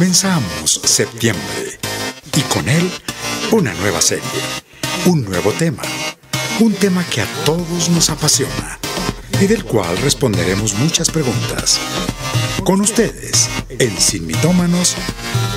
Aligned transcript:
Comenzamos 0.00 0.80
septiembre 0.82 1.78
y 2.34 2.40
con 2.54 2.66
él 2.70 2.90
una 3.52 3.74
nueva 3.74 4.00
serie, 4.00 4.24
un 5.04 5.22
nuevo 5.26 5.52
tema, 5.52 5.82
un 6.58 6.72
tema 6.72 7.04
que 7.04 7.20
a 7.20 7.26
todos 7.44 7.90
nos 7.90 8.08
apasiona 8.08 8.78
y 9.42 9.46
del 9.46 9.62
cual 9.62 9.94
responderemos 9.98 10.72
muchas 10.72 11.10
preguntas. 11.10 11.78
Con 12.64 12.80
ustedes, 12.80 13.50
en 13.78 13.94
Sin 14.00 14.26
Mitómanos, 14.26 14.96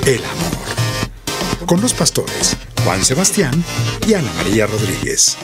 el 0.06 0.22
amor. 0.22 1.64
Con 1.66 1.80
los 1.80 1.94
pastores 1.94 2.54
Juan 2.84 3.02
Sebastián 3.02 3.64
y 4.06 4.12
Ana 4.12 4.30
María 4.34 4.66
Rodríguez. 4.66 5.38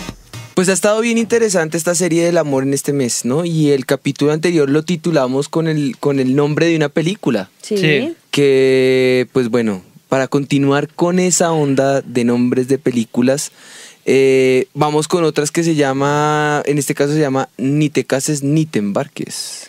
Pues 0.54 0.68
ha 0.68 0.74
estado 0.74 1.00
bien 1.00 1.16
interesante 1.16 1.78
esta 1.78 1.94
serie 1.94 2.26
del 2.26 2.36
amor 2.36 2.64
en 2.64 2.74
este 2.74 2.92
mes, 2.92 3.24
¿no? 3.24 3.46
Y 3.46 3.70
el 3.70 3.86
capítulo 3.86 4.32
anterior 4.32 4.68
lo 4.68 4.84
titulamos 4.84 5.48
con 5.48 5.68
el, 5.68 5.96
con 5.98 6.20
el 6.20 6.36
nombre 6.36 6.66
de 6.66 6.76
una 6.76 6.90
película. 6.90 7.48
Sí. 7.62 8.14
Que, 8.30 9.28
pues 9.32 9.48
bueno, 9.48 9.82
para 10.08 10.28
continuar 10.28 10.88
con 10.88 11.18
esa 11.18 11.52
onda 11.52 12.00
de 12.02 12.24
nombres 12.24 12.68
de 12.68 12.78
películas, 12.78 13.50
eh, 14.06 14.66
vamos 14.74 15.08
con 15.08 15.24
otras 15.24 15.50
que 15.50 15.62
se 15.64 15.74
llama, 15.74 16.62
en 16.66 16.78
este 16.78 16.94
caso 16.94 17.12
se 17.12 17.20
llama 17.20 17.48
Ni 17.56 17.90
te 17.90 18.04
cases 18.04 18.42
ni 18.42 18.66
te 18.66 18.78
embarques. 18.78 19.66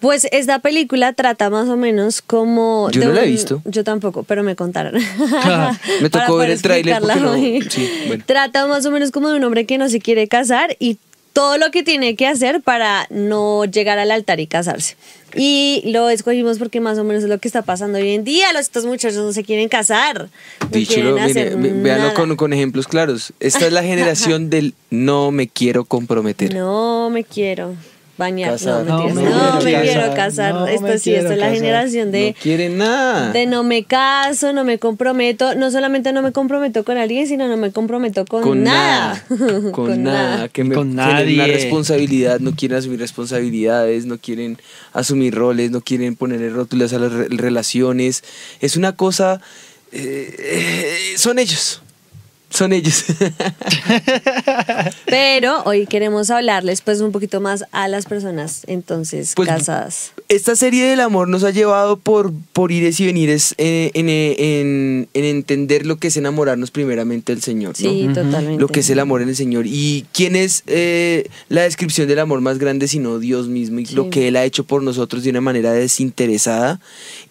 Pues 0.00 0.26
esta 0.32 0.60
película 0.60 1.12
trata 1.12 1.50
más 1.50 1.68
o 1.68 1.76
menos 1.76 2.22
como... 2.22 2.90
Yo 2.90 3.04
no 3.04 3.12
la 3.12 3.20
he 3.22 3.26
un- 3.26 3.30
visto. 3.32 3.62
Yo 3.66 3.84
tampoco, 3.84 4.22
pero 4.22 4.42
me 4.42 4.56
contaron. 4.56 4.94
Me 6.00 6.08
tocó 6.08 6.36
ver 6.36 6.50
el 6.50 6.62
tráiler 6.62 7.02
no- 7.02 7.32
hoy. 7.32 7.60
sí, 7.68 7.86
bueno. 8.06 8.24
Trata 8.26 8.66
más 8.66 8.86
o 8.86 8.90
menos 8.90 9.10
como 9.10 9.28
de 9.28 9.36
un 9.36 9.44
hombre 9.44 9.66
que 9.66 9.76
no 9.76 9.88
se 9.90 10.00
quiere 10.00 10.26
casar 10.26 10.74
y 10.78 10.96
todo 11.32 11.58
lo 11.58 11.70
que 11.70 11.82
tiene 11.82 12.16
que 12.16 12.26
hacer 12.26 12.60
para 12.60 13.06
no 13.10 13.64
llegar 13.64 13.98
al 13.98 14.10
altar 14.10 14.40
y 14.40 14.46
casarse. 14.46 14.96
Y 15.34 15.82
lo 15.86 16.08
escogimos 16.08 16.58
porque 16.58 16.80
más 16.80 16.98
o 16.98 17.04
menos 17.04 17.22
es 17.22 17.28
lo 17.28 17.38
que 17.38 17.46
está 17.46 17.62
pasando 17.62 17.98
hoy 17.98 18.10
en 18.10 18.24
día. 18.24 18.52
Los, 18.52 18.62
estos 18.62 18.84
muchachos 18.84 19.18
no 19.18 19.32
se 19.32 19.44
quieren 19.44 19.68
casar. 19.68 20.28
No 20.60 20.68
Díchelo, 20.70 21.16
mire, 21.18 21.54
véanlo 21.54 22.14
con, 22.14 22.34
con 22.36 22.52
ejemplos 22.52 22.88
claros. 22.88 23.32
Esta 23.38 23.66
es 23.66 23.72
la 23.72 23.82
generación 23.84 24.50
del 24.50 24.74
no 24.90 25.30
me 25.30 25.48
quiero 25.48 25.84
comprometer. 25.84 26.52
No 26.52 27.10
me 27.10 27.24
quiero 27.24 27.76
bañar. 28.20 28.52
Casar. 28.52 28.84
No, 28.84 29.02
mentiras. 29.04 29.24
No 29.32 29.38
No, 29.54 29.58
me 29.58 29.64
me, 29.64 29.70
quiero 29.82 29.82
quiero 30.02 30.14
casar. 30.14 30.54
No 30.54 30.66
Esto 30.68 30.82
me 30.86 30.98
sí, 31.00 31.12
esto 31.12 31.32
es 31.32 31.38
la 31.38 31.50
generación 31.50 32.12
de... 32.12 32.30
no 32.36 32.40
quieren 32.40 32.78
nada. 32.78 33.32
De 33.32 33.46
no 33.46 33.64
me 33.64 33.82
caso, 33.84 34.52
no 34.52 34.62
me 34.62 34.78
comprometo, 34.78 35.56
no 35.56 35.72
solamente 35.72 36.12
no 36.12 36.22
me 36.22 36.30
comprometo 36.30 36.84
con 36.84 36.96
alguien, 36.98 37.26
sino 37.26 37.48
no 37.48 37.56
me 37.56 37.72
comprometo 37.72 38.24
con, 38.26 38.42
con 38.44 38.62
nada. 38.62 39.24
nada, 39.28 39.72
con, 39.72 40.02
nada, 40.04 40.48
que 40.48 40.62
me 40.62 40.76
Con 40.76 40.94
tienen 40.94 41.08
una 41.08 41.18
nadie. 41.18 41.46
responsabilidad, 41.52 42.38
no 42.38 42.52
quieren 42.54 42.78
asumir 42.78 43.00
responsabilidades, 43.00 44.06
no 44.06 44.18
quieren 44.18 44.58
asumir 44.92 45.34
roles, 45.34 45.70
no 45.72 45.80
quieren 45.80 46.14
ponerle 46.14 46.50
rótulas 46.50 46.92
a 46.92 46.98
las 47.00 47.10
re- 47.12 47.28
relaciones. 47.30 48.22
Es 48.60 48.76
una 48.76 48.94
cosa, 48.94 49.40
eh, 49.92 50.34
eh, 50.38 50.96
son 51.16 51.38
ellos, 51.38 51.82
son 52.50 52.72
ellos. 52.72 53.04
Pero 55.06 55.62
hoy 55.64 55.86
queremos 55.86 56.30
hablarles 56.30 56.80
pues 56.80 57.00
un 57.00 57.12
poquito 57.12 57.40
más 57.40 57.64
a 57.72 57.88
las 57.88 58.06
personas 58.06 58.62
entonces 58.66 59.32
Pues, 59.34 59.48
casadas. 59.48 60.12
Esta 60.28 60.54
serie 60.56 60.84
del 60.84 61.00
amor 61.00 61.28
nos 61.28 61.42
ha 61.44 61.50
llevado 61.50 61.96
por, 61.96 62.32
por 62.52 62.70
ires 62.72 63.00
y 63.00 63.06
venires 63.06 63.54
eh, 63.58 63.90
en, 63.94 64.08
en- 64.08 65.08
en 65.14 65.24
entender 65.24 65.86
lo 65.86 65.96
que 65.96 66.08
es 66.08 66.16
enamorarnos 66.16 66.70
primeramente 66.70 67.32
del 67.32 67.42
Señor. 67.42 67.70
¿no? 67.70 67.74
Sí, 67.90 68.08
totalmente. 68.14 68.60
lo 68.60 68.68
que 68.68 68.80
es 68.80 68.90
el 68.90 68.98
amor 69.00 69.22
en 69.22 69.28
el 69.28 69.36
Señor. 69.36 69.64
¿Y 69.66 70.06
quién 70.12 70.36
es 70.36 70.62
eh, 70.66 71.28
la 71.48 71.62
descripción 71.62 72.06
del 72.08 72.18
amor 72.18 72.40
más 72.40 72.58
grande 72.58 72.86
sino 72.88 73.18
Dios 73.18 73.48
mismo 73.48 73.80
y 73.80 73.86
Sí. 73.86 73.94
lo 73.94 74.10
que 74.10 74.28
Él 74.28 74.36
ha 74.36 74.44
hecho 74.44 74.64
por 74.64 74.82
nosotros 74.82 75.24
de 75.24 75.30
una 75.30 75.40
manera 75.40 75.72
desinteresada 75.72 76.80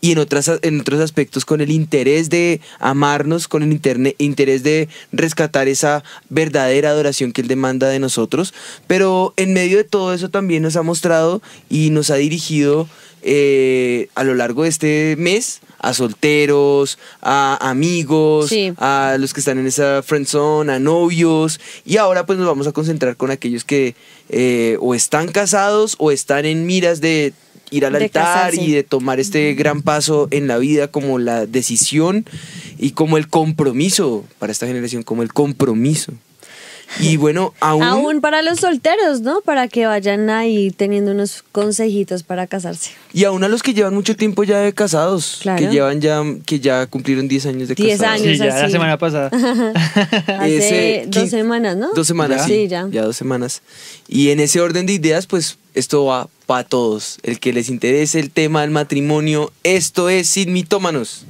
y 0.01 0.11
en, 0.11 0.17
otras, 0.17 0.51
en 0.61 0.79
otros 0.81 0.99
aspectos 0.99 1.45
con 1.45 1.61
el 1.61 1.71
interés 1.71 2.29
de 2.29 2.59
amarnos, 2.79 3.47
con 3.47 3.63
el 3.63 3.71
interne- 3.71 4.15
interés 4.17 4.63
de 4.63 4.89
rescatar 5.11 5.67
esa 5.67 6.03
verdadera 6.29 6.89
adoración 6.89 7.31
que 7.31 7.41
Él 7.41 7.47
demanda 7.47 7.88
de 7.89 7.99
nosotros? 7.99 8.53
Pero 8.88 9.33
en 9.37 9.53
medio 9.53 9.77
de 9.77 9.83
todo 9.83 10.14
eso 10.14 10.30
también 10.30 10.64
nos 10.64 10.75
ha 10.75 10.81
mostrado 10.83 11.42
y 11.70 11.89
nos 11.89 12.09
ha 12.09 12.15
dirigido 12.15 12.87
eh, 13.21 14.08
a 14.15 14.23
lo 14.23 14.33
largo 14.33 14.64
de 14.64 14.70
este 14.70 15.15
mes 15.17 15.59
a 15.81 15.93
solteros, 15.93 16.97
a 17.21 17.70
amigos, 17.70 18.49
Sí. 18.49 18.73
a 18.77 19.15
los 19.20 19.33
que 19.33 19.39
están 19.39 19.58
en 19.59 19.67
esa 19.67 20.03
friend 20.03 20.25
zone, 20.27 20.71
a 20.73 20.80
novios. 20.80 21.59
Y 21.86 21.97
ahora 21.97 22.26
pues 22.26 22.37
nos 22.37 22.47
vamos 22.47 22.67
a 22.67 22.71
concentrar 22.71 23.15
con 23.17 23.31
aquellos 23.31 23.64
que 23.64 23.95
eh, 24.30 24.77
o 24.81 24.93
están 24.93 25.30
casados 25.30 25.95
o 25.97 26.11
están 26.11 26.45
en 26.45 26.65
miras 26.65 27.02
de 27.02 27.33
ir 27.71 27.85
al 27.85 27.93
De 27.93 28.05
altar 28.05 28.23
casarse. 28.23 28.61
y 28.61 28.71
de 28.71 28.83
tomar 28.83 29.19
este 29.19 29.53
gran 29.53 29.81
paso 29.81 30.27
en 30.31 30.47
la 30.47 30.57
vida 30.57 30.87
como 30.87 31.19
la 31.19 31.45
decisión 31.45 32.25
y 32.77 32.91
como 32.91 33.17
el 33.17 33.27
compromiso 33.27 34.25
para 34.39 34.52
esta 34.52 34.67
generación, 34.67 35.03
como 35.03 35.23
el 35.23 35.33
compromiso. 35.33 36.13
Y 37.00 37.17
bueno, 37.17 37.54
aún... 37.60 37.83
Aún 37.83 38.20
para 38.22 38.42
los 38.42 38.60
solteros, 38.60 39.22
¿no? 39.22 39.42
Para 39.42 39.67
que 39.67 39.86
vayan 39.86 40.30
ahí 40.30 40.72
teniendo 40.72 41.11
unos 41.11 41.44
consejitos 41.52 42.23
para 42.23 42.48
casarse. 42.48 42.92
Y 43.14 43.23
aún 43.26 43.44
a 43.44 43.48
los 43.48 43.61
que 43.64 43.73
llevan 43.73 43.94
mucho 43.94 44.16
tiempo 44.16 44.44
ya 44.44 44.60
de 44.60 44.73
casados, 44.73 45.39
Claro. 45.42 45.60
que 45.60 45.72
llevan 45.72 46.02
ya, 46.02 46.23
que 46.45 46.60
ya 46.60 46.88
cumplieron 46.88 47.27
10 47.27 47.45
años 47.45 47.67
de 47.67 47.76
10 47.76 48.00
casados. 48.00 48.22
años. 48.22 48.38
Sí, 48.38 48.44
ya 48.44 48.45
la 48.61 48.70
semana 48.70 48.98
pasada. 48.98 49.30
Hace 50.39 51.02
Ese 51.02 51.05
dos 51.08 51.30
semanas, 51.30 51.77
¿no? 51.77 51.94
Dos 51.94 52.08
semanas, 52.08 52.42
Ya. 52.42 52.48
Sí, 52.48 52.67
ya. 52.67 52.88
Ya 52.92 53.04
dos 53.04 53.16
semanas. 53.17 53.61
Y 54.08 54.30
en 54.30 54.39
ese 54.39 54.60
orden 54.60 54.86
de 54.86 54.94
ideas, 54.94 55.27
pues 55.27 55.58
esto 55.76 56.06
va 56.06 56.27
para 56.45 56.64
todos. 56.64 57.20
El 57.23 57.39
que 57.39 57.54
les 57.54 57.70
interese 57.70 58.20
el 58.20 58.32
tema 58.32 58.61
del 58.61 58.71
matrimonio, 58.71 59.52
esto 59.64 60.10
es 60.10 60.27
Sin 60.30 60.52
Mitómanos. 60.54 61.26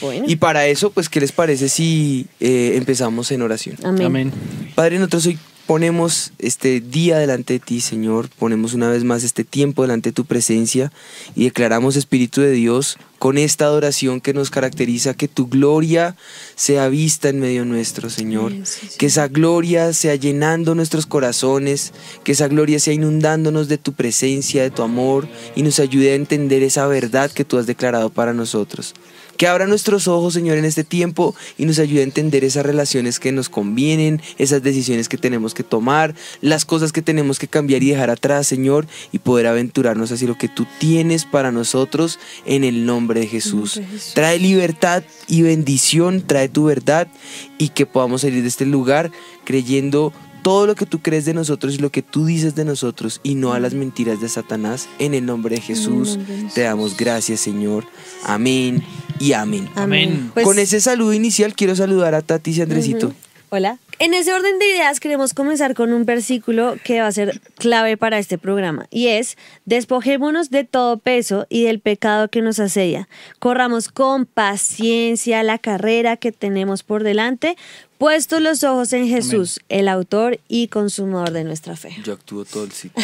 Bueno. 0.00 0.24
Y 0.28 0.36
para 0.36 0.66
eso, 0.66 0.90
pues, 0.90 1.08
¿qué 1.08 1.20
les 1.20 1.32
parece 1.32 1.68
si 1.68 2.26
eh, 2.40 2.74
empezamos 2.76 3.30
en 3.30 3.42
oración? 3.42 3.76
Amén. 3.84 4.06
Amén. 4.06 4.32
Padre, 4.74 4.98
nosotros 4.98 5.26
hoy 5.26 5.38
ponemos 5.70 6.32
este 6.40 6.80
día 6.80 7.18
delante 7.18 7.52
de 7.52 7.60
ti, 7.60 7.80
Señor. 7.80 8.28
Ponemos 8.28 8.74
una 8.74 8.90
vez 8.90 9.04
más 9.04 9.22
este 9.22 9.44
tiempo 9.44 9.82
delante 9.82 10.08
de 10.08 10.12
tu 10.12 10.24
presencia 10.24 10.90
y 11.36 11.44
declaramos, 11.44 11.94
Espíritu 11.94 12.40
de 12.40 12.50
Dios, 12.50 12.98
con 13.20 13.38
esta 13.38 13.66
adoración 13.66 14.20
que 14.20 14.34
nos 14.34 14.50
caracteriza, 14.50 15.14
que 15.14 15.28
tu 15.28 15.46
gloria 15.46 16.16
sea 16.56 16.88
vista 16.88 17.28
en 17.28 17.38
medio 17.38 17.64
nuestro, 17.64 18.10
Señor. 18.10 18.50
Amén, 18.50 18.66
sí, 18.66 18.88
sí. 18.88 18.98
Que 18.98 19.06
esa 19.06 19.28
gloria 19.28 19.92
sea 19.92 20.16
llenando 20.16 20.74
nuestros 20.74 21.06
corazones, 21.06 21.92
que 22.24 22.32
esa 22.32 22.48
gloria 22.48 22.80
sea 22.80 22.94
inundándonos 22.94 23.68
de 23.68 23.78
tu 23.78 23.92
presencia, 23.92 24.64
de 24.64 24.70
tu 24.72 24.82
amor 24.82 25.28
y 25.54 25.62
nos 25.62 25.78
ayude 25.78 26.10
a 26.10 26.14
entender 26.16 26.64
esa 26.64 26.88
verdad 26.88 27.30
que 27.30 27.44
tú 27.44 27.58
has 27.58 27.68
declarado 27.68 28.10
para 28.10 28.32
nosotros. 28.32 28.92
Que 29.40 29.48
abra 29.48 29.66
nuestros 29.66 30.06
ojos, 30.06 30.34
Señor, 30.34 30.58
en 30.58 30.66
este 30.66 30.84
tiempo 30.84 31.34
y 31.56 31.64
nos 31.64 31.78
ayude 31.78 32.00
a 32.00 32.02
entender 32.02 32.44
esas 32.44 32.66
relaciones 32.66 33.18
que 33.18 33.32
nos 33.32 33.48
convienen, 33.48 34.20
esas 34.36 34.62
decisiones 34.62 35.08
que 35.08 35.16
tenemos 35.16 35.54
que 35.54 35.64
tomar, 35.64 36.14
las 36.42 36.66
cosas 36.66 36.92
que 36.92 37.00
tenemos 37.00 37.38
que 37.38 37.48
cambiar 37.48 37.82
y 37.82 37.88
dejar 37.88 38.10
atrás, 38.10 38.46
Señor, 38.46 38.86
y 39.12 39.20
poder 39.20 39.46
aventurarnos 39.46 40.12
hacia 40.12 40.28
lo 40.28 40.36
que 40.36 40.48
tú 40.48 40.66
tienes 40.78 41.24
para 41.24 41.52
nosotros 41.52 42.18
en 42.44 42.64
el 42.64 42.84
nombre 42.84 43.20
de 43.20 43.28
Jesús. 43.28 43.76
nombre 43.78 43.92
de 43.92 43.98
Jesús. 43.98 44.14
Trae 44.14 44.38
libertad 44.38 45.04
y 45.26 45.40
bendición, 45.40 46.20
trae 46.20 46.50
tu 46.50 46.64
verdad 46.64 47.08
y 47.56 47.70
que 47.70 47.86
podamos 47.86 48.20
salir 48.20 48.42
de 48.42 48.48
este 48.48 48.66
lugar 48.66 49.10
creyendo 49.44 50.12
todo 50.42 50.66
lo 50.66 50.74
que 50.74 50.84
tú 50.84 51.00
crees 51.00 51.24
de 51.24 51.32
nosotros 51.32 51.76
y 51.76 51.78
lo 51.78 51.88
que 51.88 52.02
tú 52.02 52.26
dices 52.26 52.54
de 52.56 52.66
nosotros 52.66 53.22
y 53.22 53.36
no 53.36 53.54
a 53.54 53.58
las 53.58 53.72
mentiras 53.72 54.20
de 54.20 54.28
Satanás. 54.28 54.86
En 54.98 55.14
el 55.14 55.24
nombre 55.24 55.54
de 55.54 55.62
Jesús 55.62 56.18
nombre 56.18 56.26
de 56.26 56.36
Jesús. 56.36 56.52
te 56.52 56.60
damos 56.60 56.94
gracias, 56.94 57.40
Señor. 57.40 57.86
Amén 58.26 58.84
y 59.20 59.34
amén. 59.34 59.68
Amén. 59.76 60.32
Pues- 60.34 60.44
Con 60.44 60.58
ese 60.58 60.80
saludo 60.80 61.12
inicial 61.12 61.54
quiero 61.54 61.76
saludar 61.76 62.16
a 62.16 62.22
Tati 62.22 62.50
y 62.50 62.60
Andresito. 62.60 63.12
Hola. 63.50 63.78
En 63.98 64.14
ese 64.14 64.32
orden 64.32 64.58
de 64.58 64.66
ideas 64.66 64.98
queremos 64.98 65.34
comenzar 65.34 65.74
con 65.74 65.92
un 65.92 66.06
versículo 66.06 66.76
que 66.84 67.00
va 67.00 67.08
a 67.08 67.12
ser 67.12 67.40
clave 67.58 67.98
para 67.98 68.18
este 68.18 68.38
programa 68.38 68.86
y 68.90 69.08
es 69.08 69.36
despojémonos 69.66 70.48
de 70.50 70.64
todo 70.64 70.96
peso 70.98 71.46
y 71.50 71.64
del 71.64 71.80
pecado 71.80 72.28
que 72.28 72.40
nos 72.40 72.58
asedia. 72.60 73.08
Corramos 73.40 73.88
con 73.88 74.24
paciencia 74.24 75.42
la 75.42 75.58
carrera 75.58 76.16
que 76.16 76.32
tenemos 76.32 76.82
por 76.82 77.02
delante, 77.02 77.56
puestos 78.00 78.40
los 78.40 78.64
ojos 78.64 78.94
en 78.94 79.06
Jesús, 79.06 79.60
el 79.68 79.86
autor 79.86 80.40
y 80.48 80.68
consumador 80.68 81.32
de 81.32 81.44
nuestra 81.44 81.76
fe. 81.76 81.94
Yo 82.02 82.14
actúo 82.14 82.46
todo 82.46 82.64
el 82.64 82.72
cita, 82.72 82.98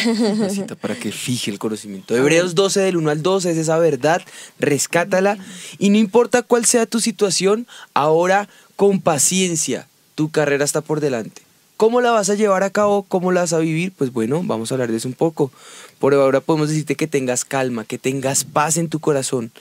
cita 0.49 0.73
para 0.73 0.95
que 0.95 1.11
fije 1.11 1.51
el 1.51 1.59
conocimiento. 1.59 2.17
Hebreos 2.17 2.55
12 2.55 2.79
del 2.79 2.97
1 2.97 3.11
al 3.11 3.21
12 3.21 3.51
es 3.51 3.57
esa 3.57 3.77
verdad, 3.77 4.23
rescátala 4.57 5.37
y 5.77 5.91
no 5.91 5.97
importa 5.97 6.41
cuál 6.41 6.65
sea 6.65 6.87
tu 6.87 6.99
situación, 6.99 7.67
ahora 7.93 8.49
con 8.75 8.99
paciencia 8.99 9.87
tu 10.15 10.31
carrera 10.31 10.65
está 10.65 10.81
por 10.81 10.99
delante. 10.99 11.43
¿Cómo 11.77 12.01
la 12.01 12.09
vas 12.09 12.31
a 12.31 12.33
llevar 12.33 12.63
a 12.63 12.71
cabo? 12.71 13.03
¿Cómo 13.03 13.31
la 13.31 13.41
vas 13.41 13.53
a 13.53 13.59
vivir? 13.59 13.93
Pues 13.95 14.11
bueno, 14.11 14.41
vamos 14.43 14.71
a 14.71 14.75
hablar 14.75 14.89
de 14.89 14.97
eso 14.97 15.07
un 15.07 15.13
poco. 15.13 15.51
Por 15.99 16.13
ahora 16.13 16.41
podemos 16.41 16.69
decirte 16.69 16.95
que 16.95 17.07
tengas 17.07 17.45
calma, 17.45 17.85
que 17.85 17.97
tengas 17.97 18.43
paz 18.43 18.77
en 18.77 18.89
tu 18.89 18.99
corazón, 18.99 19.51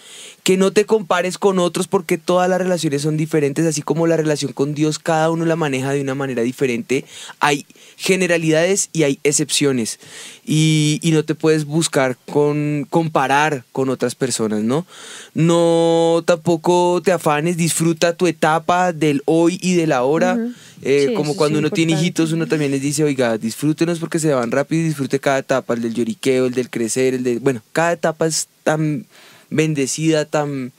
que 0.42 0.56
no 0.56 0.72
te 0.72 0.84
compares 0.84 1.38
con 1.38 1.58
otros 1.58 1.88
porque 1.88 2.18
todas 2.18 2.48
las 2.48 2.58
relaciones 2.58 3.02
son 3.02 3.16
diferentes, 3.16 3.64
así 3.66 3.82
como 3.82 4.06
la 4.06 4.16
relación 4.16 4.52
con 4.52 4.74
Dios 4.74 4.98
cada 4.98 5.30
uno 5.30 5.44
la 5.44 5.56
maneja 5.56 5.92
de 5.92 6.00
una 6.00 6.14
manera 6.14 6.42
diferente. 6.42 7.04
Hay 7.40 7.66
generalidades 7.96 8.90
y 8.92 9.02
hay 9.04 9.18
excepciones. 9.24 9.98
Y, 10.44 11.00
y 11.02 11.10
no 11.12 11.24
te 11.24 11.34
puedes 11.34 11.64
buscar 11.64 12.16
con 12.30 12.86
comparar 12.90 13.64
con 13.72 13.88
otras 13.88 14.14
personas, 14.14 14.62
¿no? 14.62 14.86
No 15.34 16.22
tampoco 16.26 17.00
te 17.04 17.12
afanes, 17.12 17.56
disfruta 17.56 18.16
tu 18.16 18.26
etapa 18.26 18.92
del 18.92 19.22
hoy 19.24 19.58
y 19.62 19.74
del 19.74 19.92
ahora. 19.92 20.34
Ujú. 20.34 20.52
Eh, 20.82 21.06
Sí, 21.08 21.14
como 21.14 21.36
cuando 21.36 21.58
uno 21.58 21.70
tiene 21.70 21.94
hijitos, 21.94 22.32
uno 22.32 22.46
también 22.46 22.70
les 22.70 22.82
dice, 22.82 23.02
oiga, 23.02 23.38
disfrútenos 23.38 23.98
porque 23.98 24.18
se 24.18 24.32
van 24.34 24.50
rápido 24.50 24.82
y 24.82 24.84
disfrute 24.84 25.18
cada 25.18 25.38
etapa, 25.38 25.72
el 25.74 25.80
del 25.82 25.94
lloriqueo, 25.94 26.46
el 26.46 26.52
del 26.54 26.68
crecer, 26.68 27.14
el 27.14 27.24
de... 27.24 27.38
Bueno, 27.38 27.62
cada 27.72 27.92
etapa 27.92 28.26
es 28.26 28.48
tan 28.62 29.06
bendecida, 29.48 30.26
tan... 30.26 30.72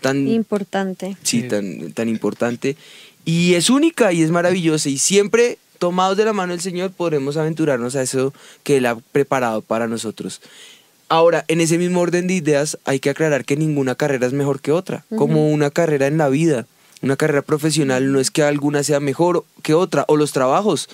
tan 0.00 0.26
Importante. 0.26 1.16
sí, 1.22 1.42
tan, 1.42 1.92
tan 1.92 2.08
importante. 2.08 2.76
Y 3.26 3.54
es 3.54 3.68
única 3.68 4.12
y 4.12 4.22
es 4.22 4.30
maravillosa. 4.30 4.88
Y 4.88 4.98
siempre, 4.98 5.58
tomados 5.82 6.16
de 6.16 6.24
la 6.24 6.32
mano 6.32 6.52
del 6.52 6.60
Señor, 6.60 6.92
podremos 6.92 7.36
aventurarnos 7.36 7.96
a 7.96 8.02
eso 8.02 8.32
que 8.62 8.76
Él 8.76 8.86
ha 8.86 8.94
preparado 8.94 9.62
para 9.62 9.88
nosotros. 9.88 10.40
Ahora, 11.08 11.44
en 11.48 11.60
ese 11.60 11.76
mismo 11.76 12.00
orden 12.00 12.28
de 12.28 12.34
ideas, 12.34 12.78
hay 12.84 13.00
que 13.00 13.10
aclarar 13.10 13.44
que 13.44 13.56
ninguna 13.56 13.96
carrera 13.96 14.28
es 14.28 14.32
mejor 14.32 14.60
que 14.60 14.70
otra, 14.70 15.04
como 15.16 15.50
una 15.50 15.72
carrera 15.72 16.06
en 16.06 16.18
la 16.18 16.28
vida. 16.28 16.66
Una 17.00 17.16
carrera 17.16 17.42
profesional 17.42 18.12
no 18.12 18.20
es 18.20 18.30
que 18.30 18.44
alguna 18.44 18.84
sea 18.84 19.00
mejor 19.00 19.44
que 19.64 19.74
otra, 19.74 20.04
o 20.06 20.16
los 20.16 20.30
trabajos. 20.30 20.88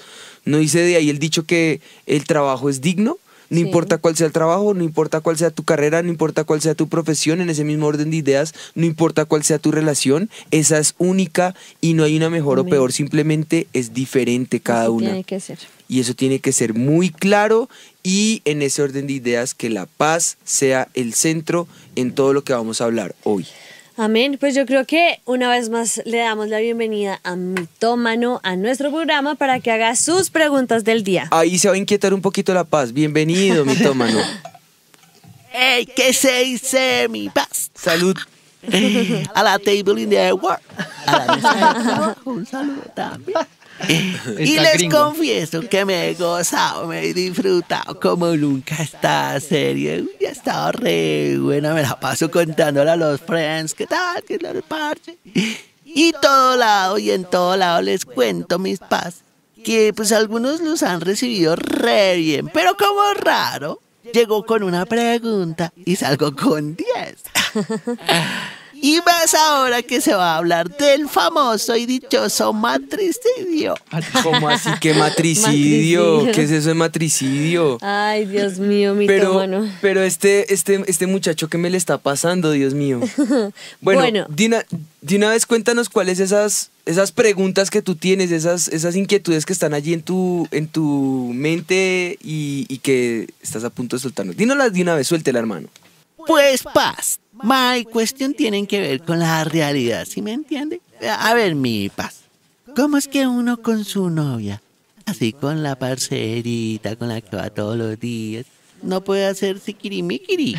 No 0.46 0.56
dice 0.56 0.80
de 0.80 0.96
ahí 0.96 1.10
el 1.10 1.18
dicho 1.18 1.44
que 1.44 1.82
el 2.06 2.24
trabajo 2.24 2.70
es 2.70 2.80
digno, 2.80 3.18
no 3.50 3.56
Sí. 3.58 3.64
importa 3.64 3.98
cuál 3.98 4.16
sea 4.16 4.26
el 4.26 4.32
trabajo, 4.32 4.74
no 4.74 4.84
importa 4.84 5.20
cuál 5.20 5.36
sea 5.38 5.50
tu 5.50 5.62
carrera, 5.64 6.02
no 6.02 6.08
importa 6.10 6.44
cuál 6.44 6.60
sea 6.60 6.74
tu 6.74 6.88
profesión, 6.88 7.40
en 7.40 7.50
ese 7.50 7.64
mismo 7.64 7.86
orden 7.86 8.10
de 8.10 8.16
ideas, 8.18 8.54
no 8.74 8.84
importa 8.86 9.24
cuál 9.24 9.42
sea 9.44 9.58
tu 9.58 9.70
relación, 9.72 10.28
esa 10.50 10.78
es 10.78 10.94
única 10.98 11.54
y 11.80 11.94
no 11.94 12.04
hay 12.04 12.16
una 12.16 12.30
mejor 12.30 12.58
Amén. 12.58 12.68
o 12.72 12.76
peor, 12.76 12.92
simplemente 12.92 13.66
es 13.72 13.94
diferente 13.94 14.60
cada 14.60 14.82
Así 14.84 14.90
una. 14.90 15.06
Tiene 15.06 15.24
que 15.24 15.40
ser. 15.40 15.58
Y 15.88 16.00
eso 16.00 16.14
tiene 16.14 16.38
que 16.40 16.52
ser 16.52 16.74
muy 16.74 17.08
claro 17.10 17.70
y 18.02 18.42
en 18.44 18.60
ese 18.62 18.82
orden 18.82 19.06
de 19.06 19.14
ideas 19.14 19.54
que 19.54 19.70
la 19.70 19.86
paz 19.86 20.36
sea 20.44 20.88
el 20.94 21.14
centro 21.14 21.66
en 21.96 22.12
todo 22.12 22.32
lo 22.34 22.44
que 22.44 22.52
vamos 22.52 22.80
a 22.80 22.84
hablar 22.84 23.14
hoy. 23.24 23.46
Amén. 23.98 24.36
Pues 24.38 24.54
yo 24.54 24.64
creo 24.64 24.86
que 24.86 25.20
una 25.24 25.50
vez 25.50 25.70
más 25.70 26.00
le 26.04 26.18
damos 26.18 26.46
la 26.46 26.60
bienvenida 26.60 27.18
a 27.24 27.34
Mitómano 27.34 28.38
a 28.44 28.54
nuestro 28.54 28.92
programa 28.92 29.34
para 29.34 29.58
que 29.58 29.72
haga 29.72 29.96
sus 29.96 30.30
preguntas 30.30 30.84
del 30.84 31.02
día. 31.02 31.26
Ahí 31.32 31.58
se 31.58 31.66
va 31.66 31.74
a 31.74 31.76
inquietar 31.76 32.14
un 32.14 32.22
poquito 32.22 32.54
la 32.54 32.62
paz. 32.62 32.92
Bienvenido, 32.92 33.64
mitómano. 33.64 34.20
¡Ey! 35.52 35.84
¿Qué 35.84 36.12
se 36.12 36.44
dice, 36.44 37.08
mi 37.10 37.28
paz? 37.28 37.72
Salud. 37.74 38.16
A 39.34 39.42
la 39.42 39.58
table 39.58 40.00
in 40.00 40.10
the 40.10 40.32
world. 40.32 40.60
A 41.04 41.26
la 41.26 41.34
mesa 41.34 41.54
de 41.54 41.84
trabajo, 41.84 42.30
un 42.30 42.46
saludo 42.46 42.82
también. 42.94 43.38
Y 44.38 44.58
les 44.58 44.74
gringo. 44.74 45.04
confieso 45.04 45.60
que 45.68 45.84
me 45.84 46.08
he 46.10 46.14
gozado, 46.14 46.86
me 46.86 47.04
he 47.04 47.14
disfrutado 47.14 47.98
como 48.00 48.34
nunca 48.36 48.76
esta 48.76 49.38
serie. 49.40 50.02
Uy, 50.02 50.26
ha 50.26 50.30
estado 50.30 50.72
re 50.72 51.38
buena, 51.38 51.74
me 51.74 51.82
la 51.82 51.98
paso 51.98 52.30
contándole 52.30 52.90
a 52.90 52.96
los 52.96 53.20
friends, 53.20 53.74
¿qué 53.74 53.86
tal? 53.86 54.22
¿Qué 54.24 54.38
tal 54.38 54.56
el 54.56 54.62
parche? 54.62 55.16
Y 55.84 56.12
todo 56.20 56.56
lado 56.56 56.98
y 56.98 57.10
en 57.10 57.24
todo 57.24 57.56
lado 57.56 57.80
les 57.82 58.04
cuento 58.04 58.58
mis 58.58 58.78
paz, 58.78 59.22
que 59.64 59.92
pues 59.94 60.12
algunos 60.12 60.60
los 60.60 60.82
han 60.82 61.00
recibido 61.00 61.56
re 61.56 62.16
bien, 62.16 62.48
pero 62.52 62.76
como 62.76 63.00
raro, 63.14 63.80
llegó 64.12 64.44
con 64.44 64.62
una 64.62 64.86
pregunta 64.86 65.72
y 65.84 65.96
salgo 65.96 66.34
con 66.34 66.76
10. 66.76 66.86
Y 68.80 69.00
más 69.04 69.34
ahora 69.34 69.82
que 69.82 70.00
se 70.00 70.14
va 70.14 70.34
a 70.34 70.36
hablar 70.38 70.76
del 70.76 71.08
famoso 71.08 71.76
y 71.76 71.86
dichoso 71.86 72.52
matricidio. 72.52 73.74
¿Cómo 74.22 74.48
así 74.48 74.70
que 74.80 74.94
matricidio? 74.94 75.08
Matricidio. 76.18 76.32
¿Qué 76.32 76.42
es 76.42 76.50
eso 76.50 76.68
de 76.68 76.74
matricidio? 76.74 77.78
Ay, 77.80 78.24
Dios 78.26 78.58
mío, 78.58 78.94
Pero, 79.06 79.28
Mitómano. 79.30 79.70
pero 79.80 80.02
este, 80.02 80.52
este, 80.52 80.82
este 80.86 81.06
muchacho 81.06 81.48
que 81.48 81.58
me 81.58 81.70
le 81.70 81.76
está 81.76 81.98
pasando, 81.98 82.50
Dios 82.52 82.74
mío. 82.74 83.00
Bueno, 83.80 84.00
Bueno. 84.00 84.26
De, 84.28 84.46
una, 84.46 84.64
de 85.00 85.16
una 85.16 85.30
vez 85.30 85.46
cuéntanos 85.46 85.88
cuáles 85.88 86.20
esas, 86.20 86.70
esas 86.86 87.12
preguntas 87.12 87.70
que 87.70 87.82
tú 87.82 87.94
tienes, 87.96 88.30
esas, 88.30 88.68
esas 88.68 88.96
inquietudes 88.96 89.46
que 89.46 89.52
están 89.52 89.74
allí 89.74 89.92
en 89.94 90.02
tu, 90.02 90.46
en 90.50 90.68
tu 90.68 91.30
mente 91.34 92.18
y, 92.22 92.66
y 92.68 92.78
que 92.78 93.28
estás 93.42 93.64
a 93.64 93.70
punto 93.70 93.96
de 93.96 94.02
soltarnos. 94.02 94.36
Dínoslas 94.36 94.72
de 94.72 94.82
una 94.82 94.94
vez, 94.94 95.06
suéltela, 95.06 95.38
hermano. 95.38 95.68
Pues 96.26 96.62
paz. 96.62 97.20
My 97.42 97.84
cuestión 97.84 98.34
tienen 98.34 98.66
que 98.66 98.80
ver 98.80 99.02
con 99.02 99.18
la 99.18 99.44
realidad, 99.44 100.06
¿sí 100.06 100.22
me 100.22 100.32
entiende? 100.32 100.80
A 101.08 101.34
ver, 101.34 101.54
mi 101.54 101.88
paz. 101.88 102.20
¿Cómo 102.74 102.96
es 102.96 103.08
que 103.08 103.26
uno 103.26 103.62
con 103.62 103.84
su 103.84 104.10
novia, 104.10 104.60
así 105.06 105.32
con 105.32 105.62
la 105.62 105.76
parcerita 105.76 106.96
con 106.96 107.08
la 107.08 107.20
que 107.20 107.36
va 107.36 107.50
todos 107.50 107.76
los 107.76 107.98
días, 107.98 108.46
no 108.82 109.02
puede 109.02 109.26
hacer 109.26 109.58
siquirimikiri? 109.58 110.56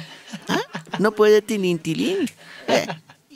¿Ah? 0.47 0.61
No 0.99 1.11
puede 1.11 1.41
tilintilín. 1.41 2.29
Eh, 2.67 2.87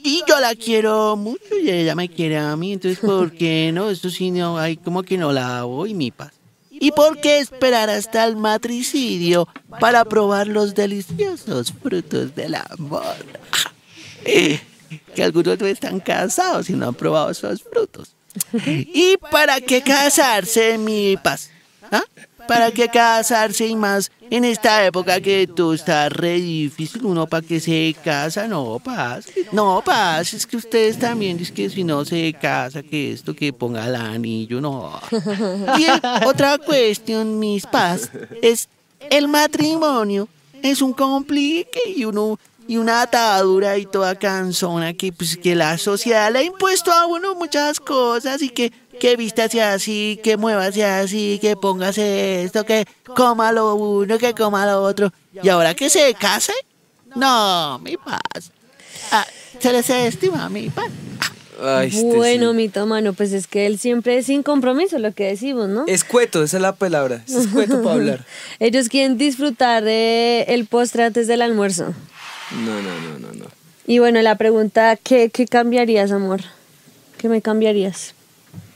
Y 0.06 0.22
yo 0.28 0.40
la 0.42 0.54
quiero 0.54 1.16
mucho 1.16 1.58
y 1.62 1.70
ella 1.70 1.96
me 1.96 2.10
quiere 2.10 2.38
a 2.38 2.56
mí, 2.58 2.74
entonces 2.74 3.00
¿por 3.00 3.32
qué 3.32 3.72
no? 3.74 3.90
Eso 3.90 4.10
sí, 4.10 4.32
no, 4.32 4.58
hay 4.58 4.76
como 4.76 5.02
que 5.04 5.18
no 5.18 5.32
la 5.32 5.64
voy, 5.64 5.94
mi 5.94 6.12
paz. 6.12 6.34
¿Y 6.84 6.92
por 6.92 7.22
qué 7.22 7.40
esperar 7.40 7.90
hasta 7.90 8.26
el 8.26 8.36
matricidio 8.36 9.48
para 9.80 10.04
probar 10.04 10.48
los 10.50 10.76
deliciosos 10.76 11.72
frutos 11.82 12.36
del 12.36 12.56
amor? 12.56 13.16
Que 15.16 15.24
algunos 15.24 15.60
no 15.60 15.66
están 15.66 16.00
casados 16.00 16.70
y 16.70 16.74
no 16.74 16.90
han 16.90 16.94
probado 16.94 17.30
esos 17.30 17.64
frutos. 17.64 18.16
¿Y 18.66 19.18
para 19.32 19.62
qué 19.62 19.82
casarse, 19.82 20.78
mi 20.78 21.18
paz? 21.18 21.50
¿Ah? 21.90 22.04
¿Para 22.48 22.72
qué 22.72 22.90
casarse 22.90 23.68
y 23.68 23.76
más 23.76 24.12
en 24.30 24.46
esta 24.46 24.86
época 24.86 25.22
que 25.22 25.48
todo 25.48 25.74
está 25.74 26.10
re 26.10 26.34
difícil? 26.34 27.06
Uno 27.06 27.28
para 27.28 27.46
que 27.46 27.60
se 27.60 27.96
casa, 28.04 28.48
no, 28.48 28.80
paz. 28.84 29.26
No, 29.52 29.82
paz, 29.86 30.34
es 30.34 30.46
que 30.46 30.58
ustedes 30.58 30.98
también, 31.00 31.40
es 31.40 31.52
que 31.52 31.70
si 31.70 31.84
no 31.84 32.06
se 32.06 32.34
casa, 32.34 32.84
que 32.84 33.14
esto, 33.14 33.36
que 33.36 33.54
ponga 33.54 33.88
el 33.88 33.96
anillo, 33.96 34.62
no. 34.62 35.00
Y 35.78 35.86
otra 36.26 36.58
cuestión, 36.58 37.40
mis 37.40 37.66
paz, 37.66 38.10
es 38.42 38.68
el 39.10 39.28
matrimonio. 39.28 40.28
Es 40.62 40.82
un 40.82 40.94
complique 40.94 41.82
y 41.94 42.06
uno 42.06 42.40
y 42.68 42.78
una 42.78 43.02
atadura 43.02 43.78
y 43.78 43.86
toda 43.86 44.16
cansona 44.16 44.94
que 44.94 45.12
pues 45.12 45.38
que 45.38 45.56
la 45.56 45.78
sociedad 45.78 46.32
le 46.32 46.40
ha 46.40 46.44
impuesto 46.44 46.92
a 46.92 47.06
uno 47.06 47.36
muchas 47.36 47.80
cosas 47.80 48.42
y 48.42 48.50
que 48.50 48.72
que 49.00 49.16
vístase 49.16 49.62
así, 49.62 50.20
que 50.24 50.38
muévase 50.38 50.86
así, 50.86 51.40
que 51.42 51.56
póngase 51.56 52.44
esto, 52.44 52.66
que 52.66 52.86
coma 53.16 53.52
lo 53.52 53.76
uno, 53.76 54.18
que 54.18 54.34
coma 54.34 54.66
lo 54.66 54.82
otro. 54.84 55.12
Y 55.42 55.50
ahora 55.50 55.74
que 55.74 55.90
se 55.90 56.14
case, 56.14 56.54
no, 57.16 57.80
mi 57.80 57.98
paz. 57.98 58.52
Ah, 59.12 59.26
se 59.60 59.72
les 59.72 59.90
estima 59.90 60.50
mi 60.50 60.70
paz. 60.70 60.90
Ay, 61.62 61.88
este 61.88 62.16
bueno, 62.16 62.52
sí. 62.52 62.58
Mitómano, 62.58 63.14
pues 63.14 63.32
es 63.32 63.48
que 63.48 63.66
él 63.68 63.78
siempre 63.78 64.18
es 64.18 64.26
sin 64.26 64.44
compromiso, 64.44 65.00
lo 65.00 65.14
que 65.14 65.26
decimos, 65.26 65.70
¿no? 65.70 65.86
Escueto, 65.88 66.44
esa 66.44 66.58
es 66.58 66.62
la 66.62 66.76
palabra. 66.76 67.24
Es 67.28 67.36
escueto 67.36 67.82
para 67.82 67.96
hablar. 67.96 68.26
Ellos 68.60 68.90
quieren 68.90 69.18
disfrutar 69.18 69.84
de 69.84 70.46
el 70.50 70.66
postre 70.66 71.04
antes 71.04 71.28
del 71.28 71.42
almuerzo. 71.42 71.94
No, 72.52 72.82
no, 72.82 73.02
no, 73.02 73.20
no, 73.20 73.34
no. 73.34 73.46
Y 73.86 74.00
bueno, 74.00 74.22
la 74.22 74.36
pregunta, 74.36 74.98
¿qué, 75.02 75.30
qué 75.30 75.46
cambiarías, 75.46 76.12
amor? 76.12 76.42
¿Qué 77.18 77.30
me 77.30 77.42
cambiarías? 77.42 78.16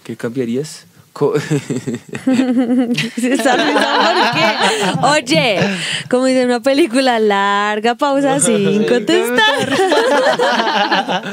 ¿Qué 0.07 0.15
cambiarías? 0.15 0.86
Co- 1.17 1.33
¿Se 1.39 3.33
está 3.33 3.55
riendo 3.55 3.81
por 3.81 5.25
qué? 5.25 5.33
Oye, 5.33 5.59
como 6.11 6.25
dice 6.25 6.41
en 6.43 6.49
una 6.49 6.59
película, 6.59 7.17
larga 7.17 7.95
pausa 7.95 8.39
sin 8.39 8.83
contestar. 8.83 9.73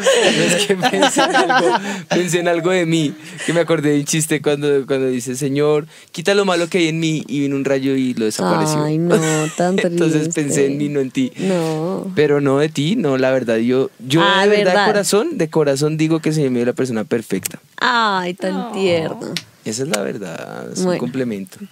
es 0.47 0.67
que 0.67 0.77
pensé 0.77 1.23
en, 1.25 1.37
algo, 1.37 1.69
pensé 2.09 2.41
en 2.41 2.49
algo 2.49 2.71
de 2.71 2.87
mí, 2.87 3.15
que 3.45 3.53
me 3.53 3.61
acordé 3.61 3.91
de 3.91 3.99
un 3.99 4.05
chiste 4.07 4.41
cuando, 4.41 4.87
cuando 4.87 5.09
dice, 5.09 5.37
Señor, 5.37 5.87
quita 6.13 6.33
lo 6.35 6.47
malo 6.47 6.67
que 6.69 6.79
hay 6.79 6.89
en 6.89 6.99
mí, 6.99 7.23
y 7.29 7.41
vino 7.41 7.55
un 7.57 7.67
rayo 7.67 7.95
y 7.95 8.15
lo 8.15 8.25
desapareció. 8.25 8.83
Ay, 8.85 8.97
no, 8.97 9.15
tan 9.55 9.79
Entonces 9.83 10.23
triste. 10.23 10.43
pensé 10.45 10.67
en 10.67 10.79
mí, 10.79 10.89
no 10.89 11.01
en 11.01 11.11
ti. 11.11 11.31
No. 11.37 12.11
Pero 12.15 12.41
no 12.41 12.59
de 12.59 12.71
ti, 12.71 12.97
no, 12.97 13.19
la 13.19 13.31
verdad, 13.33 13.57
yo, 13.59 13.91
yo 13.99 14.23
Ah, 14.25 14.45
de 14.45 14.49
verdad, 14.49 14.65
¿verdad? 14.65 14.87
de 14.87 14.93
corazón, 14.93 15.37
de 15.37 15.51
corazón 15.51 15.97
digo 15.99 16.21
que 16.21 16.33
se 16.33 16.49
me 16.49 16.61
dio 16.61 16.65
la 16.67 16.73
persona 16.73 17.05
perfecta. 17.05 17.59
Ay, 17.77 18.33
tan 18.33 18.73
tierno. 18.73 19.21
Esa 19.65 19.83
es 19.85 19.89
la 19.89 20.03
verdad, 20.03 20.71
es 20.73 20.81
un 20.81 20.99
complemento. 20.99 21.59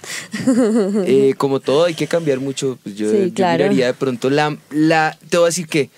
Eh, 1.04 1.34
como 1.36 1.60
todo, 1.60 1.84
hay 1.84 1.94
que 1.94 2.06
cambiar 2.06 2.40
mucho. 2.40 2.78
Pues 2.82 2.96
yo, 2.96 3.10
Sí, 3.10 3.16
yo 3.28 3.34
claro. 3.34 3.58
miraría 3.64 3.86
de 3.86 3.94
pronto 3.94 4.30
la, 4.30 4.56
la. 4.70 5.16
Te 5.28 5.36
voy 5.36 5.44
a 5.44 5.48
decir 5.48 5.66
que. 5.66 5.90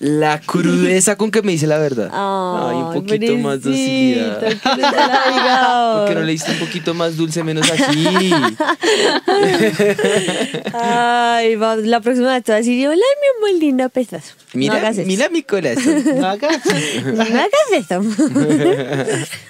La 0.00 0.40
crudeza 0.40 1.16
con 1.18 1.32
que 1.32 1.42
me 1.42 1.50
dice 1.50 1.66
la 1.66 1.76
verdad. 1.76 2.08
Ay, 2.12 2.76
un 2.76 2.92
poquito 2.94 3.36
más 3.38 3.60
docilidad. 3.62 4.38
pobrecito, 4.38 4.60
que 4.76 4.80
no 4.80 4.90
te 4.90 4.96
la 4.96 5.22
diga 5.28 5.92
¿Por 5.98 6.08
qué 6.08 6.14
no 6.20 6.20
le 6.22 6.32
diste 6.32 6.52
un 6.52 6.58
poquito 6.60 6.94
más 6.94 7.16
dulce, 7.16 7.42
menos 7.42 7.68
así? 7.68 8.06
Ay, 10.72 11.56
va, 11.56 11.76
la 11.76 12.00
próxima 12.00 12.32
vez 12.34 12.44
te 12.44 12.52
voy 12.52 12.56
a 12.56 12.58
decir, 12.58 12.86
hola, 12.86 12.96
mi 12.96 13.48
amor 13.48 13.60
linda, 13.60 13.88
pedazo. 13.88 14.34
no 14.52 14.58
Mira, 14.60 14.76
hagas 14.76 14.98
eso. 14.98 15.06
mira 15.08 15.28
mi 15.30 15.42
corazón. 15.42 16.04
No 16.20 16.26
hagas 16.28 16.60
eso. 17.72 18.02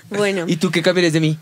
bueno, 0.08 0.44
¿Y 0.46 0.56
tú 0.56 0.70
qué 0.70 0.82
cambiarías 0.82 1.12
de 1.12 1.20
mí? 1.20 1.38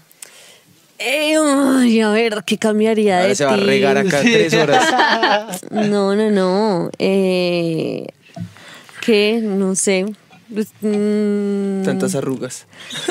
Eh, 0.99 1.35
ay, 1.37 2.01
a 2.01 2.11
ver, 2.11 2.43
¿qué 2.47 2.57
cambiaría 2.59 3.17
Ahora 3.19 3.29
de 3.29 3.35
se 3.35 3.45
va 3.45 3.55
a 3.55 3.57
ti? 3.59 3.63
regar 3.65 3.99
acá 3.99 4.21
tres 4.23 4.55
horas. 4.55 5.63
No, 5.71 6.15
no, 6.17 6.31
no. 6.31 6.91
Eh, 6.99 8.07
¿Qué? 9.03 9.41
No 9.43 9.75
sé. 9.75 10.07
Pues, 10.53 10.69
mm, 10.81 11.83
Tantas 11.85 12.15
arrugas. 12.15 12.67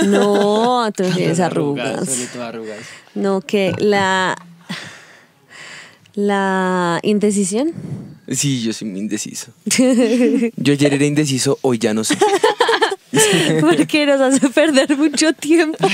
No, 0.05 0.89
tú 0.95 1.03
no 1.03 1.15
tienes 1.15 1.39
arrugas. 1.39 2.09
Arrugas. 2.39 2.79
No, 3.13 3.41
que 3.41 3.73
la. 3.77 4.35
La 6.13 6.99
indecisión. 7.03 7.73
Sí, 8.29 8.63
yo 8.63 8.71
soy 8.73 8.87
muy 8.87 9.01
indeciso. 9.01 9.51
Yo 10.55 10.73
ayer 10.73 10.93
era 10.93 11.05
indeciso, 11.05 11.59
hoy 11.61 11.77
ya 11.77 11.93
no 11.93 12.03
sé. 12.05 12.17
Porque 13.61 14.05
nos 14.05 14.21
hace 14.21 14.49
perder 14.49 14.95
mucho 14.97 15.33
tiempo. 15.33 15.77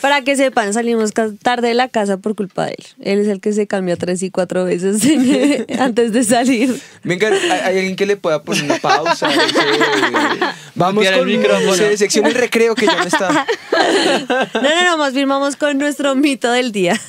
Para 0.00 0.22
que 0.22 0.36
sepan, 0.36 0.72
salimos 0.72 1.12
tarde 1.42 1.68
de 1.68 1.74
la 1.74 1.88
casa 1.88 2.16
por 2.18 2.34
culpa 2.34 2.66
de 2.66 2.72
él. 2.72 2.86
Él 3.00 3.18
es 3.20 3.28
el 3.28 3.40
que 3.40 3.52
se 3.52 3.66
cambia 3.66 3.96
tres 3.96 4.22
y 4.22 4.30
cuatro 4.30 4.64
veces 4.64 5.02
antes 5.78 6.12
de 6.12 6.24
salir. 6.24 6.80
Venga, 7.02 7.28
¿hay 7.28 7.78
alguien 7.78 7.96
que 7.96 8.06
le 8.06 8.16
pueda 8.16 8.42
poner 8.42 8.64
una 8.64 8.78
pausa? 8.78 9.28
Vamos 10.74 10.94
Mutear 10.94 11.14
el 11.14 11.20
con 11.20 11.28
micrófono. 11.28 11.96
sección 11.96 12.26
el 12.26 12.34
recreo 12.34 12.74
que 12.74 12.86
ya 12.86 12.96
no 12.96 13.04
está. 13.04 13.46
No, 14.54 14.60
no, 14.62 14.84
no, 14.84 14.98
más 14.98 15.12
bien 15.12 15.28
vamos 15.28 15.56
con 15.56 15.78
nuestro 15.78 16.14
mito 16.14 16.50
del 16.50 16.72
día. 16.72 17.00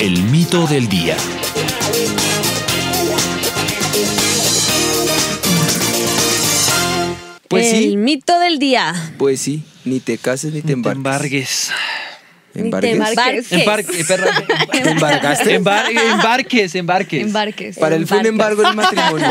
El 0.00 0.22
mito 0.24 0.66
del 0.66 0.88
día. 0.88 1.16
Pues 7.48 7.72
el 7.72 7.82
sí, 7.84 7.96
mito 7.96 8.38
del 8.40 8.58
día. 8.58 8.94
pues 9.18 9.40
sí, 9.40 9.62
ni 9.84 10.00
te 10.00 10.18
cases 10.18 10.52
ni 10.52 10.60
te 10.62 10.72
embarques. 10.72 10.98
Embargues. 10.98 11.70
Ni 12.54 12.70
te 12.70 12.90
¿Embarques? 12.92 13.52
embarques. 13.52 14.06
¿Te 14.06 14.90
embargaste? 14.90 15.60
Embar- 15.60 15.90
embarques, 15.90 16.74
embarques. 16.74 17.22
Embarques. 17.22 17.78
Para 17.78 17.96
él 17.96 18.06
fue 18.06 18.18
un 18.18 18.26
embargo 18.26 18.66
el 18.68 18.74
matrimonio. 18.76 19.28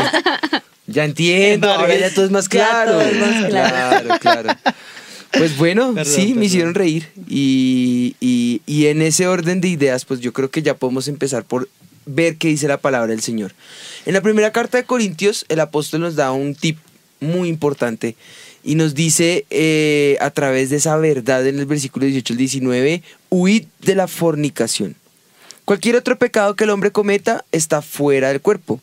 Ya 0.86 1.04
entiendo, 1.04 1.70
ahora 1.70 1.94
ya 1.96 2.12
todo 2.14 2.24
es 2.24 2.30
más 2.30 2.44
Ya 2.46 2.50
claro. 2.50 2.92
todo 2.92 3.02
es 3.02 3.16
más 3.18 3.44
claro. 3.50 4.06
Claro, 4.06 4.18
claro. 4.20 4.60
Pues 5.32 5.56
bueno, 5.58 5.92
Perdón, 5.94 6.12
sí, 6.14 6.20
perdón. 6.22 6.38
me 6.38 6.44
hicieron 6.46 6.74
reír. 6.74 7.08
Y, 7.28 8.16
y- 8.20 8.62
y 8.66 8.86
en 8.86 9.02
ese 9.02 9.26
orden 9.26 9.60
de 9.60 9.68
ideas, 9.68 10.06
pues 10.06 10.20
yo 10.20 10.32
creo 10.32 10.50
que 10.50 10.62
ya 10.62 10.74
podemos 10.74 11.06
empezar 11.06 11.44
por 11.44 11.68
ver 12.06 12.36
qué 12.36 12.48
dice 12.48 12.66
la 12.68 12.78
palabra 12.78 13.08
del 13.08 13.20
Señor. 13.20 13.52
En 14.06 14.14
la 14.14 14.22
primera 14.22 14.50
carta 14.52 14.78
de 14.78 14.84
Corintios, 14.84 15.44
el 15.50 15.60
apóstol 15.60 16.00
nos 16.00 16.16
da 16.16 16.32
un 16.32 16.54
tip 16.54 16.78
muy 17.20 17.48
importante 17.48 18.16
y 18.64 18.74
nos 18.74 18.94
dice 18.94 19.46
eh, 19.50 20.18
a 20.20 20.30
través 20.30 20.70
de 20.70 20.76
esa 20.76 20.96
verdad 20.96 21.46
en 21.46 21.58
el 21.58 21.66
versículo 21.66 22.06
18 22.06 22.34
al 22.34 22.38
19, 22.38 23.02
huid 23.30 23.64
de 23.80 23.94
la 23.94 24.08
fornicación. 24.08 24.96
Cualquier 25.64 25.96
otro 25.96 26.18
pecado 26.18 26.54
que 26.54 26.64
el 26.64 26.70
hombre 26.70 26.90
cometa 26.90 27.44
está 27.52 27.82
fuera 27.82 28.28
del 28.28 28.40
cuerpo, 28.40 28.80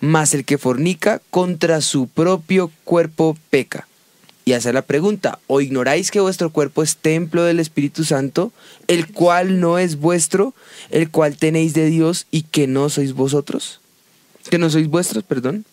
mas 0.00 0.34
el 0.34 0.44
que 0.44 0.58
fornica 0.58 1.20
contra 1.30 1.80
su 1.80 2.08
propio 2.08 2.70
cuerpo 2.84 3.36
peca. 3.50 3.86
Y 4.44 4.54
hace 4.54 4.72
la 4.72 4.82
pregunta, 4.82 5.40
¿o 5.46 5.60
ignoráis 5.60 6.10
que 6.10 6.20
vuestro 6.20 6.50
cuerpo 6.50 6.82
es 6.82 6.96
templo 6.96 7.44
del 7.44 7.60
Espíritu 7.60 8.04
Santo, 8.04 8.50
el 8.86 9.12
cual 9.12 9.60
no 9.60 9.78
es 9.78 9.96
vuestro, 9.96 10.54
el 10.90 11.10
cual 11.10 11.36
tenéis 11.36 11.74
de 11.74 11.86
Dios 11.86 12.26
y 12.30 12.42
que 12.42 12.66
no 12.66 12.88
sois 12.88 13.12
vosotros? 13.12 13.80
Que 14.48 14.56
no 14.56 14.70
sois 14.70 14.88
vuestros, 14.88 15.22
perdón. 15.22 15.66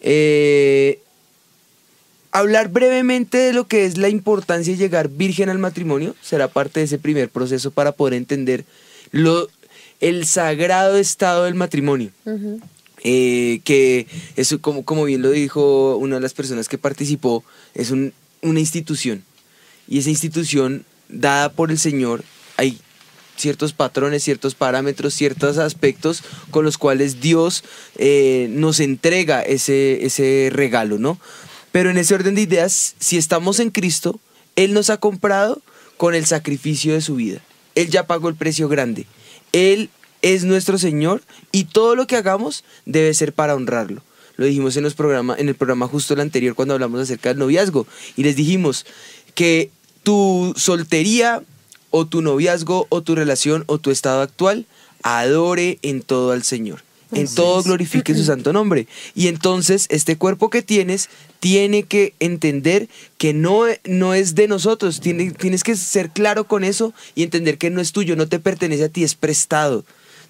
Eh, 0.00 1.00
hablar 2.32 2.68
brevemente 2.70 3.38
de 3.38 3.52
lo 3.52 3.66
que 3.66 3.84
es 3.84 3.98
la 3.98 4.08
importancia 4.08 4.72
de 4.72 4.78
llegar 4.78 5.08
virgen 5.08 5.48
al 5.48 5.58
matrimonio 5.58 6.14
será 6.22 6.48
parte 6.48 6.80
de 6.80 6.86
ese 6.86 6.98
primer 6.98 7.28
proceso 7.28 7.70
para 7.70 7.92
poder 7.92 8.14
entender 8.14 8.64
lo, 9.10 9.48
el 10.00 10.26
sagrado 10.26 10.96
estado 10.96 11.44
del 11.44 11.54
matrimonio. 11.54 12.10
Eh, 13.04 13.60
que 13.64 14.06
eso, 14.36 14.60
como, 14.60 14.84
como 14.84 15.04
bien 15.04 15.22
lo 15.22 15.30
dijo 15.30 15.96
una 15.96 16.16
de 16.16 16.20
las 16.22 16.34
personas 16.34 16.68
que 16.68 16.78
participó, 16.78 17.42
es 17.74 17.90
un- 17.90 18.12
una 18.42 18.60
institución. 18.60 19.24
Y 19.88 19.98
esa 19.98 20.10
institución, 20.10 20.84
dada 21.08 21.50
por 21.50 21.70
el 21.72 21.78
Señor, 21.78 22.22
hay 22.56 22.78
ciertos 23.36 23.72
patrones, 23.72 24.22
ciertos 24.22 24.54
parámetros, 24.54 25.14
ciertos 25.14 25.58
aspectos 25.58 26.22
con 26.52 26.64
los 26.64 26.78
cuales 26.78 27.20
Dios 27.20 27.64
eh, 27.96 28.46
nos 28.50 28.78
entrega 28.78 29.42
ese, 29.42 30.04
ese 30.06 30.50
regalo, 30.52 30.98
¿no? 30.98 31.18
Pero 31.72 31.90
en 31.90 31.98
ese 31.98 32.14
orden 32.14 32.34
de 32.34 32.42
ideas, 32.42 32.94
si 32.98 33.16
estamos 33.16 33.58
en 33.58 33.70
Cristo, 33.70 34.20
Él 34.56 34.74
nos 34.74 34.90
ha 34.90 34.98
comprado 34.98 35.60
con 35.96 36.14
el 36.14 36.26
sacrificio 36.26 36.92
de 36.92 37.00
su 37.00 37.16
vida. 37.16 37.40
Él 37.74 37.88
ya 37.88 38.06
pagó 38.06 38.28
el 38.28 38.34
precio 38.34 38.68
grande. 38.68 39.06
Él 39.52 39.90
es 40.20 40.44
nuestro 40.44 40.78
Señor 40.78 41.22
y 41.50 41.64
todo 41.64 41.96
lo 41.96 42.06
que 42.06 42.16
hagamos 42.16 42.64
debe 42.86 43.12
ser 43.14 43.32
para 43.32 43.54
honrarlo. 43.54 44.02
Lo 44.36 44.46
dijimos 44.46 44.76
en, 44.76 44.84
los 44.84 44.94
programa, 44.94 45.34
en 45.38 45.48
el 45.48 45.54
programa 45.54 45.88
justo 45.88 46.14
el 46.14 46.20
anterior 46.20 46.54
cuando 46.54 46.74
hablamos 46.74 47.00
acerca 47.00 47.28
del 47.28 47.38
noviazgo. 47.38 47.86
Y 48.16 48.22
les 48.22 48.36
dijimos 48.36 48.86
que 49.34 49.70
tu 50.02 50.54
soltería 50.56 51.42
o 51.90 52.06
tu 52.06 52.22
noviazgo 52.22 52.86
o 52.88 53.02
tu 53.02 53.14
relación 53.14 53.64
o 53.66 53.78
tu 53.78 53.90
estado 53.90 54.22
actual 54.22 54.66
adore 55.02 55.78
en 55.82 56.02
todo 56.02 56.32
al 56.32 56.42
Señor. 56.42 56.82
En 57.12 57.26
todo 57.34 57.62
glorifique 57.62 58.14
su 58.14 58.24
santo 58.24 58.52
nombre. 58.52 58.86
Y 59.14 59.28
entonces 59.28 59.86
este 59.90 60.16
cuerpo 60.16 60.50
que 60.50 60.62
tienes 60.62 61.08
tiene 61.40 61.82
que 61.82 62.14
entender 62.20 62.88
que 63.18 63.34
no, 63.34 63.64
no 63.84 64.14
es 64.14 64.34
de 64.34 64.48
nosotros. 64.48 65.00
Tiene- 65.00 65.30
tienes 65.32 65.62
que 65.62 65.76
ser 65.76 66.10
claro 66.10 66.44
con 66.46 66.64
eso 66.64 66.94
y 67.14 67.22
entender 67.22 67.58
que 67.58 67.70
no 67.70 67.80
es 67.80 67.92
tuyo, 67.92 68.16
no 68.16 68.28
te 68.28 68.38
pertenece 68.38 68.84
a 68.84 68.88
ti, 68.88 69.04
es 69.04 69.14
prestado. 69.14 69.84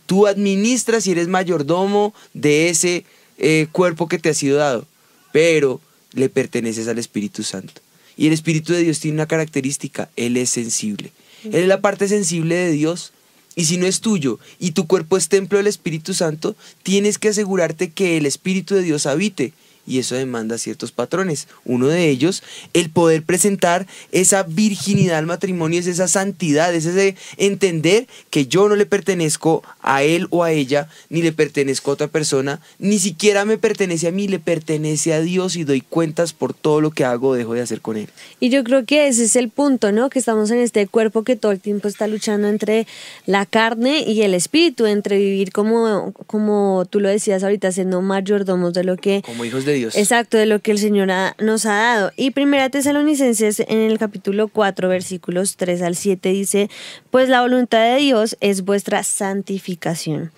Tú 0.06 0.26
administras 0.26 1.06
y 1.06 1.12
eres 1.12 1.28
mayordomo 1.28 2.12
de 2.34 2.68
ese 2.68 3.04
eh, 3.38 3.66
cuerpo 3.72 4.08
que 4.08 4.18
te 4.18 4.28
ha 4.28 4.34
sido 4.34 4.58
dado, 4.58 4.86
pero 5.32 5.80
le 6.12 6.28
perteneces 6.28 6.88
al 6.88 6.98
Espíritu 6.98 7.42
Santo. 7.42 7.80
Y 8.16 8.26
el 8.26 8.32
Espíritu 8.32 8.72
de 8.72 8.82
Dios 8.82 9.00
tiene 9.00 9.16
una 9.16 9.26
característica, 9.26 10.10
Él 10.16 10.36
es 10.36 10.50
sensible. 10.50 11.12
Él 11.44 11.54
es 11.54 11.66
la 11.68 11.80
parte 11.80 12.08
sensible 12.08 12.54
de 12.54 12.70
Dios. 12.72 13.12
Y 13.54 13.66
si 13.66 13.76
no 13.76 13.86
es 13.86 14.00
tuyo 14.00 14.38
y 14.58 14.70
tu 14.72 14.86
cuerpo 14.86 15.16
es 15.16 15.28
templo 15.28 15.58
del 15.58 15.66
Espíritu 15.66 16.14
Santo, 16.14 16.56
tienes 16.82 17.18
que 17.18 17.28
asegurarte 17.28 17.90
que 17.90 18.16
el 18.16 18.26
Espíritu 18.26 18.74
de 18.74 18.82
Dios 18.82 19.06
habite. 19.06 19.52
Y 19.86 19.98
eso 19.98 20.14
demanda 20.14 20.58
ciertos 20.58 20.92
patrones. 20.92 21.48
Uno 21.64 21.88
de 21.88 22.08
ellos, 22.08 22.42
el 22.72 22.90
poder 22.90 23.24
presentar 23.24 23.86
esa 24.12 24.44
virginidad 24.44 25.18
al 25.18 25.26
matrimonio, 25.26 25.80
es 25.80 25.86
esa 25.86 26.08
santidad, 26.08 26.74
es 26.74 26.86
ese 26.86 27.16
entender 27.36 28.06
que 28.30 28.46
yo 28.46 28.68
no 28.68 28.76
le 28.76 28.86
pertenezco 28.86 29.62
a 29.80 30.02
él 30.02 30.28
o 30.30 30.44
a 30.44 30.52
ella, 30.52 30.88
ni 31.08 31.22
le 31.22 31.32
pertenezco 31.32 31.90
a 31.90 31.94
otra 31.94 32.08
persona, 32.08 32.60
ni 32.78 32.98
siquiera 32.98 33.44
me 33.44 33.58
pertenece 33.58 34.08
a 34.08 34.12
mí, 34.12 34.28
le 34.28 34.38
pertenece 34.38 35.14
a 35.14 35.20
Dios 35.20 35.56
y 35.56 35.64
doy 35.64 35.80
cuentas 35.80 36.32
por 36.32 36.54
todo 36.54 36.80
lo 36.80 36.90
que 36.90 37.04
hago 37.04 37.28
o 37.28 37.34
dejo 37.34 37.54
de 37.54 37.62
hacer 37.62 37.80
con 37.80 37.96
él. 37.96 38.08
Y 38.40 38.50
yo 38.50 38.62
creo 38.64 38.84
que 38.84 39.08
ese 39.08 39.24
es 39.24 39.36
el 39.36 39.48
punto, 39.48 39.92
¿no? 39.92 40.10
Que 40.10 40.18
estamos 40.18 40.50
en 40.50 40.58
este 40.58 40.86
cuerpo 40.86 41.24
que 41.24 41.36
todo 41.36 41.52
el 41.52 41.60
tiempo 41.60 41.88
está 41.88 42.06
luchando 42.06 42.48
entre 42.48 42.86
la 43.26 43.46
carne 43.46 44.04
y 44.06 44.22
el 44.22 44.34
espíritu, 44.34 44.86
entre 44.86 45.18
vivir 45.18 45.52
como, 45.52 46.12
como 46.26 46.84
tú 46.88 47.00
lo 47.00 47.08
decías 47.08 47.42
ahorita, 47.42 47.72
siendo 47.72 48.00
mayordomos 48.02 48.72
de 48.74 48.84
lo 48.84 48.96
que 48.96 49.22
Como 49.22 49.44
hijos 49.44 49.64
de 49.64 49.71
Exacto, 49.96 50.36
de 50.36 50.46
lo 50.46 50.60
que 50.60 50.70
el 50.72 50.78
Señor 50.78 51.10
ha- 51.10 51.34
nos 51.38 51.66
ha 51.66 51.74
dado. 51.74 52.12
Y 52.16 52.30
Primera 52.32 52.70
Tesalonicenses 52.70 53.60
en 53.60 53.78
el 53.78 53.98
capítulo 53.98 54.48
4, 54.48 54.88
versículos 54.88 55.56
3 55.56 55.82
al 55.82 55.96
7 55.96 56.28
dice, 56.30 56.70
pues 57.10 57.28
la 57.28 57.40
voluntad 57.42 57.82
de 57.84 57.96
Dios 57.96 58.36
es 58.40 58.62
vuestra 58.64 59.02
santificación, 59.02 60.32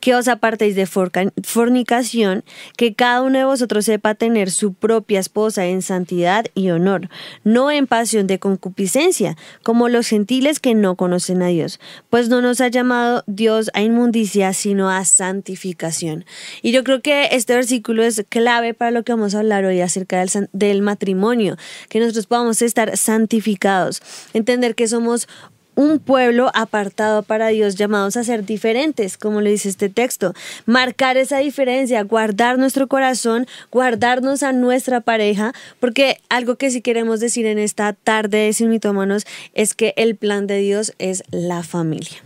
que 0.00 0.14
os 0.14 0.28
apartéis 0.28 0.74
de 0.76 0.86
fornicación, 0.86 2.44
que 2.76 2.94
cada 2.94 3.22
uno 3.22 3.38
de 3.38 3.44
vosotros 3.44 3.84
sepa 3.84 4.14
tener 4.14 4.50
su 4.50 4.74
propia 4.74 5.20
esposa 5.20 5.66
en 5.66 5.82
santidad 5.82 6.46
y 6.54 6.70
honor, 6.70 7.08
no 7.44 7.70
en 7.70 7.86
pasión 7.86 8.26
de 8.26 8.38
concupiscencia, 8.38 9.36
como 9.62 9.88
los 9.88 10.06
gentiles 10.08 10.60
que 10.60 10.74
no 10.74 10.96
conocen 10.96 11.42
a 11.42 11.48
Dios, 11.48 11.80
pues 12.10 12.28
no 12.28 12.40
nos 12.42 12.60
ha 12.60 12.68
llamado 12.68 13.24
Dios 13.26 13.70
a 13.74 13.82
inmundicia, 13.82 14.52
sino 14.52 14.90
a 14.90 15.04
santificación. 15.04 16.24
Y 16.62 16.72
yo 16.72 16.84
creo 16.84 17.00
que 17.02 17.28
este 17.32 17.54
versículo 17.54 18.02
es 18.02 18.24
clave 18.28 18.74
para 18.76 18.90
lo 18.90 19.02
que 19.02 19.12
vamos 19.12 19.34
a 19.34 19.40
hablar 19.40 19.64
hoy 19.64 19.80
acerca 19.80 20.24
del, 20.52 20.82
matrimonio, 20.82 21.56
que 21.88 22.00
nosotros 22.00 22.26
podamos 22.26 22.62
estar 22.62 22.96
santificados, 22.96 24.02
entender 24.34 24.74
que 24.74 24.88
somos 24.88 25.28
un 25.76 25.98
pueblo 25.98 26.50
apartado 26.54 27.22
para 27.22 27.48
Dios, 27.48 27.76
llamados 27.76 28.16
a 28.16 28.24
ser 28.24 28.44
diferentes, 28.44 29.18
como 29.18 29.42
le 29.42 29.50
dice 29.50 29.68
este 29.68 29.88
texto. 29.88 30.32
Marcar 30.64 31.18
esa 31.18 31.38
diferencia, 31.38 32.02
guardar 32.02 32.58
nuestro 32.58 32.88
corazón, 32.88 33.46
guardarnos 33.70 34.42
a 34.42 34.52
nuestra 34.52 35.00
pareja, 35.00 35.52
porque 35.78 36.18
algo 36.30 36.56
que 36.56 36.70
sí 36.70 36.80
queremos 36.80 37.20
decir 37.20 37.46
en 37.46 37.58
esta 37.58 37.92
tarde 37.92 38.38
de 38.38 38.52
Sin 38.54 38.70
Mitómanos 38.70 39.24
es 39.52 39.74
que 39.74 39.92
el 39.96 40.16
plan 40.16 40.46
de 40.46 40.58
Dios 40.58 40.94
es 40.98 41.22
la 41.30 41.62
familia. 41.62 42.22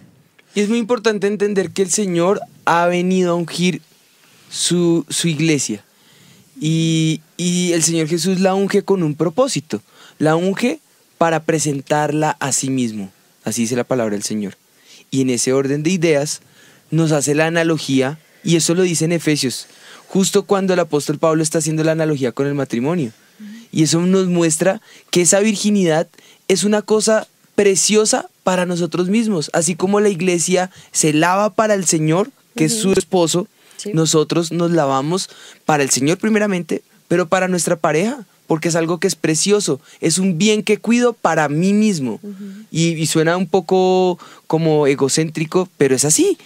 Y 0.55 0.61
es 0.61 0.69
muy 0.69 0.79
importante 0.79 1.27
entender 1.27 1.71
que 1.71 1.83
el 1.83 1.91
Señor 1.91 2.41
ha 2.65 2.87
venido 2.87 3.33
a 3.33 3.35
ungir 3.35 3.83
su, 4.49 5.05
su 5.09 5.29
iglesia. 5.29 5.85
Y, 6.61 7.23
y 7.37 7.73
el 7.73 7.83
Señor 7.83 8.07
Jesús 8.07 8.39
la 8.39 8.55
unge 8.55 8.83
con 8.83 9.03
un 9.03 9.15
propósito. 9.17 9.83
La 10.19 10.37
unge 10.37 10.79
para 11.19 11.43
presentarla 11.43 12.37
a 12.39 12.53
sí 12.53 12.71
mismo. 12.71 13.11
Así 13.45 13.63
dice 13.63 13.77
la 13.77 13.85
palabra 13.85 14.15
del 14.15 14.23
Señor. 14.23 14.57
Y 15.11 15.23
en 15.23 15.31
ese 15.31 15.53
orden 15.53 15.83
de 15.83 15.91
ideas 15.91 16.43
nos 16.91 17.13
hace 17.13 17.35
la 17.35 17.47
analogía, 17.47 18.19
y 18.45 18.57
eso 18.57 18.75
lo 18.75 18.83
dice 18.83 19.05
en 19.05 19.13
Efesios, 19.13 19.67
justo 20.09 20.45
cuando 20.45 20.75
el 20.75 20.81
apóstol 20.81 21.19
Pablo 21.19 21.43
está 21.43 21.59
haciendo 21.59 21.85
la 21.85 21.93
analogía 21.93 22.33
con 22.33 22.47
el 22.47 22.55
matrimonio. 22.55 23.13
Y 23.73 23.85
eso 23.85 24.01
nos 24.01 24.27
muestra 24.27 24.81
que 25.11 25.23
esa 25.23 25.41
virginidad 25.41 26.09
es 26.49 26.65
una 26.65 26.83
cosa 26.83 27.29
preciosa 27.55 28.29
para 28.43 28.67
nosotros 28.67 29.09
mismos. 29.09 29.51
Así 29.53 29.77
como 29.77 30.01
la 30.01 30.09
iglesia 30.09 30.71
se 30.93 31.13
lava 31.13 31.55
para 31.55 31.75
el 31.75 31.87
Señor, 31.87 32.31
que 32.57 32.65
es 32.65 32.81
su 32.81 32.93
esposo, 32.93 33.47
Sí. 33.81 33.91
nosotros 33.95 34.53
nos 34.53 34.71
lavamos 34.71 35.31
para 35.65 35.83
el 35.83 35.91
Señor 35.91 36.19
primeramente, 36.19 36.83
pero 37.09 37.29
para 37.29 37.49
nuestra 37.49 37.77
pareja, 37.77 38.27
porque 38.47 38.69
es 38.69 38.77
algo 38.77 38.99
que 38.99 39.07
es 39.07 39.15
precioso, 39.15 39.81
es 40.01 40.19
un 40.19 40.37
bien 40.37 40.63
que 40.63 40.79
cuido 40.79 41.13
para 41.13 41.49
mí 41.49 41.73
mismo. 41.73 42.21
y, 42.71 42.89
y 42.89 43.07
suena 43.07 43.37
un 43.37 43.47
poco 43.47 44.19
como 44.47 44.87
egocéntrico, 44.87 45.69
pero 45.79 45.95
es 45.95 46.05
así. 46.05 46.37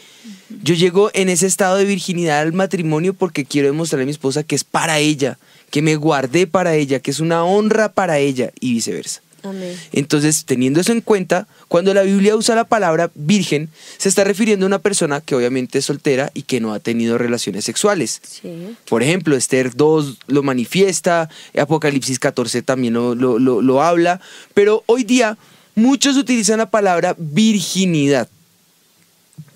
Yo 0.63 0.75
llego 0.75 1.11
en 1.15 1.29
ese 1.29 1.47
estado 1.47 1.77
de 1.77 1.85
virginidad 1.85 2.41
al 2.41 2.53
matrimonio 2.53 3.15
porque 3.15 3.45
quiero 3.45 3.69
demostrarle 3.69 4.05
a 4.05 4.07
mi 4.07 4.13
esposa 4.13 4.43
que 4.43 4.55
es 4.55 4.65
para 4.65 4.99
ella, 4.99 5.39
que 5.71 5.83
me 5.83 5.97
guardé 5.97 6.47
para 6.47 6.75
ella, 6.75 7.01
que 7.01 7.11
es 7.11 7.21
una 7.21 7.45
honra 7.45 7.91
para 7.93 8.19
ella 8.19 8.53
y 8.61 8.75
viceversa. 8.75 9.23
Amén. 9.45 9.77
Entonces, 9.93 10.45
teniendo 10.47 10.81
eso 10.81 10.91
en 10.93 11.01
cuenta, 11.03 11.47
cuando 11.69 11.93
la 11.95 12.03
Biblia 12.03 12.35
usa 12.35 12.55
la 12.55 12.65
palabra 12.65 13.11
virgen, 13.15 13.69
se 13.99 14.09
está 14.09 14.25
refiriendo 14.25 14.65
a 14.65 14.69
una 14.69 14.79
persona 14.79 15.21
que 15.21 15.35
obviamente 15.35 15.79
es 15.79 15.85
soltera 15.85 16.31
y 16.35 16.43
que 16.43 16.61
no 16.61 16.73
ha 16.73 16.81
tenido 16.81 17.19
relaciones 17.19 17.65
sexuales. 17.65 18.21
Sí. 18.25 18.75
Por 18.89 19.03
ejemplo, 19.03 19.37
Esther 19.37 19.75
2 19.77 20.19
lo 20.29 20.43
manifiesta, 20.43 21.29
Apocalipsis 21.59 22.19
14 22.19 22.63
también 22.63 22.95
lo, 22.95 23.15
lo- 23.15 23.39
lo- 23.39 23.63
lo 23.63 23.83
habla, 23.83 24.21
pero 24.55 24.83
hoy 24.87 25.05
día 25.05 25.37
muchos 25.75 26.17
utilizan 26.17 26.59
la 26.59 26.71
palabra 26.71 27.15
virginidad 27.19 28.29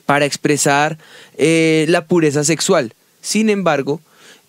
para 0.07 0.25
expresar 0.25 0.99
eh, 1.37 1.87
la 1.89 2.07
pureza 2.07 2.45
sexual. 2.45 2.95
Sin 3.21 3.51
embargo, 3.51 4.01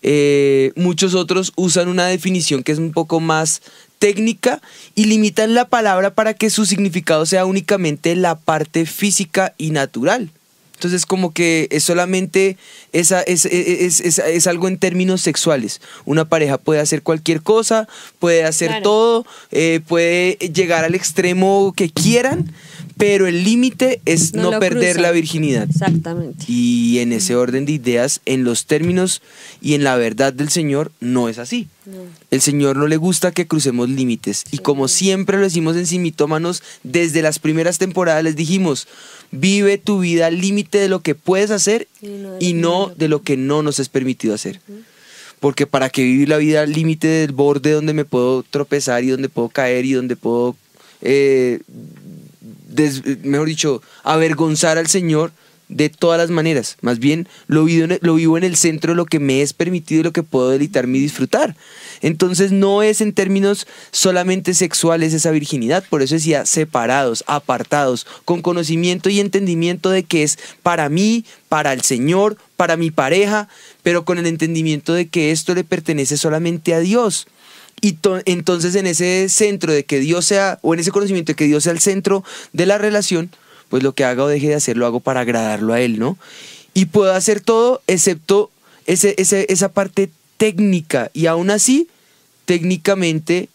eh, 0.02 0.72
muchos 0.76 1.14
otros 1.14 1.52
usan 1.56 1.88
una 1.88 2.06
definición 2.06 2.62
que 2.62 2.72
es 2.72 2.78
un 2.78 2.92
poco 2.92 3.20
más 3.20 3.60
técnica 4.00 4.60
y 4.96 5.04
limitan 5.04 5.54
la 5.54 5.68
palabra 5.68 6.12
para 6.14 6.34
que 6.34 6.50
su 6.50 6.66
significado 6.66 7.24
sea 7.26 7.44
únicamente 7.46 8.16
la 8.16 8.34
parte 8.36 8.86
física 8.86 9.54
y 9.58 9.70
natural. 9.70 10.30
Entonces 10.74 11.04
como 11.04 11.32
que 11.34 11.68
es 11.70 11.84
solamente 11.84 12.56
esa, 12.94 13.20
es, 13.20 13.44
es- 13.44 14.00
es- 14.00 14.18
es 14.18 14.46
algo 14.46 14.66
en 14.66 14.78
términos 14.78 15.20
sexuales. 15.20 15.82
Una 16.06 16.24
pareja 16.24 16.56
puede 16.56 16.80
hacer 16.80 17.02
cualquier 17.02 17.42
cosa, 17.42 17.86
puede 18.18 18.44
hacer 18.44 18.68
Claro. 18.68 18.82
todo, 18.82 19.26
eh, 19.50 19.80
puede 19.86 20.38
llegar 20.52 20.84
al 20.84 20.94
extremo 20.94 21.74
que 21.76 21.90
quieran, 21.90 22.50
pero 23.00 23.26
el 23.26 23.42
límite 23.42 24.00
es 24.04 24.34
No 24.34 24.52
no, 24.52 24.60
perder 24.60 25.00
la 25.00 25.10
virginidad. 25.10 25.66
Exactamente. 25.68 26.44
Y 26.46 26.98
en 26.98 27.12
ese 27.12 27.34
orden 27.34 27.66
de 27.66 27.72
ideas, 27.72 28.20
en 28.26 28.44
los 28.44 28.66
términos 28.66 29.22
y 29.60 29.74
en 29.74 29.82
la 29.82 29.96
verdad 29.96 30.32
del 30.32 30.50
Señor, 30.50 30.92
no 31.00 31.28
es 31.28 31.38
así. 31.38 31.68
El 32.30 32.40
Señor 32.40 32.76
no 32.76 32.86
le 32.86 32.96
gusta 32.96 33.32
que 33.32 33.46
crucemos 33.48 33.88
límites. 33.88 34.44
Y 34.52 34.58
como 34.58 34.86
siempre 34.86 35.38
lo 35.38 35.44
decimos 35.44 35.76
en 35.76 35.86
Simitómanos, 35.86 36.62
desde 36.84 37.22
las 37.22 37.38
primeras 37.38 37.78
temporadas 37.78 38.22
les 38.22 38.36
dijimos, 38.36 38.86
vive 39.32 39.78
tu 39.78 40.00
vida 40.00 40.26
al 40.26 40.40
límite 40.40 40.78
de 40.78 40.88
lo 40.88 41.00
que 41.00 41.14
puedes 41.14 41.50
hacer 41.50 41.88
Y 42.00 42.08
no 42.08 42.36
de 42.36 42.44
y 42.44 42.52
lo 42.52 42.52
que 42.52 42.54
no 42.54 42.88
no. 42.88 42.94
de 42.94 43.08
lo 43.08 43.22
que 43.22 43.36
no 43.36 43.62
nos 43.62 43.78
es 43.80 43.88
permitido 43.88 44.34
hacer. 44.34 44.60
Porque 45.40 45.66
para 45.66 45.88
que 45.88 46.02
vivir 46.02 46.28
la 46.28 46.36
vida 46.36 46.62
al 46.62 46.72
límite 46.72 47.08
del 47.08 47.32
borde 47.32 47.72
donde 47.72 47.94
me 47.94 48.04
puedo 48.04 48.42
tropezar 48.42 49.02
y 49.04 49.08
donde 49.08 49.28
puedo 49.28 49.48
caer 49.48 49.86
y 49.86 49.94
donde 49.94 50.14
puedo, 50.14 50.54
eh, 51.00 51.60
mejor 53.22 53.48
dicho, 53.48 53.82
avergonzar 54.02 54.78
al 54.78 54.86
Señor 54.86 55.32
de 55.70 55.88
todas 55.88 56.18
las 56.18 56.30
maneras. 56.30 56.76
Más 56.82 56.98
bien 56.98 57.28
lo 57.46 57.64
vivo, 57.64 57.84
en, 57.84 57.98
lo 58.02 58.14
vivo 58.16 58.36
en 58.36 58.44
el 58.44 58.56
centro 58.56 58.92
de 58.92 58.96
lo 58.96 59.06
que 59.06 59.20
me 59.20 59.40
es 59.40 59.52
permitido 59.52 60.00
y 60.00 60.04
lo 60.04 60.12
que 60.12 60.24
puedo 60.24 60.50
deleitarme 60.50 60.98
y 60.98 61.02
disfrutar. 61.02 61.56
Entonces 62.02 62.50
no 62.50 62.82
es 62.82 63.00
en 63.00 63.12
términos 63.12 63.66
solamente 63.92 64.52
sexuales 64.54 65.14
esa 65.14 65.30
virginidad, 65.30 65.84
por 65.88 66.02
eso 66.02 66.16
decía 66.16 66.44
separados, 66.44 67.24
apartados, 67.26 68.06
con 68.24 68.42
conocimiento 68.42 69.08
y 69.10 69.20
entendimiento 69.20 69.90
de 69.90 70.02
que 70.02 70.24
es 70.24 70.38
para 70.62 70.88
mí, 70.88 71.24
para 71.48 71.72
el 71.72 71.82
Señor, 71.82 72.36
para 72.56 72.76
mi 72.76 72.90
pareja, 72.90 73.48
pero 73.82 74.04
con 74.04 74.18
el 74.18 74.26
entendimiento 74.26 74.92
de 74.92 75.08
que 75.08 75.30
esto 75.30 75.54
le 75.54 75.64
pertenece 75.64 76.16
solamente 76.16 76.74
a 76.74 76.80
Dios. 76.80 77.26
Y 77.80 77.92
to- 77.92 78.20
entonces 78.26 78.74
en 78.74 78.86
ese 78.86 79.28
centro 79.28 79.72
de 79.72 79.84
que 79.84 80.00
Dios 80.00 80.24
sea, 80.26 80.58
o 80.62 80.74
en 80.74 80.80
ese 80.80 80.90
conocimiento 80.90 81.32
de 81.32 81.36
que 81.36 81.46
Dios 81.46 81.64
sea 81.64 81.72
el 81.72 81.80
centro 81.80 82.22
de 82.52 82.66
la 82.66 82.78
relación, 82.78 83.30
pues 83.68 83.82
lo 83.82 83.94
que 83.94 84.04
haga 84.04 84.24
o 84.24 84.28
deje 84.28 84.48
de 84.48 84.54
hacer 84.54 84.76
lo 84.76 84.86
hago 84.86 85.00
para 85.00 85.20
agradarlo 85.20 85.72
a 85.72 85.80
Él, 85.80 85.98
¿no? 85.98 86.18
Y 86.74 86.86
puedo 86.86 87.12
hacer 87.14 87.40
todo 87.40 87.82
excepto 87.86 88.50
ese, 88.86 89.14
ese- 89.18 89.46
esa 89.48 89.70
parte 89.72 90.10
técnica. 90.36 91.10
Y 91.14 91.26
aún 91.26 91.50
así, 91.50 91.88
técnicamente 92.44 93.48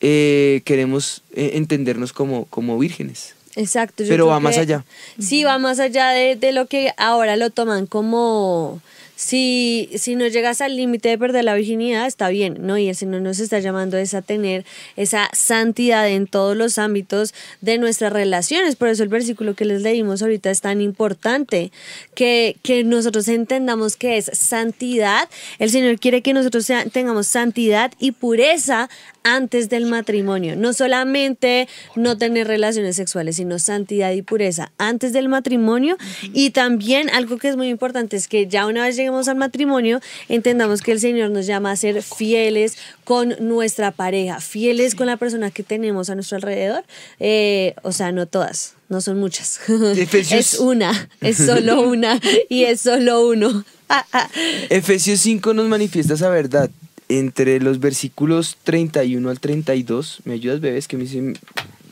eh, 0.00 0.62
queremos 0.64 1.22
eh, 1.34 1.52
entendernos 1.54 2.12
como, 2.12 2.46
como 2.46 2.78
vírgenes. 2.78 3.34
Exacto. 3.56 4.02
yo 4.02 4.08
Pero 4.08 4.26
va 4.26 4.40
más 4.40 4.56
allá. 4.58 4.84
Sí, 5.18 5.44
va 5.44 5.58
más 5.58 5.78
allá 5.80 6.10
de, 6.10 6.36
de 6.36 6.52
lo 6.52 6.66
que 6.66 6.92
ahora 6.96 7.36
lo 7.36 7.50
toman 7.50 7.86
como 7.86 8.80
si, 9.22 9.90
si 9.96 10.16
no 10.16 10.26
llegas 10.28 10.62
al 10.62 10.78
límite 10.78 11.10
de 11.10 11.18
perder 11.18 11.44
la 11.44 11.54
virginidad, 11.54 12.06
está 12.06 12.30
bien, 12.30 12.56
¿no? 12.60 12.78
Y 12.78 12.88
el 12.88 12.96
Señor 12.96 13.20
nos 13.20 13.38
está 13.38 13.58
llamando 13.58 13.98
es 13.98 14.14
a 14.14 14.22
tener 14.22 14.64
esa 14.96 15.28
santidad 15.34 16.08
en 16.08 16.26
todos 16.26 16.56
los 16.56 16.78
ámbitos 16.78 17.34
de 17.60 17.76
nuestras 17.76 18.14
relaciones. 18.14 18.76
Por 18.76 18.88
eso 18.88 19.02
el 19.02 19.10
versículo 19.10 19.54
que 19.54 19.66
les 19.66 19.82
leímos 19.82 20.22
ahorita 20.22 20.50
es 20.50 20.62
tan 20.62 20.80
importante, 20.80 21.70
que, 22.14 22.56
que 22.62 22.82
nosotros 22.82 23.28
entendamos 23.28 23.96
que 23.96 24.16
es 24.16 24.30
santidad. 24.32 25.28
El 25.58 25.68
Señor 25.68 26.00
quiere 26.00 26.22
que 26.22 26.32
nosotros 26.32 26.64
sea- 26.64 26.86
tengamos 26.86 27.26
santidad 27.26 27.92
y 27.98 28.12
pureza 28.12 28.88
antes 29.22 29.68
del 29.68 29.84
matrimonio. 29.84 30.56
No 30.56 30.72
solamente 30.72 31.68
no 31.94 32.16
tener 32.16 32.46
relaciones 32.46 32.96
sexuales, 32.96 33.36
sino 33.36 33.58
santidad 33.58 34.12
y 34.12 34.22
pureza 34.22 34.72
antes 34.78 35.12
del 35.12 35.28
matrimonio. 35.28 35.98
Y 36.32 36.52
también 36.52 37.10
algo 37.10 37.36
que 37.36 37.48
es 37.48 37.56
muy 37.58 37.68
importante 37.68 38.16
es 38.16 38.28
que 38.28 38.46
ya 38.46 38.64
una 38.66 38.84
vez 38.84 38.96
lleguemos 39.10 39.28
al 39.28 39.36
matrimonio, 39.36 40.00
entendamos 40.28 40.82
que 40.82 40.92
el 40.92 41.00
Señor 41.00 41.30
nos 41.30 41.46
llama 41.46 41.72
a 41.72 41.76
ser 41.76 42.02
fieles 42.02 42.76
con 43.04 43.34
nuestra 43.40 43.90
pareja, 43.90 44.40
fieles 44.40 44.94
con 44.94 45.06
la 45.08 45.16
persona 45.16 45.50
que 45.50 45.62
tenemos 45.62 46.10
a 46.10 46.14
nuestro 46.14 46.36
alrededor. 46.36 46.84
Eh, 47.18 47.74
o 47.82 47.92
sea, 47.92 48.12
no 48.12 48.26
todas, 48.26 48.74
no 48.88 49.00
son 49.00 49.18
muchas. 49.18 49.60
Efesios- 49.68 50.38
es 50.38 50.58
una, 50.58 51.08
es 51.20 51.36
solo 51.38 51.80
una 51.88 52.20
y 52.48 52.64
es 52.64 52.80
solo 52.82 53.26
uno. 53.28 53.64
Efesios 54.70 55.20
5 55.20 55.54
nos 55.54 55.68
manifiesta 55.68 56.14
esa 56.14 56.28
verdad. 56.28 56.70
Entre 57.08 57.58
los 57.58 57.80
versículos 57.80 58.56
31 58.62 59.28
al 59.30 59.40
32, 59.40 60.20
¿me 60.24 60.34
ayudas, 60.34 60.60
bebés? 60.60 60.86
Que 60.86 60.94
a 60.94 60.98
mí 61.00 61.08
se, 61.08 61.32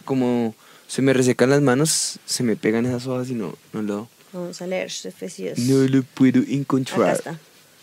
como 0.05 0.55
se 0.87 1.03
me 1.03 1.13
resecan 1.13 1.51
las 1.51 1.61
manos, 1.61 2.21
se 2.25 2.45
me 2.45 2.55
pegan 2.55 2.87
esas 2.87 3.09
hojas 3.09 3.29
y 3.29 3.35
no, 3.35 3.57
no 3.73 3.83
lo, 3.83 4.09
Vamos 4.33 4.61
a 4.61 4.67
leer 4.67 4.91
Efesios. 5.05 5.59
no 5.59 5.87
lo 5.89 6.03
puedo 6.03 6.41
Acá 6.41 6.51
encontrar. 6.53 7.17
está. 7.17 7.39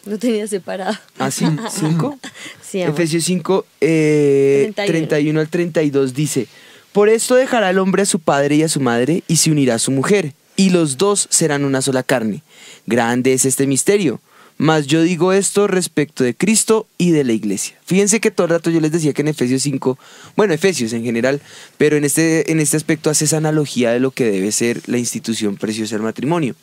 Lo 0.05 0.19
tenía 0.19 0.47
separado. 0.47 0.95
¿Ah, 1.17 1.31
sí? 1.31 1.45
¿Cinco? 1.71 2.17
Sí, 2.62 2.81
amor. 2.81 2.93
Efesios 2.95 3.23
5, 3.23 3.65
eh, 3.81 4.71
31. 4.75 5.08
31 5.08 5.39
al 5.39 5.49
32 5.49 6.13
dice, 6.13 6.47
Por 6.91 7.10
esto 7.10 7.36
dejará 7.36 7.69
el 7.69 7.79
hombre 7.79 8.01
a 8.03 8.05
su 8.05 8.19
padre 8.19 8.55
y 8.55 8.63
a 8.63 8.69
su 8.69 8.79
madre 8.79 9.23
y 9.27 9.38
se 9.38 9.49
unirá 9.51 9.75
a 9.75 9.79
su 9.79 9.91
mujer, 9.91 10.34
y 10.55 10.69
los 10.71 10.97
dos 10.97 11.27
serán 11.31 11.63
una 11.65 11.81
sola 11.81 12.03
carne. 12.03 12.43
Grande 12.86 13.34
es 13.34 13.45
este 13.45 13.65
misterio. 13.67 14.19
Mas 14.57 14.87
yo 14.87 15.01
digo 15.01 15.33
esto 15.33 15.67
respecto 15.67 16.23
de 16.23 16.33
Cristo 16.33 16.87
y 16.97 17.11
de 17.11 17.25
la 17.25 17.33
iglesia. 17.33 17.77
Fíjense 17.85 18.21
que 18.21 18.31
todo 18.31 18.45
el 18.45 18.51
rato 18.51 18.69
yo 18.69 18.79
les 18.79 18.91
decía 18.91 19.11
que 19.11 19.21
en 19.21 19.27
Efesios 19.27 19.61
5, 19.63 19.99
bueno, 20.37 20.53
Efesios 20.53 20.93
en 20.93 21.03
general, 21.03 21.41
pero 21.77 21.97
en 21.97 22.05
este, 22.05 22.51
en 22.51 22.61
este 22.61 22.77
aspecto 22.77 23.09
hace 23.09 23.25
esa 23.25 23.37
analogía 23.37 23.91
de 23.91 23.99
lo 23.99 24.11
que 24.11 24.25
debe 24.25 24.53
ser 24.53 24.81
la 24.85 24.97
institución 24.97 25.57
preciosa 25.57 25.95
del 25.95 26.03
matrimonio. 26.03 26.55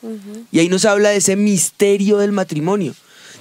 Y 0.51 0.59
ahí 0.59 0.69
nos 0.69 0.85
habla 0.85 1.09
de 1.09 1.17
ese 1.17 1.35
misterio 1.35 2.17
del 2.17 2.31
matrimonio. 2.31 2.95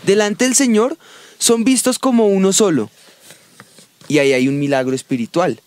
Delante 0.05 0.45
del 0.45 0.55
Señor 0.55 0.99
son 1.39 1.65
vistos 1.65 1.99
como 1.99 2.27
uno 2.27 2.53
solo. 2.53 2.91
Y 4.09 4.19
ahí 4.19 4.35
hay 4.35 4.49
un 4.49 4.59
milagro 4.59 4.95
espiritual. 4.95 5.61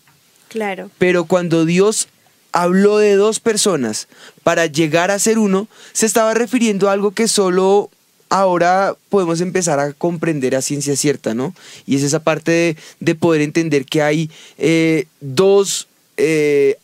Claro. 0.48 0.90
Pero 0.98 1.24
cuando 1.24 1.64
Dios 1.64 2.06
habló 2.52 2.98
de 2.98 3.16
dos 3.16 3.40
personas 3.40 4.06
para 4.44 4.66
llegar 4.66 5.10
a 5.10 5.18
ser 5.18 5.38
uno, 5.38 5.66
se 5.92 6.06
estaba 6.06 6.34
refiriendo 6.34 6.88
a 6.88 6.92
algo 6.92 7.10
que 7.10 7.26
solo 7.26 7.90
ahora 8.28 8.94
podemos 9.08 9.40
empezar 9.40 9.78
a 9.78 9.92
comprender 9.92 10.56
a 10.56 10.62
ciencia 10.62 10.96
cierta, 10.96 11.34
¿no? 11.34 11.54
Y 11.86 11.96
es 11.96 12.02
esa 12.02 12.20
parte 12.20 12.50
de, 12.50 12.76
de 13.00 13.14
poder 13.14 13.40
entender 13.42 13.84
que 13.84 14.02
hay 14.02 14.30
eh, 14.58 15.06
dos 15.20 15.86
eh, 16.16 16.76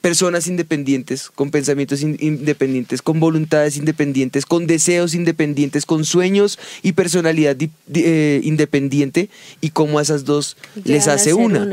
personas 0.00 0.46
independientes, 0.46 1.28
con 1.28 1.50
pensamientos 1.50 2.02
in- 2.02 2.16
independientes, 2.20 3.02
con 3.02 3.18
voluntades 3.20 3.76
independientes, 3.76 4.46
con 4.46 4.66
deseos 4.68 5.12
independientes, 5.14 5.84
con 5.84 6.04
sueños 6.04 6.58
y 6.82 6.92
personalidad 6.92 7.56
eh, 7.94 8.40
independiente 8.44 9.28
y 9.60 9.70
cómo 9.70 9.98
a 9.98 10.02
esas 10.02 10.24
dos 10.24 10.56
les 10.84 11.08
hace 11.08 11.34
una. 11.34 11.64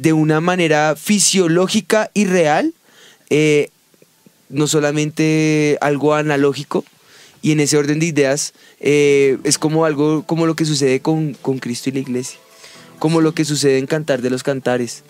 de 0.00 0.12
una 0.14 0.40
manera 0.40 0.96
fisiológica 0.96 2.10
y 2.14 2.24
real, 2.24 2.72
no 4.48 4.66
solamente 4.66 5.78
algo 5.80 6.14
analógico, 6.14 6.84
y 7.44 7.52
en 7.52 7.60
ese 7.60 7.76
orden 7.76 7.98
de 7.98 8.06
ideas 8.06 8.54
eh, 8.80 9.36
es 9.44 9.58
como 9.58 9.84
algo 9.84 10.24
como 10.24 10.46
lo 10.46 10.56
que 10.56 10.64
sucede 10.64 11.00
con, 11.00 11.34
con 11.34 11.58
Cristo 11.58 11.90
y 11.90 11.92
la 11.92 11.98
iglesia, 11.98 12.38
como 12.98 13.20
lo 13.20 13.34
que 13.34 13.44
sucede 13.44 13.76
en 13.76 13.86
Cantar 13.86 14.22
de 14.22 14.30
los 14.30 14.42
Cantares, 14.42 15.04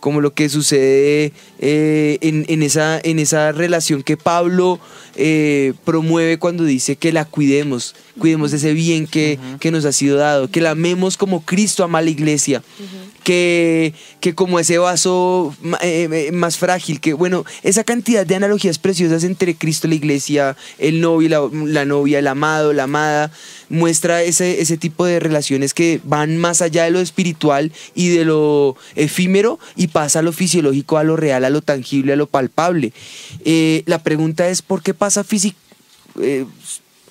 como 0.00 0.20
lo 0.20 0.34
que 0.34 0.48
sucede 0.48 1.32
eh, 1.58 2.18
en, 2.20 2.44
en 2.48 2.62
esa, 2.62 3.00
en 3.02 3.18
esa 3.18 3.52
relación 3.52 4.02
que 4.02 4.16
Pablo 4.16 4.78
eh, 5.14 5.72
promueve 5.84 6.38
cuando 6.38 6.64
dice 6.64 6.96
que 6.96 7.12
la 7.12 7.24
cuidemos, 7.24 7.94
cuidemos 8.18 8.50
de 8.50 8.58
ese 8.58 8.74
bien 8.74 9.06
que, 9.06 9.38
que 9.60 9.70
nos 9.70 9.86
ha 9.86 9.92
sido 9.92 10.18
dado, 10.18 10.50
que 10.50 10.60
la 10.60 10.72
amemos 10.72 11.16
como 11.16 11.42
Cristo 11.42 11.84
ama 11.84 11.98
a 11.98 12.02
la 12.02 12.10
iglesia, 12.10 12.62
que, 13.22 13.94
que 14.20 14.34
como 14.34 14.60
ese 14.60 14.76
vaso 14.76 15.56
eh, 15.80 16.30
más 16.32 16.58
frágil, 16.58 17.00
que 17.00 17.14
bueno, 17.14 17.44
esa 17.62 17.84
cantidad 17.84 18.26
de 18.26 18.34
analogías 18.34 18.78
preciosas 18.78 19.24
entre 19.24 19.54
Cristo 19.54 19.86
y 19.86 19.90
la 19.90 19.96
iglesia, 19.96 20.56
el 20.78 21.00
novio 21.00 21.28
la, 21.30 21.48
la 21.64 21.84
novia, 21.86 22.18
el 22.18 22.26
amado, 22.26 22.74
la 22.74 22.82
amada, 22.82 23.32
muestra 23.68 24.22
ese, 24.22 24.60
ese 24.60 24.76
tipo 24.76 25.06
de 25.06 25.18
relaciones 25.18 25.74
que 25.74 26.00
van 26.04 26.36
más 26.36 26.62
allá 26.62 26.84
de 26.84 26.90
lo 26.90 27.00
espiritual 27.00 27.72
y 27.94 28.08
de 28.10 28.24
lo 28.24 28.76
efímero 28.94 29.58
y 29.76 29.88
pasa 29.88 30.18
a 30.18 30.22
lo 30.22 30.32
fisiológico, 30.32 30.98
a 30.98 31.04
lo 31.04 31.16
real, 31.16 31.45
a 31.46 31.50
lo 31.50 31.62
tangible, 31.62 32.12
a 32.12 32.16
lo 32.16 32.26
palpable. 32.26 32.92
Eh, 33.44 33.82
la 33.86 34.02
pregunta 34.02 34.48
es, 34.48 34.62
¿por 34.62 34.82
qué 34.82 34.94
pasa? 34.94 35.24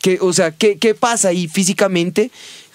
¿qué- 0.02 0.18
o 0.22 0.34
sea, 0.34 0.52
¿qué, 0.52 0.78
¿qué 0.78 0.94
pasa 0.96 1.32
físicamente 1.48 2.30